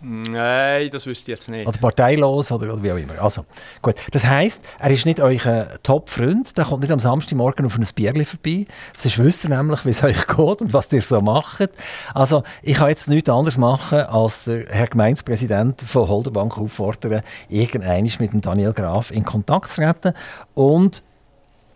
Nein, 0.05 0.91
das 0.91 1.07
wüsste 1.07 1.31
ich 1.31 1.39
jetzt 1.39 1.49
nicht. 1.49 1.67
Oder 1.67 1.79
parteilos 1.79 2.51
oder, 2.51 2.73
oder 2.73 2.83
wie 2.83 2.91
auch 2.91 2.97
immer. 2.97 3.23
Also, 3.23 3.45
gut. 3.81 3.95
Das 4.11 4.27
heisst, 4.27 4.63
er 4.81 4.91
ist 4.91 5.07
nicht 5.07 5.21
euer 5.21 5.69
Top-Freund, 5.85 6.59
der 6.59 6.65
kommt 6.65 6.83
nicht 6.83 6.91
am 6.91 6.99
Samstagmorgen 6.99 7.67
auf 7.67 7.79
ein 7.79 7.87
Bierchen 7.95 8.27
vorbei. 8.27 8.67
Sonst 8.99 9.19
wisst 9.19 9.45
ihr 9.45 9.57
nämlich, 9.57 9.85
wie 9.85 9.91
es 9.91 10.03
euch 10.03 10.27
geht 10.27 10.61
und 10.61 10.73
was 10.73 10.93
ihr 10.93 11.03
so 11.03 11.21
macht. 11.21 11.71
Also, 12.15 12.43
ich 12.63 12.79
kann 12.79 12.89
jetzt 12.89 13.09
nichts 13.09 13.31
anderes 13.31 13.59
machen, 13.59 14.01
als 14.01 14.45
der 14.45 14.67
Herr 14.71 14.89
Gemeindepräsident 14.89 15.83
von 15.83 16.09
Holderbank 16.09 16.59
auffordern, 16.59 17.23
irgendeinmal 17.49 18.03
mit 18.03 18.33
dem 18.33 18.41
Daniel 18.41 18.73
Graf 18.73 19.13
in 19.13 19.25
Kontakt 19.25 19.71
zu 19.71 19.83
treten. 19.83 20.15
Und 20.55 21.05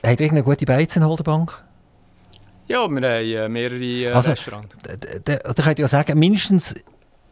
habt 0.04 0.20
ihr 0.20 0.28
eine 0.28 0.42
gute 0.42 0.66
Beiz 0.66 0.96
in 0.96 1.04
Holderbank? 1.06 1.62
Ja, 2.68 2.78
wir 2.78 2.82
haben 2.82 3.02
äh, 3.02 3.48
mehrere 3.48 3.82
äh, 3.82 4.08
Also, 4.08 4.30
Restaurants. 4.30 4.74
Da, 5.24 5.36
da 5.36 5.62
könnt 5.62 5.78
ihr 5.78 5.84
ja 5.84 5.88
sagen, 5.88 6.18
mindestens 6.18 6.74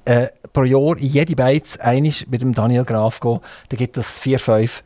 äh, 0.05 0.29
pro 0.53 0.65
Jahr 0.65 0.97
in 0.97 1.09
jede 1.09 1.35
Beiz 1.35 1.77
einig 1.79 2.29
mit 2.29 2.43
dem 2.43 2.55
Daniel 2.55 2.85
Graf 2.85 3.21
gehen. 3.21 3.41
Dann 3.69 3.79
gibt 3.79 3.97
es 3.97 4.19
vier, 4.19 4.39
fünf 4.39 4.83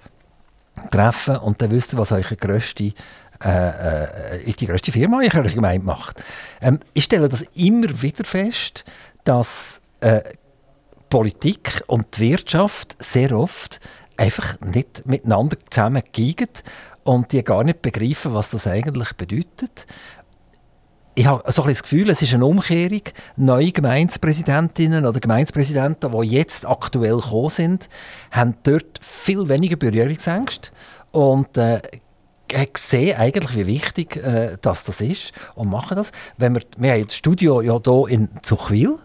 Treffen 0.91 1.37
und 1.37 1.61
dann 1.61 1.71
wisst 1.71 1.93
ihr, 1.93 1.99
was 1.99 2.13
eure 2.13 2.37
grösste, 2.37 2.93
äh, 3.45 4.39
äh, 4.47 4.53
die 4.53 4.67
grösste 4.67 4.93
Firma 4.93 5.21
in 5.21 5.33
eurer 5.33 5.49
Gemeinde 5.49 5.85
macht. 5.85 6.23
Ähm, 6.61 6.81
ich 6.95 7.05
stelle 7.05 7.29
das 7.29 7.43
immer 7.55 8.03
wieder 8.03 8.25
fest, 8.25 8.85
dass 9.25 9.81
äh, 10.01 10.21
Politik 11.11 11.83
und 11.87 12.17
die 12.17 12.31
Wirtschaft 12.31 12.97
sehr 13.01 13.33
oft 13.33 13.81
einfach 14.17 14.61
nicht 14.61 15.07
miteinander 15.07 15.57
zusammengegangen 15.71 16.49
und 17.05 17.33
die 17.33 17.43
gar 17.43 17.65
nicht 17.65 17.83
begreifen, 17.83 18.35
was 18.35 18.51
das 18.51 18.67
eigentlich 18.67 19.15
bedeutet 19.15 19.87
ich 21.19 21.27
habe 21.27 21.51
so 21.51 21.63
ein 21.63 21.69
das 21.71 21.83
Gefühl, 21.83 22.11
es 22.11 22.23
ist 22.23 22.33
eine 22.33 22.47
Umkehrung. 22.47 23.03
Neue 23.35 23.73
Gemeindepräsidentinnen 23.73 25.05
oder 25.05 25.19
Gemeindepräsidenten, 25.19 26.13
die 26.13 26.29
jetzt 26.29 26.65
aktuell 26.65 27.17
gekommen 27.17 27.51
sind, 27.51 27.89
haben 28.31 28.55
dort 28.63 29.01
viel 29.03 29.49
weniger 29.49 29.75
Berührungsängste 29.75 30.71
und 31.11 31.57
äh, 31.59 31.81
sehen 32.77 33.17
eigentlich, 33.19 33.57
wie 33.57 33.67
wichtig 33.67 34.17
äh, 34.17 34.59
das, 34.63 34.85
das 34.85 35.01
ist 35.01 35.33
und 35.57 35.69
machen 35.69 35.97
das. 35.97 36.13
Wenn 36.37 36.55
wir, 36.55 36.63
wir 36.77 36.93
haben 36.93 37.05
das 37.07 37.17
Studio 37.17 37.63
ja 37.63 37.81
hier 37.85 38.09
in 38.09 38.29
Zuchwil 38.43 39.01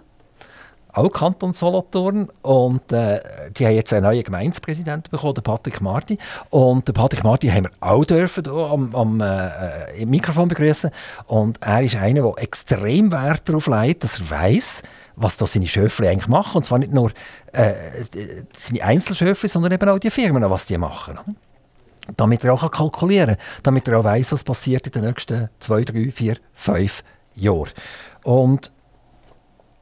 auch 0.93 1.09
Kanton 1.09 1.53
Solothurn. 1.53 2.29
Und 2.41 2.91
äh, 2.91 3.19
die 3.57 3.65
haben 3.65 3.75
jetzt 3.75 3.91
einen 3.93 4.03
neuen 4.03 4.23
Gemeindepräsidenten 4.23 5.11
bekommen, 5.11 5.33
den 5.35 5.43
Patrick 5.43 5.81
Marti. 5.81 6.17
Und 6.49 6.87
den 6.87 6.93
Patrick 6.93 7.23
Marti 7.23 7.49
haben 7.49 7.65
wir 7.65 7.71
auch 7.81 8.05
dürfen 8.05 8.43
hier 8.45 8.53
am, 8.53 8.95
am 8.95 9.19
äh, 9.19 10.05
Mikrofon 10.05 10.47
begrüßen. 10.47 10.91
Und 11.27 11.57
er 11.61 11.81
ist 11.81 11.95
einer, 11.95 12.21
der 12.21 12.33
extrem 12.37 13.11
Wert 13.11 13.49
darauf 13.49 13.67
legt, 13.67 14.03
dass 14.03 14.19
er 14.19 14.29
weiß, 14.29 14.83
was 15.15 15.37
da 15.37 15.47
seine 15.47 15.67
Schöfle 15.67 16.09
eigentlich 16.09 16.27
machen. 16.27 16.57
Und 16.57 16.63
zwar 16.63 16.79
nicht 16.79 16.93
nur 16.93 17.11
äh, 17.51 17.73
seine 18.55 18.83
Einzelschöfle, 18.83 19.49
sondern 19.49 19.71
eben 19.71 19.89
auch 19.89 19.99
die 19.99 20.11
Firmen, 20.11 20.47
was 20.49 20.65
die 20.65 20.77
machen. 20.77 21.19
Damit 22.17 22.43
er 22.43 22.53
auch 22.53 22.69
kalkulieren 22.69 23.37
kann, 23.37 23.45
damit 23.63 23.87
er 23.87 23.99
auch 23.99 24.03
weiß, 24.03 24.33
was 24.33 24.43
passiert 24.43 24.85
in 24.87 24.91
den 24.91 25.05
nächsten 25.05 25.49
zwei, 25.59 25.83
drei, 25.83 26.11
vier, 26.11 26.35
fünf 26.53 27.03
Jahren. 27.35 27.71
Und 28.23 28.71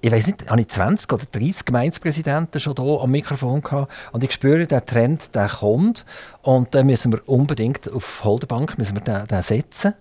ich 0.01 0.11
weiß 0.11 0.27
nicht, 0.27 0.49
habe 0.49 0.61
ich 0.61 0.67
20 0.67 1.13
oder 1.13 1.25
30 1.31 1.65
Gemeindepräsidenten 1.65 2.59
schon 2.59 2.75
hier 2.75 3.01
am 3.01 3.11
Mikrofon 3.11 3.61
gehabt 3.61 3.93
und 4.11 4.23
ich 4.23 4.31
spüre, 4.31 4.65
der 4.65 4.83
Trend, 4.85 5.33
der 5.35 5.47
kommt 5.47 6.05
und 6.41 6.73
dann 6.73 6.87
müssen 6.87 7.11
wir 7.11 7.27
unbedingt 7.29 7.91
auf 7.91 8.23
Holderbank 8.23 8.77
müssen 8.79 8.95
wir 8.95 9.03
den, 9.03 9.27
den 9.27 9.41
setzen, 9.43 9.93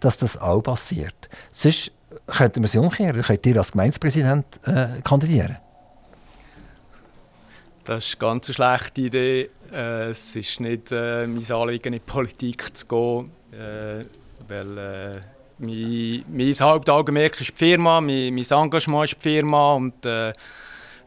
dass 0.00 0.18
das 0.18 0.40
auch 0.40 0.60
passiert. 0.62 1.28
Sonst 1.52 1.92
könnten 2.26 2.62
wir 2.62 2.66
es 2.66 2.74
umkehren, 2.74 3.22
könnt 3.22 3.46
ihr 3.46 3.56
als 3.56 3.72
Gemeindepräsident 3.72 4.44
äh, 4.64 5.00
kandidieren. 5.04 5.56
Das 7.84 8.06
ist 8.06 8.20
eine 8.20 8.32
ganz 8.32 8.52
schlechte 8.52 9.00
Idee. 9.02 9.50
Äh, 9.72 10.10
es 10.10 10.34
ist 10.34 10.60
nicht 10.60 10.90
äh, 10.90 11.26
mein 11.26 11.50
Anliegen, 11.50 11.86
in 11.86 11.92
die 11.92 11.98
Politik 12.00 12.76
zu 12.76 12.86
gehen, 12.86 13.30
äh, 13.52 14.04
weil 14.48 14.78
äh, 14.78 15.20
mein, 15.58 16.24
mein 16.28 16.52
Hauptaugenmerk 16.52 17.40
ist 17.40 17.50
die 17.50 17.56
Firma, 17.56 18.00
mein, 18.00 18.34
mein 18.34 18.44
Engagement 18.44 19.04
ist 19.04 19.16
die 19.16 19.22
Firma 19.22 19.74
und 19.74 20.04
äh, 20.06 20.32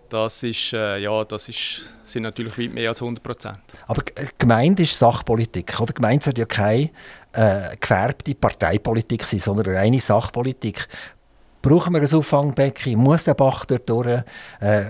das, 0.10 0.44
ist, 0.44 0.74
äh, 0.74 0.98
ja, 0.98 1.24
das 1.24 1.48
ist, 1.50 1.96
sind 2.04 2.24
natürlich 2.24 2.58
weit 2.58 2.74
mehr 2.74 2.90
als 2.90 3.02
100 3.02 3.24
Prozent. 3.24 3.60
Aber 3.88 4.04
Gemeinde 4.38 4.84
ist 4.84 4.98
Sachpolitik. 4.98 5.80
Oder? 5.80 5.94
Gemeinde 5.94 6.26
sollte 6.26 6.42
ja 6.42 6.46
keine 6.46 6.90
äh, 7.32 7.76
gefärbte 7.80 8.36
Parteipolitik 8.36 9.26
sein, 9.26 9.40
sondern 9.40 9.68
eine 9.68 9.78
reine 9.78 10.00
Sachpolitik. 10.00 10.88
Brauchen 11.62 11.94
wir 11.94 12.02
ein 12.02 12.14
Auffangbecken? 12.14 12.98
Muss 12.98 13.26
der 13.26 13.36
Bach 13.36 13.66
dort 13.66 13.88
durch? 13.90 14.08
Äh, 14.08 14.24
äh, 14.62 14.86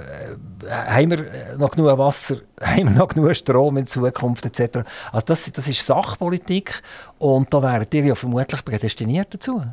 haben 0.70 1.12
wir 1.12 1.58
noch 1.58 1.72
genug 1.72 1.98
Wasser? 1.98 2.38
Haben 2.62 2.94
wir 2.94 3.00
noch 3.00 3.08
genug 3.10 3.36
Strom 3.36 3.78
in 3.78 3.88
Zukunft 3.88 4.46
etc.? 4.46 4.88
Also 5.12 5.26
das, 5.26 5.52
das 5.52 5.68
ist 5.68 5.86
Sachpolitik 5.86 6.82
und 7.20 7.54
da 7.54 7.62
wären 7.62 7.88
ihr 7.92 8.06
ja 8.06 8.16
vermutlich 8.16 8.64
prädestiniert 8.64 9.34
dazu. 9.34 9.64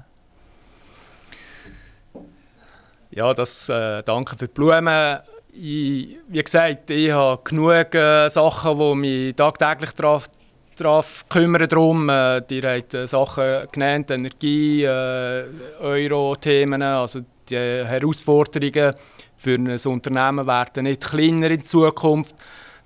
Ja, 3.10 3.32
das, 3.32 3.68
äh, 3.68 4.02
danke 4.02 4.36
für 4.36 4.48
die 4.48 4.54
Blumen. 4.54 5.18
Ich, 5.52 6.18
wie 6.28 6.42
gesagt, 6.42 6.90
ich 6.90 7.10
habe 7.10 7.40
genug 7.42 7.94
äh, 7.94 8.28
Sachen, 8.28 8.78
die 8.78 8.94
mich 8.94 9.36
tagtäglich 9.36 9.92
darauf 9.92 10.28
darauf 10.80 11.24
kümmern. 11.28 11.68
Darum, 11.68 12.08
äh, 12.08 12.40
die 12.48 12.62
habt 12.62 12.94
äh, 12.94 13.06
Sachen 13.06 13.68
genannt, 13.72 14.10
Energie, 14.10 14.84
äh, 14.84 15.44
Euro-Themen, 15.80 16.82
also 16.82 17.20
die 17.48 17.56
Herausforderungen 17.56 18.94
für 19.36 19.54
ein 19.54 19.78
Unternehmen 19.86 20.46
werden 20.46 20.84
nicht 20.84 21.06
kleiner 21.06 21.50
in 21.50 21.64
Zukunft. 21.64 22.34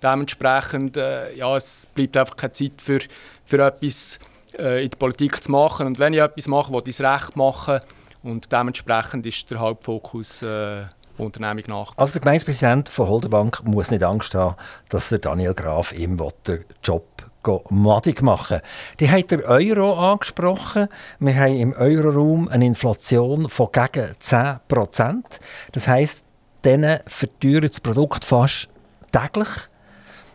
Dementsprechend, 0.03 0.97
äh, 0.97 1.35
ja, 1.35 1.57
es 1.57 1.87
bleibt 1.95 2.17
einfach 2.17 2.37
keine 2.37 2.53
Zeit 2.53 2.73
für, 2.79 3.01
für 3.45 3.65
etwas 3.65 4.19
äh, 4.59 4.83
in 4.83 4.91
der 4.91 4.99
Politik 4.99 5.43
zu 5.43 5.51
machen. 5.51 5.87
Und 5.87 5.99
wenn 5.99 6.13
ich 6.13 6.21
etwas 6.21 6.49
mache, 6.49 6.73
will 6.73 6.83
ich 6.85 6.99
es 6.99 7.01
recht 7.01 7.37
machen. 7.37 7.81
Und 8.23 8.53
dementsprechend 8.53 9.27
ist 9.27 9.51
der 9.51 9.61
Hauptfokus 9.61 10.43
äh, 10.43 10.83
Unternehmung 11.19 11.65
nach. 11.69 11.93
Also 11.97 12.15
der 12.15 12.23
Gemeindepräsident 12.23 12.89
von 12.89 13.09
Holderbank 13.09 13.63
muss 13.65 13.91
nicht 13.91 14.03
Angst 14.03 14.35
haben, 14.35 14.57
dass 14.89 15.09
der 15.11 15.19
Daniel 15.19 15.55
Graf 15.55 15.93
ihm 15.93 16.21
den 16.47 16.65
Job 16.83 17.12
madig 17.71 18.23
machen 18.23 18.61
Die 19.01 19.11
hat 19.11 19.31
der 19.31 19.45
Euro 19.45 19.95
angesprochen. 20.13 20.89
Wir 21.19 21.35
haben 21.35 21.57
im 21.57 21.73
Euroraum 21.73 22.49
eine 22.49 22.67
Inflation 22.67 23.49
von 23.49 23.69
gegen 23.73 24.11
10%. 24.21 25.23
Das 25.73 25.89
heisst, 25.89 26.23
denen 26.65 27.01
verteuert 27.07 27.71
das 27.71 27.81
Produkt 27.81 28.25
fast 28.25 28.69
täglich. 29.11 29.49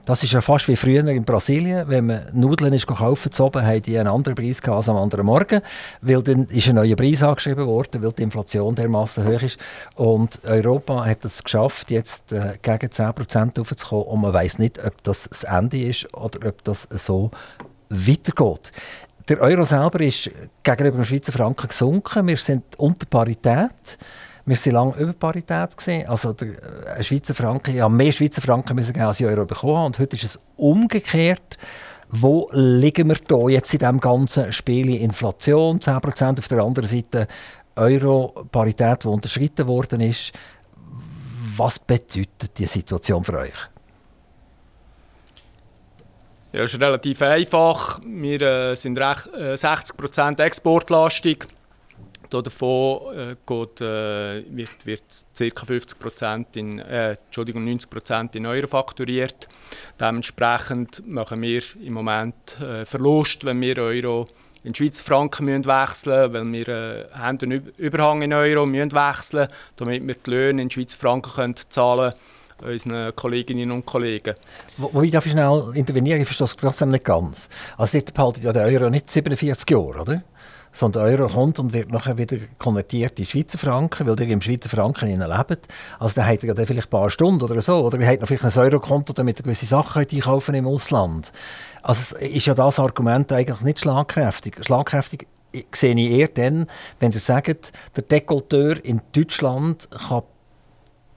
Das 0.08 0.24
ist 0.24 0.32
ja 0.32 0.39
fast 0.39 0.70
wie 0.70 0.78
früher 0.78 1.05
in 1.05 1.26
Brasilien, 1.26 1.89
wenn 1.89 2.05
man 2.05 2.22
Nudeln 2.32 2.72
ist 2.72 2.88
kaufen 2.88 3.30
zu 3.30 3.43
oben, 3.43 3.62
haben 3.62 3.82
die 3.82 3.99
einen 3.99 4.08
anderen 4.08 4.36
Preis 4.36 4.64
als 4.64 4.88
am 4.88 4.95
anderen 4.95 5.26
Morgen, 5.26 5.60
weil 5.99 6.24
dann 6.24 6.45
ist 6.45 6.70
ein 6.70 6.76
neuer 6.76 6.95
Preis 6.95 7.22
angeschrieben 7.22 7.68
worden, 7.68 8.01
weil 8.01 8.14
die 8.14 8.24
Inflation 8.24 8.74
dermaßen 8.74 9.28
hoch 9.28 9.41
ist. 9.41 9.60
Und 9.95 10.39
Europa 10.45 11.03
hat 11.03 11.26
es 11.26 11.43
geschafft, 11.43 11.91
jetzt 11.91 12.32
äh, 12.32 12.53
gegen 12.62 12.88
10% 12.88 13.60
aufzukommen 13.60 14.05
und 14.05 14.22
man 14.22 14.32
weiß 14.32 14.60
nicht, 14.60 14.82
ob 14.82 15.03
das 15.03 15.28
das 15.28 15.43
Ende 15.43 15.82
ist 15.82 16.14
oder 16.14 16.47
ob 16.47 16.64
das 16.64 16.88
so 16.89 17.30
weitergeht. 17.89 18.72
Der 19.28 19.41
Euro 19.41 19.66
selber 19.66 19.99
ist 19.99 20.32
gegenüber 20.64 20.99
dem 20.99 21.03
Schweizer 21.03 21.34
Franken 21.34 21.68
gesunken. 21.68 22.28
Wir 22.28 22.38
sind 22.38 22.64
unter 22.78 23.05
Parität. 23.08 23.97
Wir 24.48 24.56
waren 24.56 24.74
lange 24.74 24.95
über 24.95 25.12
Parität. 25.12 25.76
Gewesen. 25.76 26.08
Also 26.08 26.32
der 26.32 26.98
äh, 26.98 27.04
Schweizer 27.04 27.36
Franken, 27.36 27.76
ja, 27.76 27.89
mehr 27.89 28.14
Schweizer 28.14 28.41
Franken 28.41 28.76
müssen 28.76 28.93
geben, 28.93 29.06
als 29.06 29.20
Euro 29.22 29.45
bekommen 29.45 29.88
Und 29.88 30.00
heute 30.00 30.16
ist 30.16 30.24
es 30.24 30.39
umgekehrt. 30.56 31.58
Wo 32.10 32.50
liegen 32.54 33.10
wir 33.10 33.18
da 33.28 33.50
jetzt 33.50 33.74
in 33.74 33.80
diesem 33.80 34.00
ganzen 34.00 34.54
Spiel? 34.54 34.95
Inflation 35.02 35.82
10%, 35.82 36.39
auf 36.39 36.48
der 36.48 36.64
anderen 36.64 36.88
Seite 36.88 37.28
Euro-Parität, 37.76 39.04
die 39.04 39.08
unterschritten 39.10 39.68
worden 39.68 40.00
ist. 40.00 40.32
Was 41.58 41.78
bedeutet 41.78 42.58
diese 42.58 42.72
Situation 42.72 43.26
für 43.26 43.39
euch? 43.39 43.70
Ja, 46.54 46.64
ist 46.64 46.80
relativ 46.80 47.22
einfach. 47.22 48.00
Wir 48.06 48.41
äh, 48.41 48.76
sind 48.76 48.98
recht, 48.98 49.28
äh, 49.34 49.56
60% 49.56 50.41
exportlastig. 50.41 51.45
Davon 52.30 53.16
äh, 53.16 53.36
geht, 53.46 53.82
äh, 53.82 54.44
wird, 54.50 54.86
wird 54.86 55.56
ca. 55.56 55.66
50 55.66 55.98
in, 56.56 56.80
äh, 56.80 57.12
Entschuldigung, 57.14 57.66
90% 57.66 58.36
in 58.36 58.46
Euro 58.46 58.68
fakturiert. 58.68 59.48
Dementsprechend 60.00 61.08
machen 61.08 61.42
wir 61.42 61.62
im 61.82 61.94
Moment 61.94 62.60
äh, 62.60 62.86
Verlust, 62.86 63.46
wenn 63.46 63.62
wir 63.62 63.78
Euro 63.78 64.28
in 64.64 64.76
Schweizer 64.76 65.04
Franken 65.04 65.46
müssen 65.46 65.66
wechseln 65.66 66.34
weil 66.34 66.52
wir 66.52 66.68
äh, 66.68 67.06
haben 67.14 67.38
einen 67.42 67.72
Überhang 67.78 68.22
in 68.22 68.34
Euro 68.34 68.66
müssen 68.66 68.92
wechseln 68.92 69.48
damit 69.78 70.06
wir 70.06 70.16
die 70.16 70.30
Löhne 70.30 70.62
in 70.64 70.70
Schweizer 70.70 70.98
Franken 70.98 71.32
können 71.32 71.56
zahlen 71.70 72.14
unseren 72.62 73.16
Kolleginnen 73.16 73.72
und 73.72 73.86
Kollegen. 73.86 74.36
Wo, 74.78 74.90
wo 74.92 75.02
ich 75.04 75.12
darf 75.12 75.28
schnell 75.28 75.72
intervenieren, 75.76 76.22
ich 76.22 76.28
verstehe 76.28 76.46
es 76.46 76.56
trotzdem 76.56 76.90
nicht 76.90 77.06
ganz. 77.06 77.50
Also 77.78 78.00
dort 78.00 78.14
behaltet 78.14 78.44
ja 78.44 78.54
der 78.54 78.66
Euro 78.66 78.90
nicht 78.90 79.10
47 79.10 79.70
Jahre, 79.70 80.02
oder? 80.02 80.24
Sondern 80.78 81.06
der 81.06 81.12
Euro 81.20 81.28
kommt 81.28 81.60
und 81.60 81.74
wird 81.74 81.92
nachher 81.92 82.20
wieder 82.20 82.38
konvertiert 82.60 83.18
in 83.18 83.26
Schweizer 83.26 83.58
Franken, 83.58 84.06
weil 84.06 84.20
ihr 84.20 84.30
im 84.30 84.42
Schweizer 84.42 84.70
Franken 84.70 85.10
lebt. 85.10 85.68
Also 85.98 86.16
dann 86.16 86.28
habt 86.28 86.44
ihr 86.44 86.54
ja 86.54 86.66
vielleicht 86.66 86.88
ein 86.88 86.92
paar 86.92 87.10
Stunden 87.10 87.44
oder 87.44 87.60
so, 87.62 87.84
oder 87.84 88.00
ihr 88.00 88.08
habt 88.08 88.22
noch 88.22 88.28
vielleicht 88.28 88.46
ein 88.46 88.64
Eurokonto, 88.64 89.12
damit 89.14 89.40
ihr 89.40 89.44
gewisse 89.44 89.66
Sachen 89.66 90.06
einkaufen 90.08 90.54
im 90.54 90.68
Ausland. 90.68 91.34
Also 91.82 92.16
ist 92.18 92.46
ja 92.46 92.54
das 92.54 92.80
Argument 92.80 93.32
eigentlich 93.32 93.62
nicht 93.62 93.80
schlagkräftig. 93.80 94.64
Schlagkräftig 94.64 95.26
sehe 95.72 95.96
ich 95.96 96.12
eher 96.12 96.28
dann, 96.28 96.68
wenn 97.00 97.12
ihr 97.12 97.20
sagt, 97.20 97.72
der 97.96 98.04
Dekolteur 98.04 98.84
in 98.86 99.02
Deutschland 99.14 99.90
kann 100.08 100.22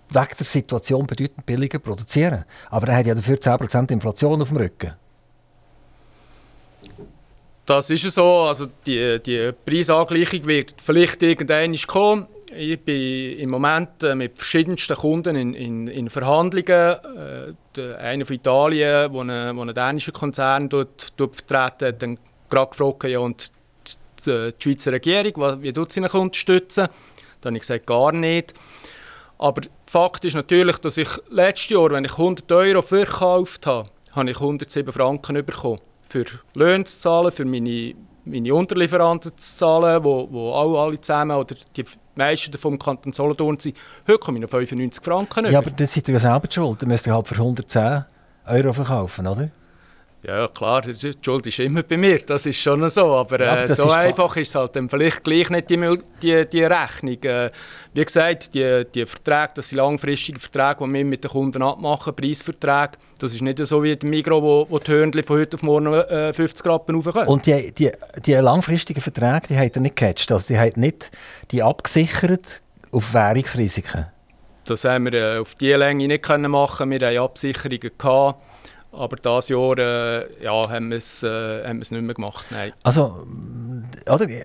wegen 0.08 0.36
der 0.38 0.46
Situation 0.46 1.06
bedeutend 1.06 1.44
billiger 1.44 1.78
produzieren. 1.78 2.44
Aber 2.70 2.88
er 2.88 2.96
hat 2.96 3.06
ja 3.06 3.14
dafür 3.14 3.36
10% 3.36 3.92
Inflation 3.92 4.40
auf 4.40 4.48
dem 4.48 4.56
Rücken. 4.56 4.94
Das 7.70 7.88
ist 7.88 8.02
so. 8.10 8.40
Also 8.48 8.66
die, 8.84 9.22
die 9.24 9.52
Preisangleichung 9.64 10.44
wird 10.44 10.74
vielleicht 10.82 11.22
irgendwann 11.22 11.76
kommen. 11.86 12.26
Ich 12.52 12.80
bin 12.80 13.38
im 13.38 13.48
Moment 13.48 14.02
äh, 14.02 14.16
mit 14.16 14.36
verschiedensten 14.36 14.96
Kunden 14.96 15.36
in, 15.36 15.54
in, 15.54 15.86
in 15.86 16.10
Verhandlungen. 16.10 16.96
Äh, 17.76 17.94
einer 17.94 18.26
von 18.26 18.34
Italien, 18.34 19.12
der 19.12 19.20
einen, 19.20 19.56
einen 19.56 19.72
dänischen 19.72 20.12
Konzern 20.12 20.68
dort, 20.68 21.12
dort 21.16 21.36
vertreten 21.36 21.86
hat, 21.86 22.02
dann 22.02 22.18
gerade 22.48 22.70
gefragt, 22.70 23.04
ja, 23.04 23.20
und 23.20 23.52
die, 24.26 24.50
die 24.50 24.52
Schweizer 24.58 24.90
Regierung, 24.90 25.62
wie 25.62 25.72
tut 25.72 25.92
sie 25.92 26.00
ihn 26.00 26.06
unterstützen? 26.06 26.88
Dann 27.40 27.52
habe 27.52 27.56
ich 27.58 27.60
gesagt, 27.60 27.86
gar 27.86 28.10
nicht. 28.10 28.52
Aber 29.38 29.62
Fakt 29.86 30.24
ist 30.24 30.34
natürlich, 30.34 30.78
dass 30.78 30.96
ich 30.96 31.08
letztes 31.30 31.70
Jahr, 31.70 31.92
wenn 31.92 32.04
ich 32.04 32.18
100 32.18 32.50
Euro 32.50 32.82
verkauft 32.82 33.68
habe, 33.68 33.88
habe 34.10 34.28
ich 34.28 34.40
107 34.40 34.92
Franken 34.92 35.46
bekommen. 35.46 35.78
Für 36.10 36.24
Löhne 36.54 36.84
zu 36.84 36.98
zahlen, 36.98 37.30
für 37.30 37.44
meine, 37.44 37.94
meine 38.24 38.54
Unterlieferanten 38.54 39.32
zu 39.36 39.56
zahlen, 39.56 40.04
wo, 40.04 40.28
wo 40.30 40.52
alle, 40.52 40.78
alle 40.78 41.00
zusammen 41.00 41.36
oder 41.36 41.54
die 41.76 41.84
meisten 42.16 42.58
vom 42.58 42.78
Kanton 42.78 43.12
Solothurn 43.12 43.58
sind. 43.58 43.76
Heute 44.06 44.18
komme 44.18 44.38
ich 44.38 44.42
noch 44.42 44.50
95 44.50 45.04
Franken 45.04 45.46
Ja, 45.46 45.58
aber 45.58 45.70
dann 45.70 45.86
seid 45.86 46.08
ihr 46.08 46.14
ja 46.14 46.20
selber 46.20 46.48
schuld. 46.50 46.82
Dann 46.82 46.88
müsst 46.88 47.06
ihr 47.06 47.14
halt 47.14 47.28
für 47.28 47.36
110 47.36 48.04
Euro 48.46 48.72
verkaufen, 48.72 49.26
oder? 49.26 49.50
Ja, 50.22 50.48
klar, 50.48 50.82
die 50.82 51.14
Schuld 51.22 51.46
ist 51.46 51.60
immer 51.60 51.82
bei 51.82 51.96
mir, 51.96 52.18
das 52.18 52.44
ist 52.44 52.58
schon 52.58 52.86
so. 52.90 53.06
Aber, 53.06 53.40
ja, 53.40 53.52
aber 53.52 53.62
äh, 53.62 53.72
so 53.72 53.90
einfach 53.90 54.36
ist 54.36 54.50
es 54.50 54.54
halt 54.54 54.76
dann 54.76 54.86
vielleicht 54.86 55.24
gleich 55.24 55.48
nicht 55.48 55.70
die, 55.70 55.98
die, 56.22 56.46
die 56.46 56.62
Rechnung. 56.62 57.22
Äh, 57.22 57.50
wie 57.94 58.04
gesagt, 58.04 58.54
die, 58.54 58.84
die 58.94 59.06
Verträge, 59.06 59.52
das 59.54 59.70
sind 59.70 59.78
langfristige 59.78 60.38
Verträge, 60.38 60.84
die 60.86 60.92
wir 60.92 61.04
mit 61.06 61.24
den 61.24 61.30
Kunden 61.30 61.62
abmachen, 61.62 62.14
Preisverträge. 62.14 62.98
Das 63.18 63.32
ist 63.32 63.40
nicht 63.40 63.64
so 63.66 63.82
wie 63.82 63.96
die 63.96 64.06
Migros, 64.06 64.42
wo, 64.42 64.66
wo 64.68 64.78
die 64.78 64.90
Hörnchen 64.90 65.24
von 65.24 65.38
heute 65.38 65.56
auf 65.56 65.62
morgen 65.62 65.94
äh, 65.94 66.34
50 66.34 66.66
Rappen 66.66 66.96
raufkommen. 66.96 67.26
Und 67.26 67.46
die, 67.46 67.72
die, 67.72 67.90
die 68.26 68.34
langfristigen 68.34 69.00
Verträge, 69.00 69.46
die 69.48 69.58
hat 69.58 69.74
er 69.74 69.80
nicht 69.80 69.96
gecatcht, 69.96 70.30
also 70.30 70.46
die 70.48 70.58
hat 70.58 70.76
nicht 70.76 71.10
die 71.50 71.62
abgesichert 71.62 72.60
auf 72.92 73.14
Währungsrisiken? 73.14 74.06
Das 74.66 74.84
haben 74.84 75.10
wir 75.10 75.14
äh, 75.14 75.38
auf 75.38 75.54
diese 75.54 75.78
Länge 75.78 76.06
nicht 76.06 76.22
können 76.22 76.50
machen. 76.50 76.90
Wir 76.90 77.00
hatten 77.00 77.18
Absicherungen. 77.18 77.90
Gehabt 77.96 78.36
aber 78.92 79.16
dieses 79.16 79.48
Jahr 79.48 79.78
äh, 79.78 80.42
ja, 80.42 80.68
haben 80.68 80.90
wir 80.90 80.96
es 80.96 81.22
äh, 81.22 81.72
nicht 81.72 81.90
mehr 81.92 82.14
gemacht. 82.14 82.44
Nein. 82.50 82.72
Also, 82.82 83.24
oder, 84.08 84.28
äh, 84.28 84.42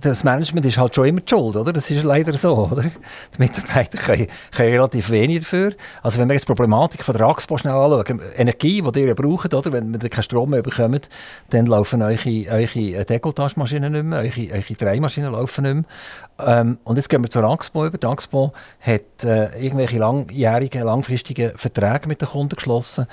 das 0.00 0.24
Management 0.24 0.66
ist 0.66 0.76
halt 0.76 0.94
schon 0.94 1.06
immer 1.06 1.20
die 1.20 1.28
Schuld, 1.28 1.56
oder? 1.56 1.72
Das 1.72 1.90
ist 1.90 2.04
leider 2.04 2.36
so, 2.36 2.68
oder? 2.70 2.82
Die 2.82 3.38
Mitarbeiter 3.38 3.96
können, 3.96 4.28
können 4.50 4.72
relativ 4.72 5.10
wenig 5.10 5.40
dafür. 5.40 5.72
Also 6.02 6.18
wenn 6.18 6.28
wir 6.28 6.34
jetzt 6.34 6.42
die 6.42 6.52
Problematik 6.52 7.02
von 7.02 7.16
der 7.16 7.26
AXPO 7.26 7.56
schnell 7.56 7.74
anschauen, 7.74 8.20
Energie, 8.36 8.82
die 8.82 9.00
ihr 9.00 9.14
braucht, 9.14 9.54
oder? 9.54 9.72
Wenn 9.72 10.00
wir 10.00 10.10
keinen 10.10 10.22
Strom 10.22 10.50
mehr 10.50 10.62
bekommt, 10.62 11.08
dann 11.50 11.66
laufen 11.66 12.02
eure, 12.02 12.46
eure 12.50 13.04
Dekolletagemaschinen 13.04 13.92
nicht 13.92 14.04
mehr, 14.04 14.18
eure, 14.18 14.52
eure 14.52 14.74
Dreimaschinen 14.74 15.32
laufen 15.32 15.62
nicht 15.64 15.74
mehr. 15.74 16.58
Ähm, 16.60 16.78
und 16.84 16.96
jetzt 16.96 17.08
gehen 17.08 17.22
wir 17.22 17.30
zur 17.30 17.44
AXPO 17.44 17.86
über. 17.86 17.98
Die 17.98 18.06
AXPO 18.06 18.52
hat 18.80 19.24
äh, 19.24 19.58
irgendwelche 19.58 19.98
langjährigen, 19.98 20.84
langfristigen 20.84 21.56
Verträge 21.56 22.06
mit 22.06 22.20
den 22.20 22.28
Kunden 22.28 22.54
geschlossen 22.54 23.06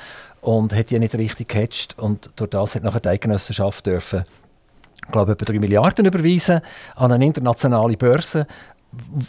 und 0.45 0.73
hat 0.73 0.91
die 0.91 0.99
nicht 0.99 1.15
richtig 1.15 1.47
gecatcht 1.47 1.97
und 1.97 2.29
durch 2.35 2.51
das 2.51 2.75
hat 2.75 2.83
nachher 2.83 2.99
die 2.99 3.09
Eidgenossenschaft 3.09 3.85
dürfen 3.85 4.25
ich 5.07 5.15
etwa 5.15 5.33
3 5.33 5.59
Milliarden 5.59 6.05
überweisen 6.05 6.61
an 6.95 7.11
eine 7.11 7.25
internationale 7.25 7.97
Börse, 7.97 8.47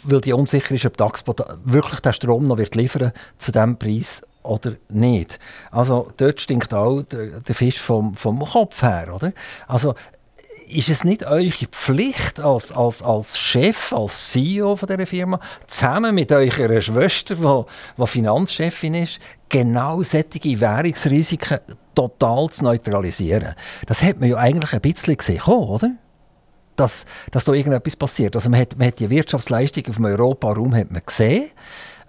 weil 0.03 0.21
die 0.21 0.33
unsicher 0.33 0.73
ist, 0.73 0.85
ob 0.85 0.97
die 0.97 1.03
Axpo 1.03 1.35
wirklich 1.65 1.99
den 1.99 2.13
Strom 2.13 2.47
noch 2.47 2.57
wird 2.57 2.75
liefern 2.75 3.11
zu 3.37 3.51
diesem 3.51 3.77
Preis 3.77 4.23
oder 4.43 4.73
nicht. 4.89 5.39
Also 5.71 6.11
dort 6.17 6.41
stinkt 6.41 6.73
auch 6.73 7.03
der, 7.03 7.41
der 7.41 7.55
Fisch 7.55 7.79
vom, 7.79 8.15
vom 8.15 8.39
Kopf 8.39 8.81
her, 8.81 9.13
oder? 9.13 9.33
Also 9.67 9.93
ist 10.69 10.89
es 10.89 11.03
nicht 11.03 11.25
eure 11.25 11.51
Pflicht 11.71 12.39
als, 12.39 12.71
als, 12.71 13.01
als 13.01 13.37
Chef, 13.37 13.93
als 13.93 14.31
CEO 14.31 14.75
von 14.75 14.87
dieser 14.87 15.05
Firma, 15.05 15.39
zusammen 15.67 16.13
mit 16.13 16.31
eurer 16.31 16.81
Schwester, 16.81 17.65
die, 17.97 18.07
Finanzchefin 18.07 18.93
ist, 18.95 19.19
genau 19.49 20.01
solche 20.03 20.59
Währungsrisiken 20.59 21.59
total 21.95 22.49
zu 22.49 22.63
neutralisieren? 22.63 23.55
Das 23.85 24.03
hat 24.03 24.19
man 24.19 24.29
ja 24.29 24.37
eigentlich 24.37 24.73
ein 24.73 24.81
bisschen 24.81 25.17
gesehen, 25.17 25.41
oder? 25.43 25.91
Dass, 26.75 27.05
dass 27.31 27.45
da 27.45 27.53
irgendetwas 27.53 27.95
passiert. 27.95 28.35
Also 28.35 28.49
man 28.49 28.59
hat, 28.59 28.77
man 28.77 28.87
hat 28.87 28.99
die 28.99 29.09
Wirtschaftsleistung 29.09 29.87
auf 29.87 29.95
dem 29.95 30.05
Europaraum 30.05 30.75
hat 30.75 30.91
man 30.91 31.01
gesehen. 31.03 31.49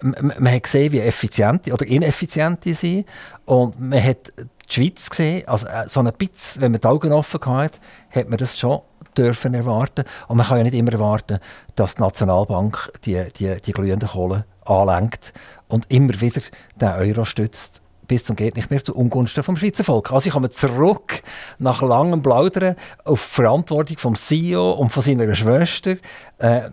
Man 0.00 0.52
hat 0.52 0.62
gesehen, 0.64 0.92
wie 0.92 1.00
effizient 1.00 1.72
oder 1.72 1.86
ineffizient 1.86 2.64
die 2.64 2.74
sind. 2.74 3.06
Und 3.46 3.80
man 3.80 4.02
hat 4.02 4.32
die 4.68 4.74
Schweiz 4.74 5.10
gesehen, 5.10 5.46
also 5.48 5.66
äh, 5.66 5.88
so 5.88 6.00
ein 6.00 6.12
bisschen, 6.16 6.62
wenn 6.62 6.72
man 6.72 6.80
die 6.80 6.86
Augen 6.86 7.12
offen 7.12 7.40
hat, 7.46 7.80
hat 8.10 8.28
man 8.28 8.38
das 8.38 8.58
schon 8.58 8.80
dürfen 9.16 9.54
erwarten. 9.54 10.04
Und 10.28 10.36
man 10.36 10.46
kann 10.46 10.58
ja 10.58 10.64
nicht 10.64 10.74
immer 10.74 10.92
erwarten, 10.92 11.38
dass 11.74 11.96
die 11.96 12.02
Nationalbank 12.02 12.92
die, 13.04 13.22
die, 13.36 13.60
die 13.60 13.72
glühende 13.72 14.06
Kohle 14.06 14.44
anlenkt 14.64 15.32
und 15.68 15.90
immer 15.90 16.20
wieder 16.20 16.42
den 16.80 16.88
Euro 16.88 17.24
stützt 17.24 17.82
bis 18.08 18.24
zum 18.24 18.36
geht 18.36 18.56
nicht 18.56 18.70
mehr 18.70 18.82
zu 18.82 18.96
Ungunsten 18.96 19.44
vom 19.44 19.56
Schweizer 19.56 19.84
Volk. 19.84 20.10
Also 20.12 20.28
ich 20.28 20.32
komme 20.32 20.50
zurück 20.50 21.22
nach 21.58 21.82
langem 21.82 22.22
Plaudern 22.22 22.74
auf 23.04 23.22
die 23.22 23.34
Verantwortung 23.34 23.98
vom 23.98 24.14
CEO 24.16 24.72
und 24.72 24.88
von 24.88 25.02
seiner 25.02 25.34
Schwester. 25.34 25.96
Äh, 26.38 26.70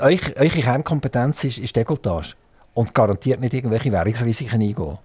eure 0.00 0.48
Kernkompetenz 0.48 1.44
ist, 1.44 1.58
ist 1.58 1.76
Dekolletage 1.76 2.34
und 2.74 2.94
garantiert 2.94 3.40
nicht 3.40 3.54
irgendwelche 3.54 3.92
Währungsrisiken 3.92 4.62
eingehen. 4.62 4.98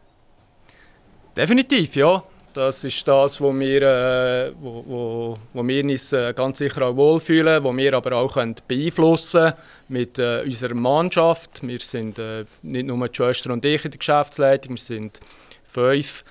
Definitiv, 1.35 1.95
ja. 1.95 2.23
Das 2.53 2.83
ist 2.83 3.07
das, 3.07 3.41
wo 3.41 3.51
wir, 3.51 3.81
äh, 3.81 4.51
wo, 4.61 4.83
wo, 4.85 5.37
wo 5.53 5.67
wir 5.67 5.83
uns 5.83 6.13
äh, 6.13 6.33
ganz 6.35 6.59
sicher 6.59 6.83
auch 6.83 6.95
wohlfühlen, 6.95 7.63
wo 7.63 7.75
wir 7.75 7.95
aber 7.95 8.15
auch 8.17 8.33
können 8.33 8.55
beeinflussen 8.67 9.53
mit 9.87 10.19
äh, 10.19 10.43
unserer 10.45 10.75
Mannschaft. 10.75 11.65
Wir 11.65 11.79
sind 11.79 12.19
äh, 12.19 12.45
nicht 12.61 12.85
nur 12.85 13.07
die 13.07 13.15
Schwester 13.15 13.51
und 13.51 13.65
ich 13.65 13.83
in 13.83 13.89
der 13.89 13.97
Geschäftsleitung, 13.97 14.75
wir 14.75 14.81
sind 14.81 15.19
fünf 15.65 16.23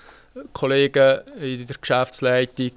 Kollegen 0.53 1.19
in 1.41 1.67
der 1.67 1.77
Geschäftsleitung. 1.81 2.71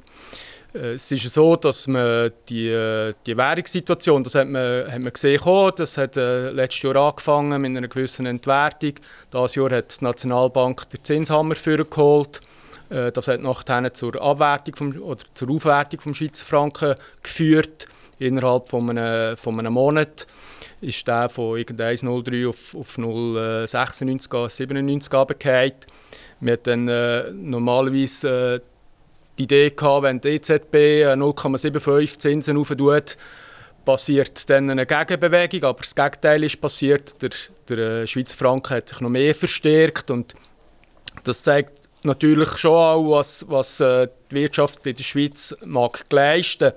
Äh, 0.76 0.94
es 0.94 1.12
ist 1.12 1.30
so, 1.30 1.56
dass 1.56 1.88
man 1.88 2.32
die, 2.50 2.70
äh, 2.70 3.14
die 3.26 3.38
Währungssituation, 3.38 4.24
das 4.24 4.36
hat 4.36 4.48
man, 4.48 4.92
hat 4.92 5.00
man 5.00 5.14
gesehen, 5.14 5.40
das 5.76 5.98
hat 5.98 6.18
äh, 6.18 6.52
letztes 6.52 6.84
Jahr 6.84 6.96
angefangen 6.96 7.62
mit 7.62 7.78
einer 7.78 7.88
gewissen 7.88 8.26
Entwertung. 8.26 8.94
Dieses 9.34 9.56
Jahr 9.56 9.72
hat 9.72 10.00
die 10.00 10.04
Nationalbank 10.04 10.90
den 10.90 11.04
Zinshammer 11.04 11.56
geholt. 11.56 12.42
Äh, 12.90 13.12
das 13.12 13.28
hat 13.28 13.42
nachher 13.42 13.94
zur 13.94 14.22
Abwertung 14.22 14.76
vom, 14.76 15.02
oder 15.02 15.24
zur 15.34 15.50
Aufwertung 15.50 16.00
des 16.00 16.18
Schweizer 16.18 16.46
Franken 16.46 16.96
geführt. 17.24 17.88
Innerhalb 18.18 18.70
von 18.70 18.90
einem, 18.90 19.36
von 19.36 19.60
einem 19.60 19.74
Monat 19.74 20.26
ist 20.80 21.08
der 21.08 21.28
von 21.30 21.58
1,03 21.58 22.48
auf, 22.48 22.76
auf 22.76 22.98
0,96, 22.98 24.50
97 24.50 25.14
runtergefallen. 25.14 25.74
Wir 26.40 26.54
hatten 26.54 26.88
dann 26.88 26.88
äh, 26.88 27.32
normalerweise 27.32 28.56
äh, 28.56 28.75
die 29.38 29.44
Idee 29.44 29.70
gehabt, 29.70 30.04
wenn 30.04 30.22
die 30.22 30.30
EZB 30.30 30.76
0,75 31.16 32.18
Zinsen 32.20 32.58
auftut, 32.58 33.18
passiert 33.84 34.50
dann 34.50 34.70
eine 34.70 34.86
Gegenbewegung, 34.86 35.64
aber 35.64 35.80
das 35.80 35.94
Gegenteil 35.94 36.44
ist 36.44 36.60
passiert. 36.60 37.22
Der, 37.22 37.30
der 37.70 37.78
äh, 37.78 38.08
Schweizer 38.08 38.38
Franken 38.38 38.76
hat 38.78 38.90
sich 38.90 39.00
noch 39.02 39.10
mehr 39.10 39.36
verstärkt 39.36 40.10
und 40.10 40.34
das 41.24 41.44
zeigt 41.44 41.88
natürlich 42.04 42.50
schon 42.58 42.72
auch, 42.72 43.12
was, 43.12 43.46
was 43.48 43.80
äh, 43.80 44.08
die 44.32 44.36
Wirtschaft 44.36 44.86
in 44.88 44.96
der 44.96 45.04
Schweiz 45.04 45.56
mag 45.64 46.04
leisten 46.12 46.74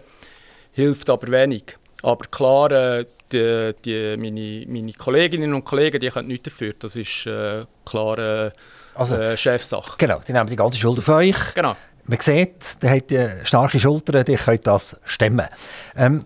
hilft 0.78 1.11
aber 1.11 1.28
wenig. 1.32 1.76
Aber 2.02 2.24
klar, 2.30 2.70
äh, 2.70 3.04
die, 3.32 3.74
die, 3.84 4.16
meine, 4.16 4.64
meine 4.68 4.92
Kolleginnen 4.92 5.52
und 5.52 5.64
Kollegen 5.64 5.98
die 5.98 6.09
können 6.09 6.28
nichts 6.28 6.44
dafür. 6.44 6.72
Das 6.78 6.94
ist 6.94 7.26
äh, 7.26 7.64
klar 7.84 8.18
äh, 8.18 8.50
also, 8.94 9.16
äh, 9.16 9.36
Chefsache. 9.36 9.96
Genau, 9.98 10.20
die 10.26 10.32
nehmen 10.32 10.48
die 10.48 10.56
ganze 10.56 10.78
Schuld 10.78 10.98
auf 10.98 11.09
euch. 11.09 11.54
Genau. 11.54 11.76
Man 12.09 12.20
sieht, 12.20 12.82
der 12.82 12.90
hat 12.90 13.46
starke 13.46 13.78
Schultern, 13.78 14.24
die 14.24 14.36
können 14.36 14.61
das 14.62 14.96
stemmen. 15.04 15.46
Ähm, 15.94 16.24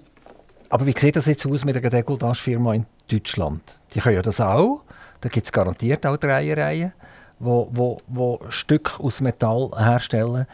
aber 0.69 0.87
wie 0.87 0.95
sieht 0.97 1.17
das 1.17 1.27
jetzt 1.27 1.45
aus 1.45 1.65
mit 1.65 1.77
einer 1.77 1.91
Dekolletage-Firma 1.91 2.75
in 2.75 2.87
Deutschland? 3.11 3.81
Die 3.93 4.01
können 4.01 4.15
ja 4.15 4.23
das 4.23 4.41
auch. 4.41 4.83
Da 5.21 5.29
gibt 5.29 5.45
es 5.45 5.53
garantiert 5.53 6.07
auch 6.07 6.17
Dreiereien, 6.17 6.93
wo, 7.41 7.69
wo, 7.73 7.99
wo 8.07 8.41
Stück 8.49 9.01
aus 9.01 9.21
Metall 9.21 9.71
herstellen. 9.77 10.47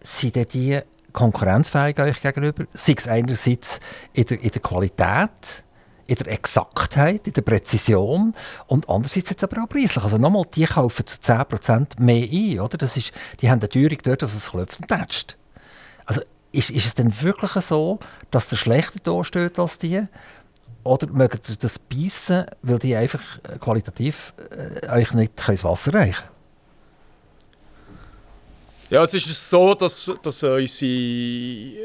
Sind 0.00 0.52
die 0.52 0.80
konkurrenzfähig 1.12 1.98
euch 2.00 2.20
gegenüber? 2.20 2.64
Sei 2.72 2.94
es 2.98 3.06
einerseits 3.06 3.78
in 4.12 4.26
der, 4.26 4.40
in 4.40 4.50
der 4.50 4.62
Qualität, 4.62 5.62
in 6.06 6.16
der 6.16 6.28
Exaktheit, 6.28 7.26
in 7.26 7.32
der 7.32 7.42
Präzision 7.42 8.34
und 8.66 8.88
andererseits 8.88 9.30
jetzt 9.30 9.44
aber 9.44 9.62
auch 9.62 9.68
preislich. 9.68 10.02
Also 10.02 10.18
nochmal, 10.18 10.44
die 10.54 10.64
kaufen 10.64 11.06
zu 11.06 11.16
10% 11.16 12.00
mehr 12.00 12.28
ein, 12.30 12.60
oder? 12.60 12.78
Das 12.78 12.96
ist, 12.96 13.12
die 13.40 13.50
haben 13.50 13.60
eine 13.60 13.68
Teuerung 13.68 13.98
dort, 14.02 14.22
dass 14.22 14.34
es 14.34 14.50
klopft 14.50 14.80
und 14.80 14.88
tätscht. 14.88 15.36
Also 16.04 16.22
ist, 16.52 16.70
ist 16.70 16.86
es 16.86 16.94
denn 16.94 17.12
wirklich 17.22 17.52
so, 17.64 17.98
dass 18.30 18.48
der 18.48 18.56
schlechter 18.56 19.00
da 19.02 19.24
steht 19.24 19.58
als 19.58 19.78
die? 19.78 20.02
Oder 20.84 21.06
mögt 21.08 21.48
ihr 21.48 21.56
das 21.56 21.78
beißen, 21.78 22.46
weil 22.62 22.78
die 22.78 22.96
einfach 22.96 23.22
qualitativ 23.60 24.34
äh, 24.50 24.88
euch 24.90 25.12
nicht 25.14 25.48
ins 25.48 25.62
Wasser 25.62 25.94
reichen 25.94 26.24
Ja, 28.90 29.02
es 29.02 29.14
ist 29.14 29.48
so, 29.48 29.74
dass, 29.74 30.10
dass 30.22 30.42
unsere, 30.42 30.90
äh, 30.90 31.76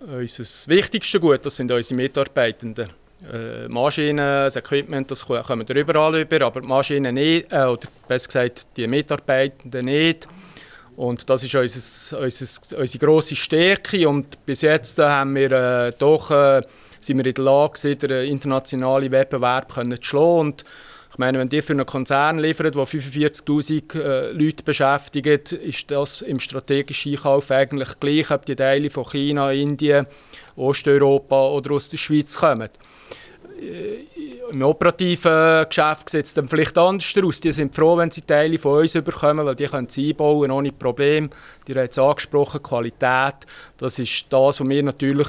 unser 0.00 0.44
wichtigste 0.68 1.20
Gut, 1.20 1.44
das 1.44 1.56
sind 1.56 1.70
unsere 1.70 1.94
Mitarbeitenden. 1.96 2.88
Äh, 3.22 3.68
Maschinen, 3.68 4.16
das 4.16 4.56
Equipment, 4.56 5.10
das 5.10 5.26
kommen 5.26 5.68
wir 5.68 5.76
überall 5.76 6.20
über, 6.20 6.40
aber 6.40 6.62
die 6.62 6.66
Maschinen 6.66 7.14
nicht, 7.14 7.52
äh, 7.52 7.64
oder 7.64 7.86
besser 8.08 8.28
gesagt 8.28 8.66
die 8.76 8.86
Mitarbeitenden 8.86 9.84
nicht. 9.84 10.26
Und 10.96 11.28
das 11.28 11.42
ist 11.42 11.54
unser, 11.54 12.20
unser, 12.20 12.78
unsere 12.78 13.04
grosse 13.04 13.36
Stärke 13.36 14.08
und 14.08 14.44
bis 14.46 14.62
jetzt 14.62 14.98
äh, 14.98 15.02
haben 15.02 15.34
wir 15.34 15.52
äh, 15.52 15.92
doch, 15.98 16.30
äh, 16.30 16.62
sind 17.00 17.18
wir 17.18 17.26
in 17.26 17.34
der 17.34 17.44
Lage, 17.44 17.96
den 17.96 18.26
internationalen 18.26 19.12
Wettbewerb 19.12 19.70
zu 19.72 19.96
schlagen. 20.00 20.38
Und 20.38 20.64
ich 21.10 21.18
meine, 21.18 21.38
wenn 21.38 21.48
die 21.48 21.60
für 21.60 21.74
einen 21.74 21.86
Konzern 21.86 22.38
liefern, 22.38 22.72
der 22.72 22.84
45'000 22.84 23.98
äh, 23.98 24.32
Leute 24.32 24.64
beschäftigt, 24.64 25.52
ist 25.52 25.90
das 25.90 26.22
im 26.22 26.40
strategischen 26.40 27.12
Einkauf 27.12 27.50
eigentlich 27.50 28.00
gleich, 28.00 28.30
ob 28.30 28.46
die 28.46 28.56
Teile 28.56 28.88
von 28.88 29.04
China, 29.04 29.52
Indien, 29.52 30.06
Osteuropa 30.56 31.48
oder 31.48 31.72
aus 31.72 31.90
der 31.90 31.98
Schweiz 31.98 32.36
kommen. 32.36 32.70
Im 34.50 34.62
operativen 34.62 35.66
Geschäft 35.68 36.08
sieht 36.08 36.24
es 36.24 36.34
dann 36.34 36.48
vielleicht 36.48 36.78
anders 36.78 37.14
aus. 37.22 37.40
Die 37.40 37.52
sind 37.52 37.74
froh, 37.74 37.96
wenn 37.96 38.10
sie 38.10 38.22
Teile 38.22 38.58
von 38.58 38.80
uns 38.80 38.94
bekommen, 38.94 39.44
weil 39.44 39.54
die 39.54 39.66
können 39.66 39.88
sie 39.88 40.10
einbauen, 40.10 40.50
ohne 40.50 40.72
Problem. 40.72 41.28
Die 41.66 41.74
haben 41.74 41.88
es 41.88 41.98
angesprochen, 41.98 42.62
Qualität. 42.62 43.46
Das 43.76 43.98
ist 43.98 44.26
das, 44.30 44.60
was 44.60 44.68
wir 44.68 44.82
natürlich 44.82 45.28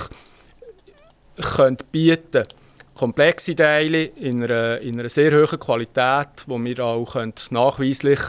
können 1.55 1.77
bieten 1.91 2.31
können. 2.31 2.47
Komplexe 2.93 3.55
Teile 3.55 4.03
in 4.03 4.43
einer, 4.43 4.79
in 4.79 4.99
einer 4.99 5.09
sehr 5.09 5.31
hohen 5.31 5.59
Qualität, 5.59 6.45
die 6.45 6.63
wir 6.65 6.79
auch 6.85 7.15
nachweislich 7.49 8.19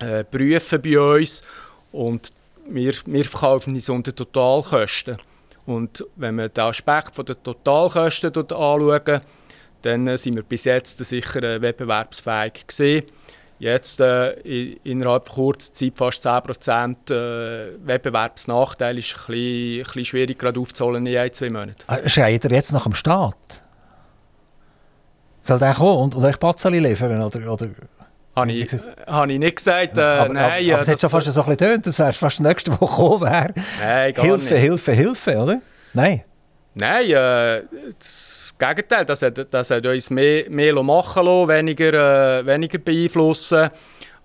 äh, 0.00 0.24
prüfen 0.24 0.82
bei 0.82 1.00
uns. 1.00 1.42
Und 1.90 2.30
wir, 2.68 2.92
wir 3.06 3.24
verkaufen 3.24 3.74
es 3.76 3.88
unter 3.88 4.14
Totalkosten. 4.14 5.18
Und 5.66 6.04
wenn 6.16 6.36
wir 6.36 6.48
den 6.48 6.64
Aspekt 6.64 7.16
der 7.16 7.42
Totalkosten 7.42 8.32
anschauen, 8.34 9.20
dann 9.82 10.16
sind 10.16 10.36
wir 10.36 10.42
bis 10.42 10.64
jetzt 10.64 10.98
sicher 11.04 11.42
äh, 11.42 11.60
wettbewerbsfähig 11.60 12.66
gewesen. 12.66 13.06
Jetzt 13.58 14.00
äh, 14.00 14.30
innerhalb 14.84 15.28
kurzer 15.28 15.74
Zeit 15.74 15.92
fast 15.96 16.26
10% 16.26 17.12
äh, 17.12 17.76
Wettbewerbsnachteil 17.84 18.98
ist 18.98 19.14
ein 19.14 19.16
bisschen, 19.26 19.80
ein 19.80 19.82
bisschen 19.84 20.04
schwierig 20.06 20.38
gerade 20.38 20.58
aufzuholen 20.58 21.06
in 21.06 21.16
ein, 21.18 21.32
zwei 21.32 21.50
Monaten. 21.50 21.76
Ah, 21.86 22.08
schreit 22.08 22.44
ihr 22.44 22.52
jetzt 22.52 22.72
nach 22.72 22.84
dem 22.84 22.94
Staat? 22.94 23.62
Soll 25.42 25.58
der 25.58 25.74
kommen 25.74 25.98
und, 25.98 26.14
und 26.14 26.24
euch 26.24 26.38
Batzeli 26.38 26.78
liefern? 26.78 27.20
Oder, 27.22 27.52
oder? 27.52 27.68
Habe 28.36 28.52
ich, 28.52 28.70
habe 29.06 29.32
ich 29.32 29.38
nicht 29.38 29.56
gesagt. 29.56 29.98
Äh, 29.98 30.02
aber, 30.02 30.34
nein, 30.34 30.64
aber, 30.64 30.74
aber 30.74 30.82
es 30.82 30.88
hat 30.88 31.00
schon 31.00 31.10
fast 31.10 31.26
so 31.26 31.40
ein 31.40 31.46
bisschen 31.46 31.56
tönt, 31.56 31.86
das 31.86 31.98
wäre 31.98 32.12
fast 32.12 32.38
das 32.38 32.46
nächste, 32.46 32.70
was 32.80 32.90
kommen 32.90 33.20
wäre. 33.22 33.52
Nein, 33.80 34.14
gar 34.14 34.24
Hilfe, 34.24 34.54
nicht. 34.54 34.62
Hilfe, 34.62 34.92
Hilfe, 34.92 35.36
oder? 35.36 35.62
Nein. 35.92 36.22
Nein, 36.74 37.10
äh, 37.10 37.62
das 37.98 38.54
Gegenteil. 38.56 39.04
Das 39.04 39.22
hat, 39.22 39.52
das 39.52 39.70
hat 39.70 39.84
uns 39.84 40.10
mehr, 40.10 40.48
mehr 40.48 40.80
machen 40.82 41.24
lassen, 41.24 41.48
weniger, 41.48 42.38
äh, 42.38 42.46
weniger 42.46 42.78
beeinflussen 42.78 43.70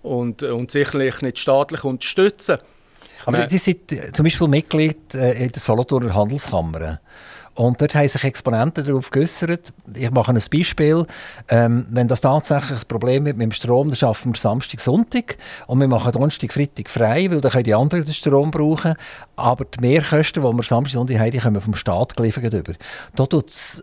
und, 0.02 0.42
und 0.44 0.70
sicherlich 0.70 1.20
nicht 1.22 1.38
staatlich 1.38 1.82
unterstützen. 1.82 2.58
Aber 3.24 3.46
die 3.46 3.58
sind 3.58 3.80
zum 4.14 4.22
Beispiel 4.22 4.46
Mitglied 4.46 5.14
äh, 5.14 5.44
in 5.44 5.50
der 5.50 5.60
Solothurner 5.60 6.14
Handelskammer. 6.14 7.00
Und 7.56 7.80
dort 7.80 7.94
haben 7.94 8.06
sich 8.06 8.22
Exponenten 8.22 8.84
darauf 8.84 9.10
geäußert. 9.10 9.72
Ich 9.94 10.10
mache 10.10 10.30
ein 10.30 10.42
Beispiel. 10.52 11.06
Ähm, 11.48 11.86
wenn 11.90 12.06
das 12.06 12.20
tatsächlich 12.20 12.78
ein 12.78 12.88
Problem 12.88 13.24
wird 13.24 13.38
mit 13.38 13.46
dem 13.46 13.52
Strom, 13.52 13.88
dann 13.88 13.96
schaffen 13.96 14.34
wir 14.34 14.38
Samstag, 14.38 14.78
Sonntag. 14.78 15.38
Und 15.66 15.80
wir 15.80 15.88
machen 15.88 16.12
Donnerstag, 16.12 16.52
Freitag 16.52 16.90
frei, 16.90 17.30
weil 17.30 17.40
dann 17.40 17.50
können 17.50 17.64
die 17.64 17.74
anderen 17.74 18.04
den 18.04 18.12
Strom 18.12 18.50
brauchen. 18.50 18.94
Aber 19.36 19.64
die 19.64 19.80
Mehrkosten, 19.80 20.42
die 20.42 20.48
wir 20.48 20.62
Samstag, 20.62 20.92
Sonntag 20.92 21.18
haben, 21.18 21.30
die 21.30 21.38
kommen 21.38 21.60
vom 21.62 21.74
Staat 21.74 22.14
geliefert 22.14 22.52
über. 22.52 22.74
Da 23.14 23.24
tut 23.24 23.48
es 23.48 23.82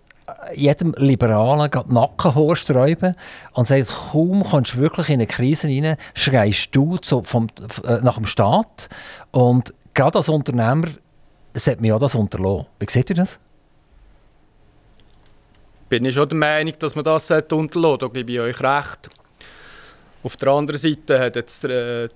jedem 0.53 0.93
Liberalen 0.97 1.69
gerade 1.71 1.89
die 1.89 1.95
Nackenhaare 1.95 2.55
sträuben 2.55 3.15
und 3.53 3.67
sagt, 3.67 3.88
kaum 4.11 4.43
kommst 4.43 4.76
du 4.76 4.78
wirklich 4.78 5.09
in 5.09 5.15
eine 5.15 5.28
Krise 5.28 5.67
rein, 5.67 5.97
schreist 6.13 6.76
du 6.76 6.97
zu, 6.97 7.24
vom, 7.24 7.47
äh, 7.86 7.97
nach 8.01 8.17
dem 8.17 8.28
Staat. 8.28 8.88
Und 9.32 9.74
gerade 9.93 10.19
als 10.19 10.30
Unternehmer 10.30 10.89
sollte 11.53 11.82
man 11.82 11.89
ja 11.89 11.99
das 11.99 12.15
unterlassen. 12.15 12.67
Wie 12.80 12.86
seht 12.89 13.09
ihr 13.09 13.15
das? 13.15 13.39
Bin 15.93 16.05
ich 16.05 16.15
schon 16.15 16.27
der 16.27 16.37
Meinung, 16.39 16.73
dass 16.79 16.95
man 16.95 17.03
das 17.05 17.29
unterlassen 17.29 17.71
sollte. 17.71 18.07
Da 18.07 18.11
gebe 18.11 18.31
ich 18.31 18.39
euch 18.39 18.59
recht. 18.61 19.11
Auf 20.23 20.35
der 20.37 20.47
anderen 20.47 20.79
Seite 20.79 21.19
hat 21.19 21.35
jetzt, 21.35 21.65
äh, 21.65 22.09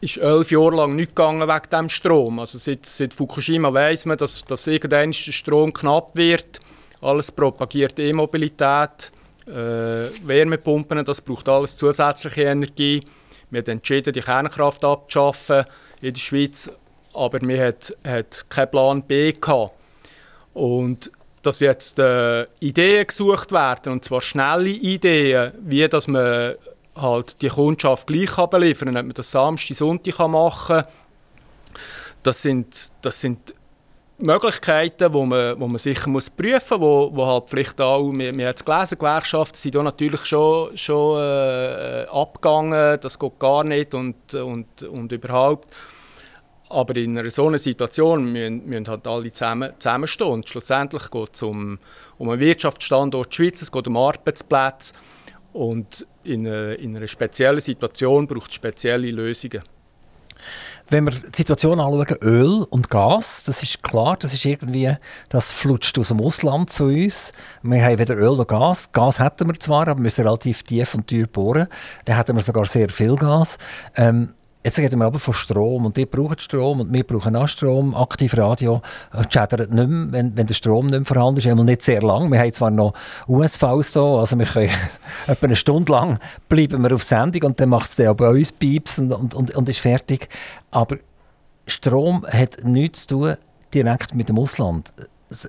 ist 0.00 0.16
elf 0.16 0.50
Jahre 0.50 0.74
lang 0.74 0.96
nichts 0.96 1.14
gegangen 1.14 1.46
wegen 1.46 1.70
dem 1.70 1.88
Strom. 1.88 2.40
Also 2.40 2.58
seit, 2.58 2.86
seit 2.86 3.14
Fukushima 3.14 3.72
weiß 3.72 4.06
man, 4.06 4.18
dass, 4.18 4.44
dass 4.46 4.66
irgendwann 4.66 5.12
der 5.12 5.32
Strom 5.32 5.72
knapp 5.72 6.16
wird. 6.16 6.58
Alles 7.00 7.30
propagiert 7.30 8.00
E-Mobilität, 8.00 9.12
äh, 9.46 10.10
Wärmepumpen, 10.26 11.04
das 11.04 11.20
braucht 11.20 11.48
alles 11.48 11.76
zusätzliche 11.76 12.42
Energie. 12.42 13.00
Wir 13.50 13.60
haben 13.60 13.70
entschieden, 13.70 14.12
die 14.12 14.22
Kernkraft 14.22 14.84
abzuschaffen 14.84 15.66
in 16.00 16.14
der 16.14 16.20
Schweiz, 16.20 16.68
aber 17.12 17.40
wir 17.40 17.64
hatten 17.64 17.94
hat 18.04 18.44
keinen 18.48 18.70
Plan 18.72 19.02
B. 19.04 19.34
Gehabt. 19.34 19.70
Und 20.52 21.12
dass 21.46 21.60
jetzt 21.60 21.98
äh, 21.98 22.46
Ideen 22.60 23.06
gesucht 23.06 23.52
werden, 23.52 23.92
und 23.92 24.04
zwar 24.04 24.20
schnelle 24.20 24.68
Ideen, 24.68 25.52
wie 25.60 25.86
dass 25.88 26.06
man 26.06 26.54
halt 26.96 27.42
die 27.42 27.48
Kundschaft 27.48 28.06
gleich 28.06 28.30
kann 28.32 28.50
beliefern 28.50 28.88
kann, 28.88 28.96
ob 28.98 29.04
man 29.06 29.14
das 29.14 29.30
Samstag, 29.30 29.76
Sonntag 29.76 30.18
machen 30.28 30.82
kann. 30.82 30.84
Das 32.22 32.42
sind, 32.42 32.90
das 33.02 33.20
sind 33.20 33.54
Möglichkeiten, 34.18 35.12
wo 35.12 35.26
man, 35.26 35.58
wo 35.58 35.66
man 35.66 35.78
sicher 35.78 36.08
muss 36.08 36.30
prüfen 36.30 36.78
muss, 36.78 36.80
wo, 36.80 37.10
wo 37.12 37.26
halt 37.26 37.44
vielleicht 37.48 37.80
auch, 37.80 38.10
wir, 38.12 38.34
wir 38.34 38.46
haben 38.46 38.54
es 38.54 38.64
gelesen, 38.64 38.98
Gewerkschaften 38.98 39.56
sind 39.56 39.74
da 39.74 39.82
natürlich 39.82 40.24
schon, 40.24 40.76
schon 40.76 41.20
äh, 41.20 42.06
abgegangen, 42.10 42.98
das 43.00 43.18
geht 43.18 43.38
gar 43.38 43.64
nicht 43.64 43.92
und, 43.94 44.34
und, 44.34 44.82
und 44.84 45.12
überhaupt. 45.12 45.68
Aber 46.74 46.96
in 46.96 47.16
einer 47.16 47.30
so 47.30 47.46
einer 47.46 47.58
Situation 47.58 48.32
müssen, 48.32 48.66
müssen 48.66 48.88
halt 48.88 49.06
alle 49.06 49.32
zusammen, 49.32 49.72
zusammenstehen. 49.78 50.30
Und 50.30 50.48
schlussendlich 50.48 51.08
geht 51.10 51.30
es 51.34 51.42
um, 51.42 51.78
um 52.18 52.28
einen 52.28 52.40
Wirtschaftsstandort 52.40 53.32
Schweiz, 53.32 53.62
es 53.62 53.70
geht 53.70 53.86
um 53.86 53.96
Arbeitsplätze. 53.96 54.94
Und 55.52 56.04
in, 56.24 56.46
eine, 56.46 56.74
in 56.74 56.96
einer 56.96 57.06
speziellen 57.06 57.60
Situation 57.60 58.26
braucht 58.26 58.48
es 58.48 58.54
spezielle 58.56 59.10
Lösungen. 59.12 59.62
Wenn 60.90 61.04
wir 61.04 61.12
die 61.12 61.36
Situation 61.36 61.80
anschauen, 61.80 62.18
Öl 62.20 62.66
und 62.68 62.90
Gas, 62.90 63.44
das 63.44 63.62
ist 63.62 63.82
klar, 63.82 64.16
das 64.18 64.34
ist 64.34 64.44
irgendwie, 64.44 64.94
das 65.28 65.50
flutscht 65.50 65.98
aus 65.98 66.08
dem 66.08 66.20
Ausland 66.20 66.70
zu 66.70 66.84
uns. 66.84 67.32
Wir 67.62 67.82
haben 67.82 67.98
weder 67.98 68.16
Öl 68.16 68.36
noch 68.36 68.46
Gas. 68.46 68.92
Gas 68.92 69.20
hätten 69.20 69.46
wir 69.48 69.54
zwar, 69.54 69.82
aber 69.82 69.96
wir 69.96 70.02
müssen 70.02 70.26
relativ 70.26 70.62
tief 70.62 70.94
und 70.94 71.06
teuer 71.06 71.26
bohren. 71.26 71.68
Dann 72.04 72.16
hätten 72.16 72.36
wir 72.36 72.42
sogar 72.42 72.66
sehr 72.66 72.90
viel 72.90 73.16
Gas. 73.16 73.58
Ähm, 73.96 74.34
Jetzt 74.64 74.78
reden 74.78 74.98
wir 74.98 75.04
aber 75.04 75.18
von 75.18 75.34
Strom 75.34 75.84
und 75.84 75.98
die 75.98 76.06
brauchen 76.06 76.38
Strom 76.38 76.80
und 76.80 76.90
wir 76.90 77.04
brauchen 77.04 77.36
auch 77.36 77.48
Strom. 77.48 77.94
Aktivradio 77.94 78.80
schädert 79.28 79.70
nicht 79.70 79.88
mehr, 79.88 80.06
wenn, 80.10 80.34
wenn 80.38 80.46
der 80.46 80.54
Strom 80.54 80.86
nicht 80.86 81.00
mehr 81.00 81.04
vorhanden 81.04 81.38
ist. 81.38 81.46
Einmal 81.46 81.66
nicht 81.66 81.82
sehr 81.82 82.00
lang. 82.00 82.32
Wir 82.32 82.38
haben 82.38 82.52
zwar 82.54 82.70
noch 82.70 82.94
USVs 83.28 83.92
da, 83.92 84.00
also 84.00 84.38
wir 84.38 84.46
können 84.46 84.70
etwa 85.26 85.46
eine 85.46 85.56
Stunde 85.56 85.92
lang 85.92 86.18
bleiben 86.48 86.80
wir 86.80 86.94
auf 86.94 87.02
Sendung 87.02 87.42
und 87.42 87.60
dann 87.60 87.68
macht 87.68 87.90
es 87.90 87.96
dann 87.96 88.16
bei 88.16 88.30
uns 88.30 88.52
Pieps 88.52 88.98
und, 88.98 89.12
und, 89.12 89.54
und, 89.54 89.68
ist 89.68 89.80
fertig. 89.80 90.30
Aber 90.70 90.96
Strom 91.66 92.24
hat 92.26 92.64
nichts 92.64 93.06
zu 93.06 93.18
tun 93.18 93.36
direkt 93.74 94.14
mit 94.14 94.30
dem 94.30 94.38
Ausland. 94.38 94.94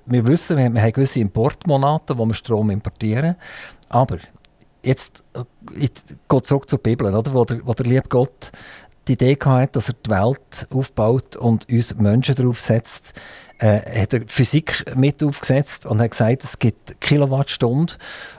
Wir 0.07 0.27
wissen, 0.27 0.57
wir 0.57 0.65
haben 0.65 0.91
gewisse 0.91 1.21
Importmonate, 1.21 2.17
wo 2.17 2.25
wir 2.25 2.33
Strom 2.33 2.69
importieren. 2.69 3.37
Aber 3.87 4.17
jetzt, 4.83 5.23
geht 6.27 6.45
zurück 6.45 6.69
zur 6.69 6.79
Bibel, 6.79 7.13
oder? 7.13 7.33
Wo, 7.33 7.45
der, 7.45 7.65
wo 7.65 7.73
der 7.73 7.85
liebe 7.85 8.07
Gott 8.09 8.51
die 9.07 9.13
Idee 9.13 9.35
gehabt, 9.35 9.75
dass 9.75 9.89
er 9.89 9.95
die 10.05 10.09
Welt 10.09 10.67
aufbaut 10.73 11.35
und 11.35 11.69
uns 11.69 11.95
Menschen 11.95 12.35
darauf 12.35 12.59
setzt, 12.59 13.13
äh, 13.59 14.01
hat 14.01 14.13
er 14.13 14.21
Physik 14.27 14.83
mit 14.95 15.23
aufgesetzt 15.23 15.85
und 15.85 16.01
hat 16.01 16.11
gesagt, 16.11 16.43
es 16.43 16.59
gibt 16.59 16.99
Kilowattstunden 16.99 17.95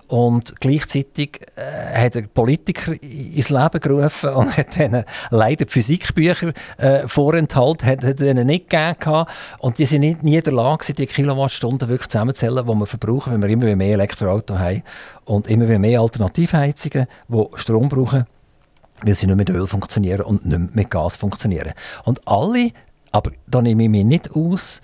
und 0.09 0.61
gleichzeitig 0.61 1.41
äh, 1.57 2.05
hat 2.05 2.17
er 2.17 2.23
Politiker 2.23 2.93
ins 3.03 3.49
Leben 3.49 3.81
gerufen 3.81 4.31
und 4.31 4.57
hat 4.57 4.77
ihnen 4.77 5.05
leider 5.31 5.67
Physikbücher 5.67 6.53
äh, 6.77 7.09
vorenthalten, 7.09 7.87
hat, 7.89 8.05
hat 8.05 8.21
ihnen 8.21 8.47
nicht 8.47 8.69
gegeben 8.69 9.25
und 9.59 9.79
die 9.79 9.87
sind 9.87 10.01
nicht, 10.01 10.23
nie 10.23 10.37
in 10.37 10.43
der 10.43 10.53
Lage, 10.53 10.93
die 10.93 11.07
Kilowattstunden 11.07 11.89
wirklich 11.89 12.09
zusammenzählen, 12.09 12.67
die 12.67 12.75
wir 12.75 12.87
verbrauchen, 12.87 13.33
wenn 13.33 13.43
wir 13.43 13.49
immer 13.49 13.75
mehr 13.75 13.95
Elektroautos 13.95 14.59
haben 14.59 14.83
und 15.25 15.49
immer 15.49 15.67
mehr 15.79 16.01
Alternativheizungen, 16.01 17.07
die 17.29 17.45
Strom 17.55 17.89
brauchen 17.89 18.27
weil 19.03 19.14
sie 19.14 19.26
nicht 19.26 19.36
mit 19.36 19.51
Öl 19.51 19.66
funktionieren 19.66 20.22
und 20.22 20.47
nicht 20.47 20.74
mit 20.74 20.90
Gas 20.90 21.16
funktionieren. 21.16 21.72
Und 22.05 22.26
alle 22.26 22.72
Aber 23.17 23.31
da 23.47 23.62
nehme 23.62 23.85
ich 23.85 23.89
mich 23.89 24.05
nicht 24.05 24.31
aus, 24.33 24.83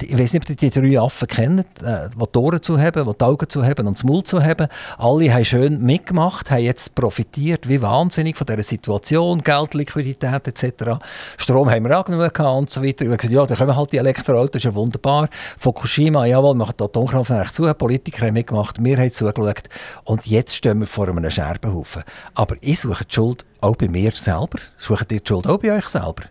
ich 0.00 0.18
weiß 0.18 0.32
nicht, 0.32 0.44
ob 0.44 0.62
ihr 0.62 0.70
die 0.70 0.70
drei 0.70 0.98
Affen 0.98 1.28
kennt, 1.28 1.82
äh, 1.82 2.08
die 2.08 2.24
die 2.32 2.38
Ohren 2.38 2.62
zu 2.62 2.80
haben, 2.80 3.04
die 3.04 3.12
die 3.18 3.24
Augen 3.26 3.46
zu 3.46 3.62
haben 3.62 3.86
und 3.86 3.98
das 3.98 4.04
Maul 4.04 4.24
zu 4.24 4.42
haben. 4.42 4.68
Alle 4.96 5.34
haben 5.34 5.44
schön 5.44 5.82
mitgemacht, 5.82 6.50
haben 6.50 6.62
jetzt 6.62 6.94
profitiert, 6.94 7.68
wie 7.68 7.82
wahnsinnig 7.82 8.38
von 8.38 8.46
dieser 8.46 8.62
Situation, 8.62 9.42
Geld, 9.42 9.74
Liquidität 9.74 10.48
etc. 10.48 10.98
Strom 11.36 11.70
haben 11.70 11.84
wir 11.84 12.00
auch 12.00 12.06
genug 12.06 12.38
und 12.38 12.70
so 12.70 12.82
weiter. 12.82 13.04
Ich 13.04 13.08
habe 13.10 13.18
gesagt, 13.18 13.34
ja, 13.34 13.44
da 13.44 13.54
kommen 13.54 13.76
halt 13.76 13.92
die 13.92 13.98
Elektroautos, 13.98 14.52
das 14.52 14.60
ist 14.60 14.64
ja 14.64 14.74
wunderbar. 14.74 15.28
Fukushima, 15.58 16.24
jawohl, 16.24 16.54
wir 16.54 16.60
machen 16.60 16.74
die 16.80 16.84
Atomkraftwerke 16.84 17.52
zu, 17.52 17.74
Politiker 17.74 18.28
haben 18.28 18.32
mitgemacht, 18.32 18.82
wir 18.82 18.96
haben 18.96 19.12
zugeschaut 19.12 19.68
und 20.04 20.24
jetzt 20.24 20.56
stehen 20.56 20.80
wir 20.80 20.86
vor 20.86 21.06
einem 21.06 21.28
Scherbenhaufen. 21.28 22.04
Aber 22.34 22.56
ich 22.62 22.80
suche 22.80 23.04
die 23.04 23.14
Schuld 23.14 23.44
auch 23.60 23.76
bei 23.76 23.88
mir 23.88 24.12
selber. 24.12 24.58
Sucht 24.78 25.12
ihr 25.12 25.20
die 25.20 25.28
Schuld 25.28 25.46
auch 25.46 25.58
bei 25.58 25.76
euch 25.76 25.90
selber? 25.90 26.24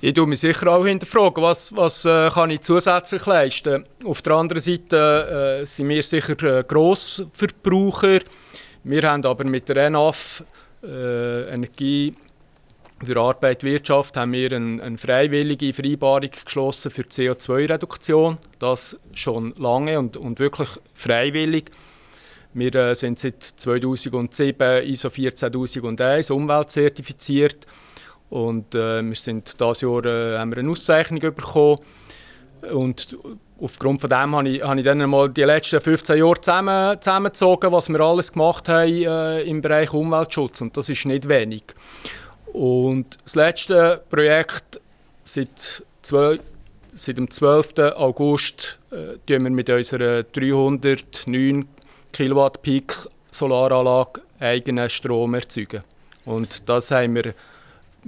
Ich 0.00 0.14
tue 0.14 0.28
mich 0.28 0.38
sicher 0.38 0.68
auch 0.68 0.86
hinterfragen, 0.86 1.42
was, 1.42 1.74
was 1.76 2.04
äh, 2.04 2.30
kann 2.30 2.50
ich 2.50 2.60
zusätzlich 2.60 3.26
leisten. 3.26 3.84
Auf 4.04 4.22
der 4.22 4.34
anderen 4.34 4.60
Seite 4.60 5.60
äh, 5.60 5.66
sind 5.66 5.88
wir 5.88 6.04
sicher 6.04 6.40
äh, 6.44 6.62
Grossverbraucher. 6.62 8.20
Wir 8.84 9.02
haben 9.02 9.24
aber 9.24 9.42
mit 9.42 9.68
der 9.68 9.76
ENAF 9.86 10.44
äh, 10.84 11.52
Energie 11.52 12.14
für 13.04 13.20
Arbeit 13.20 13.64
Wirtschaft 13.64 14.16
haben 14.16 14.32
wir 14.32 14.52
eine, 14.52 14.80
eine 14.82 14.98
freiwillige 14.98 15.72
Vereinbarung 15.72 16.30
geschlossen 16.44 16.92
für 16.92 17.02
CO2-Reduktion. 17.02 18.36
Das 18.60 18.96
schon 19.14 19.52
lange 19.58 19.98
und, 19.98 20.16
und 20.16 20.38
wirklich 20.38 20.68
freiwillig. 20.94 21.72
Wir 22.54 22.74
äh, 22.74 22.94
sind 22.94 23.18
seit 23.18 23.42
2007 23.42 24.84
ISO 24.84 25.10
14001 25.10 26.30
umweltzertifiziert 26.30 27.66
und 28.30 28.74
äh, 28.74 29.02
wir 29.02 29.14
sind 29.14 29.58
dieses 29.58 29.80
Jahr 29.80 30.04
äh, 30.04 30.38
haben 30.38 30.50
wir 30.50 30.58
eine 30.58 30.70
Auszeichnung 30.70 31.20
bekommen. 31.20 31.78
Und 32.72 33.16
aufgrund 33.60 34.00
von 34.00 34.10
dem 34.10 34.36
habe 34.36 34.48
ich, 34.48 34.62
habe 34.62 34.78
ich 34.80 34.84
dann 34.84 35.08
mal 35.08 35.28
die 35.28 35.42
letzten 35.42 35.80
15 35.80 36.18
Jahre 36.18 36.40
zusammen, 36.40 37.00
zusammengezogen, 37.00 37.72
was 37.72 37.88
wir 37.88 38.00
alles 38.00 38.32
gemacht 38.32 38.68
haben 38.68 38.92
äh, 38.92 39.42
im 39.42 39.60
Bereich 39.60 39.92
Umweltschutz. 39.92 40.60
Und 40.60 40.76
das 40.76 40.88
ist 40.88 41.06
nicht 41.06 41.28
wenig. 41.28 41.62
Und 42.52 43.18
das 43.22 43.34
letzte 43.34 44.02
Projekt 44.10 44.80
seit, 45.24 45.82
zwei, 46.02 46.38
seit 46.94 47.18
dem 47.18 47.30
12. 47.30 47.78
August 47.96 48.78
äh, 48.90 49.18
wir 49.26 49.40
mit 49.40 49.70
unserer 49.70 50.22
309 50.24 51.66
Kilowatt 52.12 52.62
Peak 52.62 52.94
Solaranlage 53.30 54.22
eigenen 54.40 54.88
Strom 54.88 55.34
erzeugen. 55.34 55.82
Und 56.24 56.68
das 56.68 56.90
haben 56.90 57.14
wir 57.14 57.34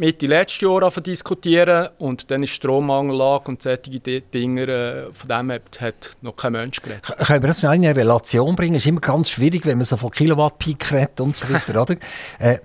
Mitte 0.01 0.27
letztes 0.27 0.63
Jahr 0.63 0.91
diskutieren 0.91 1.89
und 1.99 2.31
dann 2.31 2.43
ist 2.43 2.51
Strommangellage 2.51 3.49
und 3.49 3.63
solche 3.63 4.01
Dinge, 4.23 4.63
äh, 4.63 5.13
von 5.13 5.29
dem 5.29 5.53
hat, 5.53 5.81
hat 5.81 6.17
noch 6.23 6.37
kein 6.37 6.53
Mensch 6.53 6.81
geredet. 6.81 7.05
Können 7.05 7.43
wir 7.43 7.49
das 7.49 7.63
in 7.63 7.69
eine 7.69 7.95
Relation 7.95 8.57
bringen? 8.57 8.77
Es 8.77 8.83
ist 8.83 8.89
immer 8.89 9.01
ganz 9.01 9.29
schwierig, 9.29 9.67
wenn 9.67 9.77
man 9.77 9.85
so 9.85 9.99
von 9.99 10.11
Kilowatt-Peak 10.11 10.91
redet 10.93 11.21
und 11.21 11.37
so 11.37 11.53
weiter, 11.53 11.83
oder? 11.83 11.97
Äh, 12.39 12.59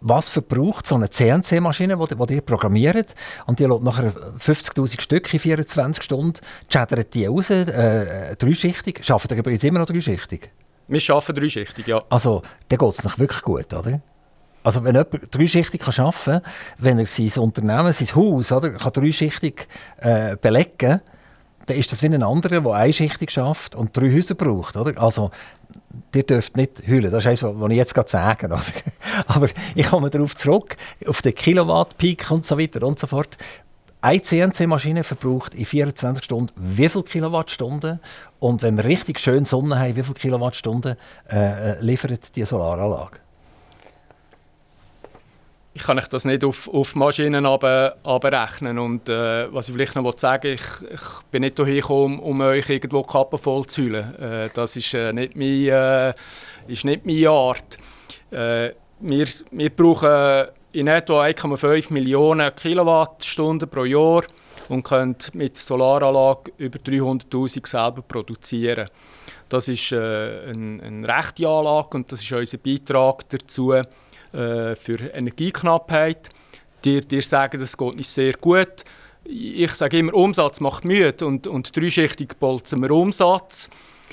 was 0.00 0.28
verbraucht 0.28 0.86
so 0.86 0.94
eine 0.94 1.10
CNC-Maschine, 1.10 1.96
die, 1.96 2.26
die 2.26 2.34
ihr 2.34 2.40
programmiert 2.40 3.14
und 3.46 3.58
die 3.58 3.64
lässt 3.64 3.82
nachher 3.82 4.12
50'000 4.12 5.00
Stück 5.00 5.34
in 5.34 5.40
24 5.40 6.04
Stunden, 6.04 6.40
chattert 6.68 7.14
die 7.14 7.26
raus, 7.26 7.50
äh, 7.50 8.36
dreischichtig, 8.36 9.10
arbeitet 9.10 9.32
ihr 9.32 9.38
übrigens 9.38 9.64
immer 9.64 9.80
noch 9.80 9.86
dreischichtig? 9.86 10.50
Wir 10.86 11.00
arbeiten 11.08 11.34
dreischichtig, 11.34 11.86
ja. 11.88 12.02
Also, 12.10 12.42
dann 12.68 12.78
geht 12.78 12.88
es 12.88 13.04
noch 13.04 13.18
wirklich 13.18 13.42
gut, 13.42 13.74
oder? 13.74 14.00
Also 14.68 14.84
wenn 14.84 14.96
jemand 14.96 15.34
dreischichtig 15.34 15.80
arbeiten 15.80 16.42
kann, 16.42 16.42
wenn 16.76 16.98
er 16.98 17.06
sein 17.06 17.42
Unternehmen, 17.42 17.90
sein 17.90 18.14
Haus 18.14 18.52
oder, 18.52 18.68
kann 18.68 18.92
dreischichtig 18.92 19.66
äh, 19.96 20.36
belegen 20.36 21.00
dann 21.64 21.76
ist 21.78 21.90
das 21.90 22.02
wie 22.02 22.06
ein 22.06 22.22
anderer, 22.22 22.60
der 22.60 22.72
einschichtig 22.72 23.30
schafft 23.30 23.74
und 23.74 23.96
drei 23.96 24.12
Häuser 24.12 24.34
braucht. 24.34 24.76
Oder? 24.76 25.00
Also, 25.00 25.30
ihr 26.14 26.22
dürft 26.22 26.58
nicht 26.58 26.82
heulen. 26.86 27.10
Das 27.10 27.24
ist 27.24 27.26
eines, 27.26 27.42
was 27.42 27.70
ich 27.70 27.76
jetzt 27.76 27.94
gerade 27.94 28.08
sage. 28.10 28.48
Aber 29.26 29.48
ich 29.74 29.86
komme 29.86 30.10
darauf 30.10 30.36
zurück, 30.36 30.76
auf 31.06 31.22
den 31.22 31.34
Kilowatt-Peak 31.34 32.30
und 32.30 32.44
so 32.44 32.58
weiter 32.58 32.86
und 32.86 32.98
so 32.98 33.06
fort. 33.06 33.38
Eine 34.02 34.20
CNC-Maschine 34.20 35.02
verbraucht 35.02 35.54
in 35.54 35.64
24 35.64 36.24
Stunden 36.24 36.52
wie 36.56 36.88
viele 36.90 37.04
Kilowattstunden? 37.04 38.00
Und 38.38 38.62
wenn 38.62 38.76
wir 38.76 38.84
richtig 38.84 39.18
schön 39.18 39.46
Sonne 39.46 39.78
haben, 39.78 39.96
wie 39.96 40.02
viele 40.02 40.14
Kilowattstunden 40.14 40.96
äh, 41.30 41.72
äh 41.72 41.80
liefert 41.80 42.36
die 42.36 42.44
Solaranlage? 42.44 43.18
Ich 45.78 45.86
kann 45.86 45.98
ich 45.98 46.08
das 46.08 46.24
nicht 46.24 46.44
auf, 46.44 46.68
auf 46.68 46.96
Maschinen 46.96 47.46
abrechnen. 47.46 48.78
Und 48.78 49.08
äh, 49.08 49.52
was 49.52 49.68
ich 49.68 49.74
vielleicht 49.74 49.94
noch 49.94 50.18
sagen 50.18 50.54
ich, 50.54 50.92
ich 50.92 51.22
bin 51.30 51.42
nicht 51.42 51.56
hierher 51.56 51.80
gekommen, 51.80 52.18
um 52.18 52.40
euch 52.40 52.68
irgendwo 52.68 53.02
die 53.02 53.12
Kappe 53.12 53.38
voll 53.38 53.64
zu. 53.66 53.94
Äh, 53.94 54.50
das 54.52 54.74
ist, 54.76 54.92
äh, 54.94 55.12
nicht 55.12 55.36
mein, 55.36 55.68
äh, 55.68 56.14
ist 56.66 56.84
nicht 56.84 57.06
meine 57.06 57.30
Art. 57.30 57.78
Äh, 58.30 58.70
wir, 59.00 59.26
wir 59.52 59.70
brauchen 59.70 60.48
in 60.72 60.88
etwa 60.88 61.22
1,5 61.22 61.92
Millionen 61.92 62.54
Kilowattstunden 62.56 63.68
pro 63.68 63.84
Jahr 63.84 64.24
und 64.68 64.82
können 64.82 65.16
mit 65.34 65.56
Solaranlage 65.56 66.52
über 66.58 66.78
300'000 66.78 67.66
selber 67.66 68.02
produzieren. 68.02 68.88
Das 69.48 69.68
ist 69.68 69.92
äh, 69.92 69.96
eine, 69.96 70.82
eine 70.82 71.08
rechte 71.08 71.48
Anlage 71.48 71.96
und 71.96 72.10
das 72.10 72.20
ist 72.20 72.32
unser 72.32 72.58
Beitrag 72.58 73.28
dazu, 73.28 73.74
äh, 74.32 74.74
für 74.76 74.98
Energieknappheit. 75.12 76.28
Die, 76.84 77.00
die 77.00 77.20
sagen, 77.20 77.60
das 77.60 77.76
geht 77.76 77.96
nicht 77.96 78.08
sehr 78.08 78.34
gut. 78.34 78.84
Ich 79.24 79.72
sage 79.72 79.98
immer, 79.98 80.14
Umsatz 80.14 80.60
macht 80.60 80.84
müde 80.84 81.26
und, 81.26 81.46
und 81.46 81.76
dreischichtig 81.76 82.38
bolzen 82.38 82.80
wir 82.82 82.90
Umsatz. 82.90 83.68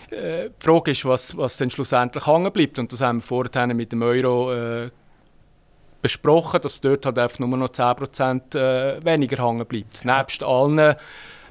Äh, 0.10 0.50
die 0.50 0.66
Frage 0.66 0.92
ist, 0.92 1.06
was, 1.06 1.38
was 1.38 1.58
dann 1.58 1.70
schlussendlich 1.70 2.26
hängen 2.26 2.52
bleibt. 2.52 2.80
Und 2.80 2.92
das 2.92 3.02
haben 3.02 3.20
wir 3.20 3.22
vorher 3.22 3.68
mit 3.68 3.92
dem 3.92 4.02
Euro 4.02 4.54
äh, 4.54 4.90
besprochen, 6.02 6.62
dass 6.62 6.82
dort 6.82 7.06
halt 7.06 7.18
einfach 7.18 7.40
nur 7.40 7.58
noch 7.58 7.70
10% 7.70 8.56
äh, 8.56 9.04
weniger 9.04 9.46
hängen 9.46 9.66
bleibt. 9.66 10.06
Nebst 10.06 10.44
allen 10.44 10.96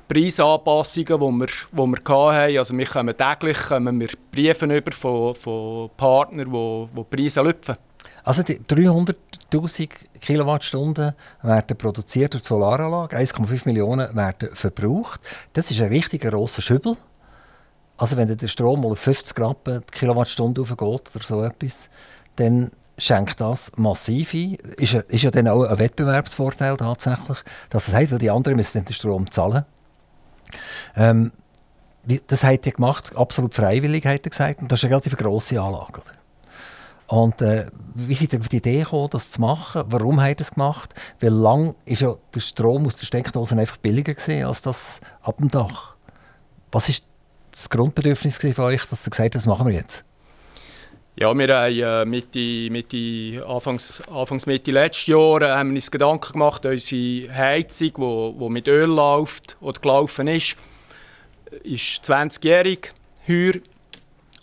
Preisanpassungen, 0.08 1.06
die 1.06 1.40
wir, 1.40 1.46
die 1.72 1.76
wir 1.78 2.14
hatten. 2.14 2.58
Also 2.58 2.76
wir 2.76 2.86
kommen 2.86 3.16
täglich 3.16 3.58
kommen 3.58 4.00
wir 4.00 4.08
Briefe 4.30 4.66
über 4.66 4.92
von, 4.92 5.34
von 5.34 5.90
Partnern, 5.96 6.50
die, 6.50 6.86
die 6.96 7.04
Preise 7.04 7.42
lüpfen. 7.42 7.76
Also 8.24 8.42
die 8.42 8.58
300'000 8.58 9.90
Kilowattstunden 10.20 11.12
werden 11.42 11.76
produziert 11.76 12.32
durch 12.32 12.42
die 12.42 12.48
Solaranlage, 12.48 13.16
1,5 13.16 13.62
Millionen 13.66 14.16
werden 14.16 14.48
verbraucht. 14.54 15.20
Das 15.52 15.70
ist 15.70 15.80
ein 15.80 15.88
richtig 15.88 16.22
grosser 16.22 16.62
Schübel. 16.62 16.96
Also 17.98 18.16
wenn 18.16 18.34
der 18.34 18.48
Strom 18.48 18.80
mal 18.80 18.92
auf 18.92 18.98
50 18.98 19.38
Rappen 19.38 19.82
die 19.82 19.98
Kilowattstunde 19.98 20.62
aufgeht 20.62 20.80
oder 20.80 21.22
so 21.22 21.44
etwas, 21.44 21.90
dann 22.36 22.70
schenkt 22.96 23.40
das 23.40 23.72
massiv 23.76 24.32
ein. 24.34 24.54
Ist, 24.78 24.94
ist 24.94 25.22
ja 25.22 25.30
dann 25.30 25.46
auch 25.46 25.64
ein 25.64 25.78
Wettbewerbsvorteil 25.78 26.76
tatsächlich, 26.78 27.38
dass 27.68 27.88
es 27.88 27.94
heißt, 27.94 28.10
weil 28.10 28.18
die 28.18 28.30
anderen 28.30 28.56
müssen 28.56 28.84
den 28.84 28.94
Strom 28.94 29.30
zahlen. 29.30 29.64
Ähm, 30.96 31.32
das 32.26 32.42
hat 32.42 32.66
er 32.66 32.72
gemacht, 32.72 33.16
absolut 33.16 33.54
freiwillig, 33.54 34.06
hat 34.06 34.24
er 34.24 34.30
gesagt, 34.30 34.60
und 34.60 34.72
das 34.72 34.80
ist 34.80 34.84
eine 34.84 34.92
relativ 34.92 35.16
grosse 35.16 35.60
Anlage. 35.60 36.00
Oder? 36.00 36.23
Und 37.06 37.42
äh, 37.42 37.66
wie 37.94 38.14
seid 38.14 38.32
ihr 38.32 38.40
auf 38.40 38.48
die 38.48 38.56
Idee 38.56 38.80
gekommen, 38.80 39.08
das 39.10 39.30
zu 39.30 39.40
machen? 39.40 39.84
Warum 39.86 40.20
habt 40.20 40.30
ihr 40.30 40.34
das 40.36 40.54
gemacht? 40.54 40.94
Wie 41.20 41.28
lange 41.28 41.74
ist 41.84 42.00
ja 42.00 42.16
der 42.34 42.40
Strom 42.40 42.86
aus 42.86 42.96
der 42.96 43.06
Steckdose 43.06 43.56
einfach 43.56 43.76
billiger 43.76 44.14
als 44.46 44.62
das 44.62 45.00
ab 45.22 45.36
dem 45.38 45.48
Dach? 45.48 45.94
Was 46.72 46.88
ist 46.88 47.06
das 47.50 47.68
Grundbedürfnis 47.68 48.38
von 48.38 48.64
euch, 48.64 48.84
dass 48.86 49.06
ihr 49.06 49.10
gesagt 49.10 49.26
habt, 49.26 49.34
das 49.34 49.46
machen 49.46 49.66
wir 49.66 49.74
jetzt? 49.74 50.04
Ja, 51.16 51.32
wir 51.32 51.46
haben 51.46 51.78
äh, 51.78 52.04
Mitte, 52.04 52.72
Mitte, 52.72 53.46
Anfangs, 53.46 54.02
Anfangs 54.10 54.46
Mitte 54.46 54.72
letztes 54.72 55.06
Jahr 55.06 55.42
äh, 55.42 55.50
haben 55.50 55.68
wir 55.68 55.76
uns 55.76 55.90
Gedanken 55.92 56.32
gemacht, 56.32 56.66
unsere 56.66 57.32
Heizung, 57.32 58.36
die 58.40 58.48
mit 58.48 58.66
Öl 58.66 58.88
läuft 58.88 59.56
oder 59.60 59.80
gelaufen 59.80 60.26
ist, 60.26 60.56
ist 61.62 62.04
20-jährig, 62.10 62.92
heuer 63.28 63.52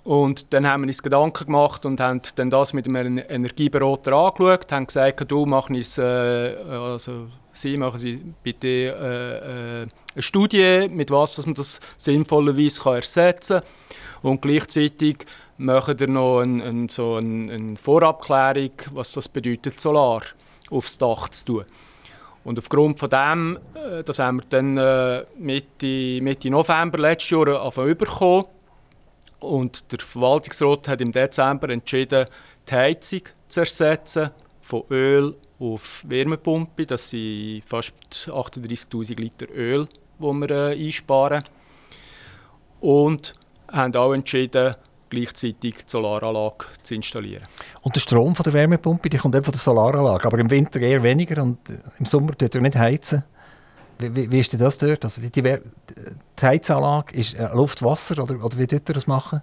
und 0.04 0.54
dann 0.54 0.68
haben 0.68 0.82
wir 0.82 0.88
uns 0.88 1.04
Gedanken 1.04 1.45
gemacht 1.45 1.86
und 1.86 1.99
haben 1.99 2.22
dann 2.36 2.49
das 2.49 2.74
mit 2.74 2.88
einem 2.88 3.18
Energieberater 3.18 4.14
angeschaut, 4.14 4.72
haben 4.72 4.88
gesagt, 4.88 5.30
du 5.30 5.45
mach 5.45 5.70
uns, 5.70 5.97
äh, 5.97 6.56
also 6.70 7.28
Sie 7.54 7.78
machen 7.78 7.99
Sie 7.99 8.22
bitte 8.43 8.68
äh, 8.68 9.82
äh, 9.82 9.88
eine 10.14 10.22
Studie, 10.22 10.88
mit 10.89 11.12
was 11.12 11.36
dass 11.36 11.45
man 11.45 11.56
das 11.56 11.80
sinnvollerweise 11.97 12.82
kann 12.82 12.95
ersetzen 12.95 13.60
kann. 13.60 13.70
Und 14.22 14.41
gleichzeitig 14.41 15.26
machen 15.58 15.99
wir 15.99 16.08
noch 16.08 16.39
ein, 16.39 16.62
ein, 16.62 16.89
so 16.89 17.16
eine, 17.16 17.76
Vorabklärung, 17.76 18.72
was 18.93 19.12
das 19.14 19.28
bedeutet, 19.28 19.80
Solar 19.80 20.22
aufs 20.70 20.97
Dach 20.97 21.30
zu 21.30 21.45
tun. 21.45 21.66
Und 22.43 22.58
aufgrund 22.58 22.97
von 22.97 23.10
dem, 23.10 23.60
äh, 23.76 24.04
das 24.04 24.20
haben 24.20 24.38
wir 24.38 24.45
dann 24.49 24.78
äh, 24.78 25.26
Mitte, 25.38 26.22
Mitte 26.22 26.49
November 26.49 26.97
letztes 26.97 27.32
Jahr 27.32 27.47
angefangen 27.62 27.97
bekommen, 27.97 28.45
und 29.41 29.91
der 29.91 29.99
Verwaltungsrat 29.99 30.87
hat 30.87 31.01
im 31.01 31.11
Dezember 31.11 31.69
entschieden, 31.69 32.27
die 32.69 32.73
Heizung 32.73 33.21
zu 33.47 33.61
ersetzen 33.61 34.29
von 34.61 34.83
Öl 34.89 35.35
auf 35.59 36.03
Wärmepumpe. 36.07 36.85
Das 36.85 37.09
sind 37.09 37.63
fast 37.65 37.93
38'000 38.27 39.19
Liter 39.19 39.47
Öl, 39.53 39.87
die 40.19 40.23
wir 40.23 40.49
äh, 40.49 40.85
einsparen. 40.85 41.43
Und 42.79 43.33
haben 43.71 43.95
auch 43.95 44.13
entschieden, 44.13 44.75
gleichzeitig 45.09 45.75
die 45.75 45.83
Solaranlage 45.85 46.65
zu 46.81 46.95
installieren. 46.95 47.43
Und 47.81 47.95
der 47.95 47.99
Strom 47.99 48.35
von 48.35 48.43
der 48.43 48.53
Wärmepumpe 48.53 49.09
die 49.09 49.17
kommt 49.17 49.35
eben 49.35 49.43
von 49.43 49.51
der 49.51 49.59
Solaranlage, 49.59 50.25
aber 50.25 50.39
im 50.39 50.49
Winter 50.49 50.79
eher 50.79 51.03
weniger 51.03 51.43
und 51.43 51.59
im 51.99 52.05
Sommer 52.05 52.35
tut 52.37 52.55
er 52.55 52.61
nicht 52.61 52.75
heizen. 52.75 53.23
Wie, 54.02 54.32
wie, 54.32 54.39
ist 54.39 54.60
das 54.60 54.78
dort? 54.78 55.04
Also 55.04 55.22
die, 55.22 55.30
die, 55.30 55.41
die 55.41 56.45
Heizanlage 56.45 57.16
ist 57.16 57.36
äh, 57.36 57.49
Luft, 57.54 57.84
Wasser 57.84 58.22
oder, 58.22 58.43
oder 58.43 58.58
wie 58.58 58.68
tut 58.68 58.89
ihr 58.89 58.93
das 58.93 59.08
machen? 59.08 59.41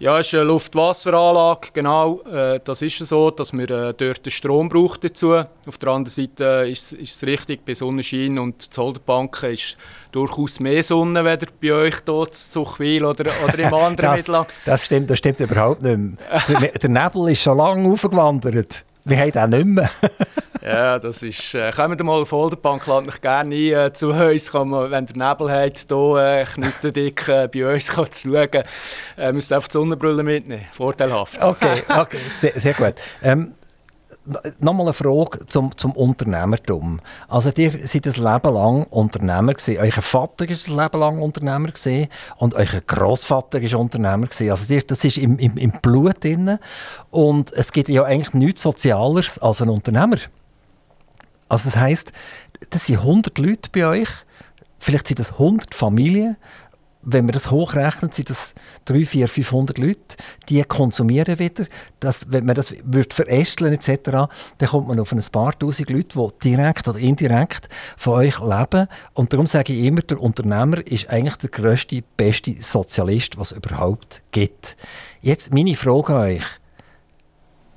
Ja, 0.00 0.18
es 0.20 0.28
ist 0.28 0.34
eine 0.34 0.44
Luft-Wasser-Anlage, 0.44 1.70
genau. 1.72 2.20
Äh, 2.22 2.60
das 2.62 2.82
ist 2.82 2.98
so, 2.98 3.32
dass 3.32 3.52
wir 3.52 3.68
äh, 3.68 3.94
dort 3.94 4.24
den 4.24 4.30
Strom 4.30 4.68
braucht 4.68 5.02
dazu. 5.02 5.34
Auf 5.66 5.78
der 5.78 5.88
anderen 5.88 6.04
Seite 6.04 6.68
ist, 6.70 6.92
ist 6.92 7.16
es 7.16 7.24
richtig, 7.24 7.64
bei 7.64 7.74
Sonnenschein 7.74 8.38
und 8.38 8.72
Zolderbanken 8.72 9.54
ist 9.54 9.76
durchaus 10.12 10.60
mehr 10.60 10.84
Sonne, 10.84 11.24
weder 11.24 11.46
bei 11.60 11.72
euch 11.72 11.96
hier 12.06 12.30
zu 12.30 12.50
Zuchwil 12.50 13.04
oder, 13.04 13.30
oder 13.44 13.58
im 13.58 13.74
anderen 13.74 13.96
das, 13.96 14.18
Mittelland. 14.18 14.48
Das 14.64 14.84
stimmt, 14.84 15.10
das 15.10 15.18
stimmt 15.18 15.40
überhaupt 15.40 15.82
nicht 15.82 15.98
mehr. 15.98 16.16
der, 16.60 16.78
der 16.78 16.90
Nebel 16.90 17.32
ist 17.32 17.42
schon 17.42 17.58
lange 17.58 17.92
aufgewandert. 17.92 18.84
Wir 19.04 19.18
haben 19.18 19.32
den 19.32 19.50
nicht 19.50 19.66
mehr. 19.66 19.90
ja, 20.62 20.98
das 20.98 21.22
ist... 21.22 21.54
Äh, 21.54 21.72
kommt 21.72 22.02
mal 22.02 22.22
auf 22.22 22.32
Olderbank, 22.32 22.86
lade 22.86 23.06
mich 23.06 23.20
gerne 23.20 23.54
ein 23.54 23.86
äh, 23.86 23.92
zu 23.92 24.08
uns. 24.08 24.52
Kann 24.52 24.68
man, 24.68 24.90
wenn 24.90 25.06
der 25.06 25.16
Nebel 25.16 25.50
hat, 25.50 25.86
hier 25.88 26.16
äh, 26.16 26.44
knüttendick 26.44 27.28
äh, 27.28 27.48
bei 27.52 27.74
uns 27.74 27.88
kann 27.88 28.10
zu 28.10 28.32
schauen. 28.32 28.64
Äh, 29.16 29.32
müsst 29.32 29.52
einfach 29.52 29.68
die 29.68 29.72
Sonnenbrille 29.72 30.22
mitnehmen. 30.22 30.64
Vorteilhaft. 30.72 31.42
Okay, 31.42 31.82
okay 31.88 32.18
sehr, 32.32 32.58
sehr 32.58 32.74
gut. 32.74 32.94
Ähm, 33.22 33.54
Nochmal 34.58 34.86
eine 34.86 34.92
Frage 34.92 35.46
zum, 35.46 35.74
zum 35.76 35.92
Unternehmertum. 35.92 37.00
Also 37.28 37.50
ihr 37.56 37.72
seid 37.86 38.06
ein 38.06 38.12
Leben 38.12 38.54
lang 38.54 38.82
Unternehmer 38.84 39.54
gewesen. 39.54 39.78
Euer 39.80 40.02
Vater 40.02 40.46
ist 40.48 40.68
ein 40.68 40.76
Leben 40.76 41.00
lang 41.00 41.22
Unternehmer 41.22 41.68
gewesen 41.68 42.08
und 42.36 42.54
euer 42.54 42.80
Großvater 42.86 43.60
ist 43.60 43.74
Unternehmer 43.74 44.26
gewesen. 44.26 44.50
Also 44.50 44.74
ihr, 44.74 44.82
das 44.82 45.04
ist 45.04 45.16
im, 45.16 45.38
im, 45.38 45.56
im 45.56 45.72
Blut 45.80 46.22
drin. 46.22 46.58
Und 47.10 47.52
es 47.52 47.72
gibt 47.72 47.88
ja 47.88 48.04
eigentlich 48.04 48.34
nichts 48.34 48.62
Sozialeres 48.62 49.38
als 49.38 49.62
ein 49.62 49.70
Unternehmer. 49.70 50.18
Also 51.48 51.64
das 51.64 51.76
heisst, 51.76 52.12
das 52.70 52.86
sind 52.86 52.98
100 52.98 53.38
Leute 53.38 53.70
bei 53.72 53.86
euch, 53.86 54.08
vielleicht 54.78 55.08
sind 55.08 55.18
das 55.18 55.32
100 55.32 55.74
Familien, 55.74 56.36
wenn 57.02 57.24
man 57.24 57.32
das 57.32 57.50
hochrechnet, 57.50 58.12
sind 58.12 58.28
das 58.28 58.54
300, 58.86 59.08
400, 59.08 59.30
500 59.30 59.78
Leute, 59.78 60.16
die 60.48 60.62
konsumieren 60.64 61.38
wieder. 61.38 61.66
Das, 62.00 62.30
wenn 62.30 62.44
man 62.44 62.54
das 62.54 62.74
wird 62.84 63.14
verästeln 63.14 63.72
etc., 63.72 64.28
dann 64.58 64.68
kommt 64.68 64.88
man 64.88 65.00
auf 65.00 65.12
ein 65.12 65.22
paar 65.32 65.58
tausend 65.58 65.90
Leute, 65.90 66.18
die 66.18 66.50
direkt 66.50 66.86
oder 66.88 66.98
indirekt 66.98 67.68
von 67.96 68.14
euch 68.14 68.40
leben. 68.40 68.88
Und 69.14 69.32
darum 69.32 69.46
sage 69.46 69.72
ich 69.72 69.84
immer, 69.84 70.02
der 70.02 70.20
Unternehmer 70.20 70.86
ist 70.86 71.08
eigentlich 71.08 71.36
der 71.36 71.50
grösste, 71.50 72.02
beste 72.16 72.60
Sozialist, 72.60 73.38
was 73.38 73.52
es 73.52 73.58
überhaupt 73.58 74.22
gibt. 74.32 74.76
Jetzt 75.22 75.52
meine 75.54 75.76
Frage 75.76 76.14
an 76.14 76.22
euch. 76.22 76.44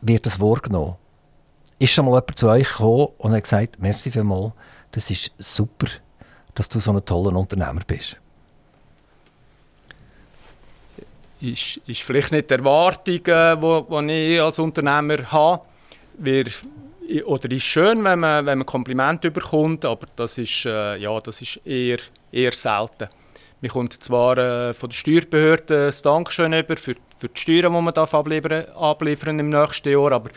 Wird 0.01 0.25
das 0.25 0.39
wahrgenommen? 0.39 0.95
Ist 1.81 1.93
schon 1.93 2.05
mal 2.05 2.11
jemand 2.11 2.37
zu 2.37 2.47
euch 2.47 2.67
gekommen 2.67 3.07
und 3.17 3.31
hat 3.33 3.43
gesagt, 3.43 3.79
merci 3.79 4.11
vielmals, 4.11 4.53
das 4.91 5.09
ist 5.09 5.31
super, 5.39 5.87
dass 6.53 6.69
du 6.69 6.79
so 6.79 6.91
ein 6.91 7.03
toller 7.03 7.35
Unternehmer 7.35 7.81
bist? 7.87 8.17
ist, 11.41 11.77
ist 11.87 12.01
vielleicht 12.01 12.31
nicht 12.31 12.49
die 12.49 12.53
Erwartung, 12.53 13.23
die 13.23 13.31
äh, 13.31 14.35
ich 14.35 14.41
als 14.41 14.59
Unternehmer 14.59 15.31
habe. 15.31 15.63
Wir, 16.17 16.45
oder 17.25 17.51
ist 17.51 17.63
schön, 17.63 18.03
wenn 18.03 18.19
man, 18.19 18.45
wenn 18.45 18.59
man 18.59 18.65
Komplimente 18.65 19.31
bekommt, 19.31 19.85
aber 19.85 20.05
das 20.15 20.37
ist, 20.37 20.65
äh, 20.65 20.97
ja, 20.97 21.19
das 21.19 21.41
ist 21.41 21.59
eher, 21.65 21.97
eher 22.31 22.53
selten. 22.53 23.09
Man 23.61 23.71
kommt 23.71 23.93
zwar 23.93 24.37
äh, 24.37 24.73
von 24.73 24.89
der 24.89 24.95
Steuerbehörde 24.95 25.85
das 25.85 26.01
Dankeschön 26.01 26.53
über 26.53 26.77
für, 26.77 26.95
für 27.17 27.29
die 27.29 27.39
Steuern, 27.41 27.73
die 27.73 27.81
man 27.81 27.93
abliefern, 27.93 28.65
abliefern 28.75 29.39
im 29.39 29.49
nächsten 29.49 29.89
Jahr, 29.89 30.11
aber 30.11 30.29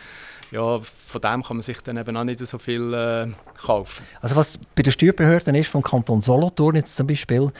ja, 0.51 0.77
von 0.79 1.21
dem 1.21 1.43
kann 1.43 1.57
man 1.57 1.61
sich 1.61 1.81
dann 1.81 1.97
eben 1.97 2.15
auch 2.15 2.23
nicht 2.23 2.39
so 2.39 2.57
viel 2.57 2.93
äh, 2.93 3.27
kaufen. 3.57 4.05
Also 4.21 4.35
was 4.35 4.59
bei 4.75 4.83
den 4.83 4.91
Steuerbehörden 4.91 5.55
ist, 5.55 5.69
vom 5.69 5.81
Kanton 5.81 6.21
Solothurn 6.21 6.75
jetzt 6.75 6.95
zum 6.95 7.07
Beispiel, 7.07 7.51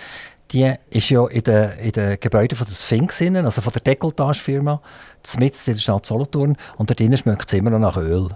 die 0.52 0.74
ist 0.92 1.10
ja 1.10 1.26
in 1.28 1.44
den, 1.44 1.72
in 1.80 1.92
den 1.92 2.20
Gebäuden 2.20 2.58
von 2.58 2.68
der 2.68 2.76
Sphinx, 2.76 3.22
also 3.22 3.62
von 3.62 3.74
der 3.74 3.82
Dekolletage-Firma, 3.82 4.82
mitten 5.38 5.60
in 5.66 5.74
der 5.74 5.82
Stadt 5.82 6.06
Solothurn. 6.06 6.56
Und 6.78 6.90
dort 6.90 7.00
drinnen 7.00 7.18
schmeckt 7.18 7.48
es 7.48 7.54
immer 7.54 7.72
noch 7.72 7.80
nach 7.80 7.98
Öl. 7.98 8.30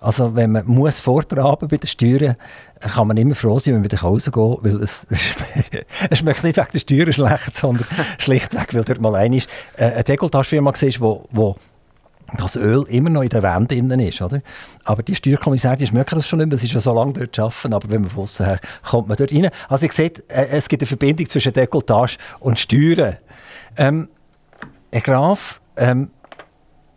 Also 0.00 0.36
wenn 0.36 0.52
man 0.52 0.66
muss 0.66 1.00
vortraben 1.00 1.68
bei 1.68 1.76
den 1.76 1.88
Steuern, 1.88 2.36
kann 2.80 3.08
man 3.08 3.16
immer 3.16 3.34
froh 3.34 3.58
sein, 3.58 3.74
wenn 3.74 3.80
man 3.80 3.90
wieder 3.90 4.00
rausgehen 4.00 4.32
kann, 4.32 4.58
weil 4.62 4.82
es, 4.82 5.06
es 6.10 6.18
schmeckt 6.18 6.44
nicht 6.44 6.56
wegen 6.56 6.68
der 6.72 6.78
Steuern 6.78 7.12
schlecht, 7.12 7.54
sondern 7.54 7.86
schlichtweg, 8.18 8.74
weil 8.74 8.84
dort 8.84 9.00
mal 9.00 9.16
eine, 9.16 9.36
äh, 9.36 9.42
eine 9.76 10.04
Dekolletage-Firma 10.04 10.72
war, 10.72 11.20
wo, 11.30 11.56
wo 12.32 12.42
das 12.42 12.56
Öl 12.56 12.84
immer 12.88 13.10
noch 13.10 13.22
in 13.22 13.28
der 13.30 13.42
Wand 13.42 13.72
innen 13.72 14.00
ist. 14.00 14.20
Oder? 14.20 14.42
Aber 14.84 15.02
die 15.02 15.14
Steuerkommissarin 15.14 15.78
die 15.78 15.92
merken 15.92 16.16
das 16.16 16.28
schon 16.28 16.38
nicht, 16.40 16.50
weil 16.50 16.58
sie 16.58 16.68
schon 16.68 16.80
so 16.80 16.94
lange 16.94 17.12
dort 17.14 17.38
arbeiten, 17.38 17.72
aber 17.72 17.90
wenn 17.90 18.02
man 18.02 18.10
von 18.10 18.24
außen 18.24 18.46
her 18.46 18.60
kommt 18.82 19.08
man 19.08 19.16
dort 19.16 19.32
rein. 19.32 19.50
Also 19.68 19.86
ihr 19.86 19.92
seht, 19.92 20.24
äh, 20.30 20.48
es 20.48 20.68
gibt 20.68 20.82
eine 20.82 20.86
Verbindung 20.86 21.28
zwischen 21.28 21.52
Dekolletage 21.52 22.18
und 22.40 22.58
Steuern. 22.58 23.16
Ähm, 23.76 24.08
Herr 24.92 25.00
Graf, 25.00 25.60
ähm, 25.76 26.10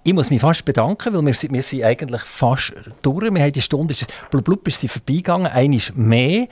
ich 0.04 0.14
muss 0.14 0.32
mich 0.32 0.42
fast 0.42 0.66
bedanken, 0.66 1.14
weil 1.14 1.26
wir, 1.26 1.52
wir 1.52 1.62
sind 1.62 1.84
eigentlich 1.84 2.22
fast 2.22 2.74
durch. 3.04 3.32
Wir 3.32 3.44
haben 3.44 3.52
die 3.52 3.62
Stunde, 3.62 3.96
blub, 4.32 4.44
blub, 4.44 4.68
ist 4.68 4.80
sie 4.80 4.88
vorbeigegangen, 4.88 5.46
eines 5.46 5.94
mehr 5.96 6.48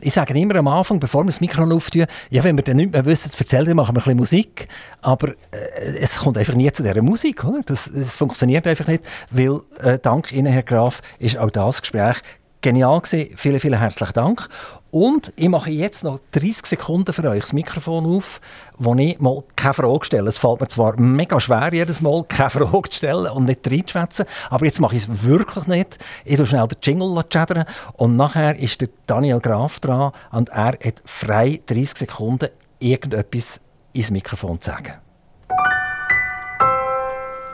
ich 0.00 0.14
sage 0.14 0.38
immer 0.38 0.56
am 0.56 0.68
Anfang, 0.68 1.00
bevor 1.00 1.22
wir 1.22 1.26
das 1.26 1.40
Mikro 1.40 1.64
auftun, 1.64 2.06
ja, 2.30 2.44
wenn 2.44 2.56
wir 2.56 2.64
dann 2.64 2.76
nicht 2.76 2.92
mehr 2.92 3.04
wissen, 3.04 3.30
erzählen, 3.36 3.64
dann 3.64 3.76
machen 3.76 3.94
wir 3.94 4.00
ein 4.00 4.04
bisschen 4.04 4.16
Musik. 4.16 4.68
Aber 5.00 5.28
äh, 5.28 5.98
es 6.00 6.18
kommt 6.18 6.38
einfach 6.38 6.54
nie 6.54 6.70
zu 6.70 6.82
dieser 6.82 7.02
Musik. 7.02 7.44
Oder? 7.44 7.62
Das, 7.66 7.90
das 7.92 8.12
funktioniert 8.12 8.66
einfach 8.66 8.86
nicht, 8.86 9.04
weil 9.30 9.60
äh, 9.80 9.98
dank 9.98 10.32
Ihnen, 10.32 10.52
Herr 10.52 10.62
Graf, 10.62 11.00
ist 11.18 11.36
auch 11.36 11.50
das 11.50 11.80
Gespräch 11.80 12.16
genial 12.60 13.00
gewesen. 13.00 13.30
Vielen, 13.36 13.60
vielen 13.60 13.78
herzlichen 13.78 14.12
Dank. 14.12 14.48
Und 14.90 15.34
ich 15.36 15.48
mache 15.48 15.70
jetzt 15.70 16.02
noch 16.02 16.18
30 16.32 16.64
Sekunden 16.64 17.12
für 17.12 17.28
euch 17.28 17.42
das 17.42 17.52
Mikrofon 17.52 18.06
auf, 18.06 18.40
wo 18.78 18.94
ich 18.94 19.20
mal 19.20 19.44
keine 19.54 19.74
Frage 19.74 20.04
stelle. 20.06 20.30
Es 20.30 20.38
fällt 20.38 20.60
mir 20.60 20.68
zwar 20.68 20.98
mega 20.98 21.38
schwer, 21.40 21.68
jedes 21.72 22.00
Mal 22.00 22.24
keine 22.24 22.50
Frage 22.50 22.88
zu 22.88 22.96
stellen 22.96 23.30
und 23.30 23.44
nicht 23.44 23.70
reinzuschwätzen, 23.70 24.24
aber 24.48 24.64
jetzt 24.64 24.80
mache 24.80 24.96
ich 24.96 25.02
es 25.02 25.24
wirklich 25.24 25.66
nicht. 25.66 25.98
Ich 26.24 26.36
tue 26.36 26.46
schnell 26.46 26.68
den 26.68 26.78
Jingle 26.82 27.22
chattern 27.28 27.64
und 27.94 28.16
nachher 28.16 28.58
ist 28.58 28.80
der 28.80 28.88
Daniel 29.06 29.40
Graf 29.40 29.78
dran 29.80 30.12
und 30.32 30.48
er 30.48 30.78
hat 30.82 31.02
frei 31.04 31.60
30 31.66 31.98
Sekunden 31.98 32.48
irgendetwas 32.78 33.60
ins 33.92 34.10
Mikrofon 34.10 34.60
zu 34.60 34.70
sagen. 34.70 34.94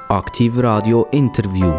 Aktiv 0.09 0.53
Radio 0.59 1.09
Interview. 1.11 1.73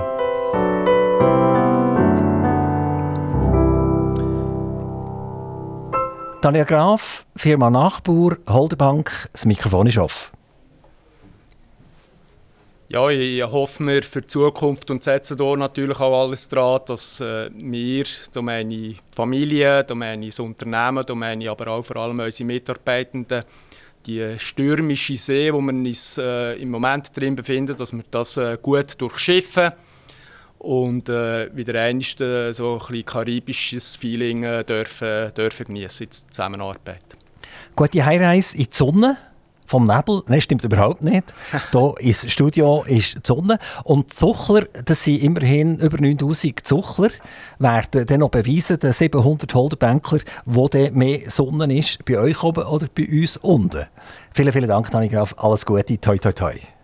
Daniel 6.45 6.65
Graf, 6.65 7.25
Firma 7.35 7.71
Nachbur, 7.71 8.37
Holderbank, 8.47 9.29
das 9.31 9.47
Mikrofon 9.47 9.87
ist 9.87 9.97
offen. 9.97 10.37
Ja, 12.87 13.09
ich 13.09 13.41
hoffe 13.41 13.81
mir 13.81 14.03
für 14.03 14.21
die 14.21 14.27
Zukunft 14.27 14.91
und 14.91 15.03
setze 15.03 15.35
hier 15.37 15.57
natürlich 15.57 15.99
auch 15.99 16.21
alles 16.21 16.47
dran, 16.47 16.81
dass 16.85 17.19
äh, 17.19 17.49
wir, 17.51 18.05
da 18.31 18.43
meine 18.43 18.93
Familie, 19.15 19.83
da 19.85 19.95
meine 19.95 20.27
das 20.27 20.39
Unternehmen, 20.39 21.03
da 21.03 21.15
meine 21.15 21.49
aber 21.49 21.65
auch 21.69 21.83
vor 21.83 21.95
allem 21.95 22.19
unsere 22.19 22.45
Mitarbeitenden, 22.45 23.43
die 24.05 24.35
stürmische 24.37 25.15
See, 25.15 25.51
wo 25.51 25.61
wir 25.61 25.73
uns 25.73 26.19
äh, 26.19 26.61
im 26.61 26.69
Moment 26.69 27.09
drin 27.17 27.35
befinden, 27.35 27.75
dass 27.75 27.91
wir 27.91 28.03
das 28.11 28.37
äh, 28.37 28.59
gut 28.61 29.01
durchschiffen 29.01 29.71
und 30.65 31.09
äh, 31.09 31.55
wieder 31.55 31.79
einmal 31.79 32.01
äh, 32.01 32.51
so 32.51 32.73
ein 32.73 32.79
bisschen 32.79 33.05
karibisches 33.05 33.95
Feeling 33.95 34.43
äh, 34.43 34.63
dürfen, 34.63 35.31
dürfen 35.35 35.65
genießen 35.67 36.05
in 36.05 36.09
der 36.09 36.31
Zusammenarbeit. 36.31 37.03
Gute 37.75 38.03
Heimreise 38.03 38.57
in 38.57 38.63
die 38.63 38.69
Sonne 38.71 39.17
vom 39.67 39.85
Nebel. 39.85 40.23
Nein, 40.27 40.41
stimmt 40.41 40.63
überhaupt 40.63 41.03
nicht. 41.03 41.33
Hier 41.71 41.93
ins 41.99 42.31
Studio 42.31 42.83
ist 42.87 43.15
die 43.15 43.21
Sonne. 43.23 43.59
Und 43.83 44.07
die 44.07 44.15
Zuchler, 44.15 44.63
das 44.85 45.03
sind 45.03 45.21
immerhin 45.21 45.77
über 45.77 45.99
9000 45.99 46.65
Zuchler, 46.65 47.09
werden 47.59 48.05
dann 48.07 48.19
noch 48.21 48.29
beweisen, 48.29 48.79
den 48.79 48.91
700 48.91 49.53
Holderbänkler, 49.53 50.19
wo 50.45 50.67
mehr 50.91 51.29
Sonne 51.29 51.77
ist, 51.77 52.03
bei 52.05 52.17
euch 52.17 52.41
oben 52.43 52.63
oder 52.63 52.87
bei 52.93 53.07
uns 53.07 53.37
unten. 53.37 53.85
Vielen, 54.33 54.51
vielen 54.51 54.67
Dank, 54.67 54.89
Dani 54.89 55.09
Graf. 55.09 55.35
Alles 55.37 55.65
Gute. 55.65 55.99
Toi, 55.99 56.17
toi, 56.17 56.31
toi. 56.31 56.55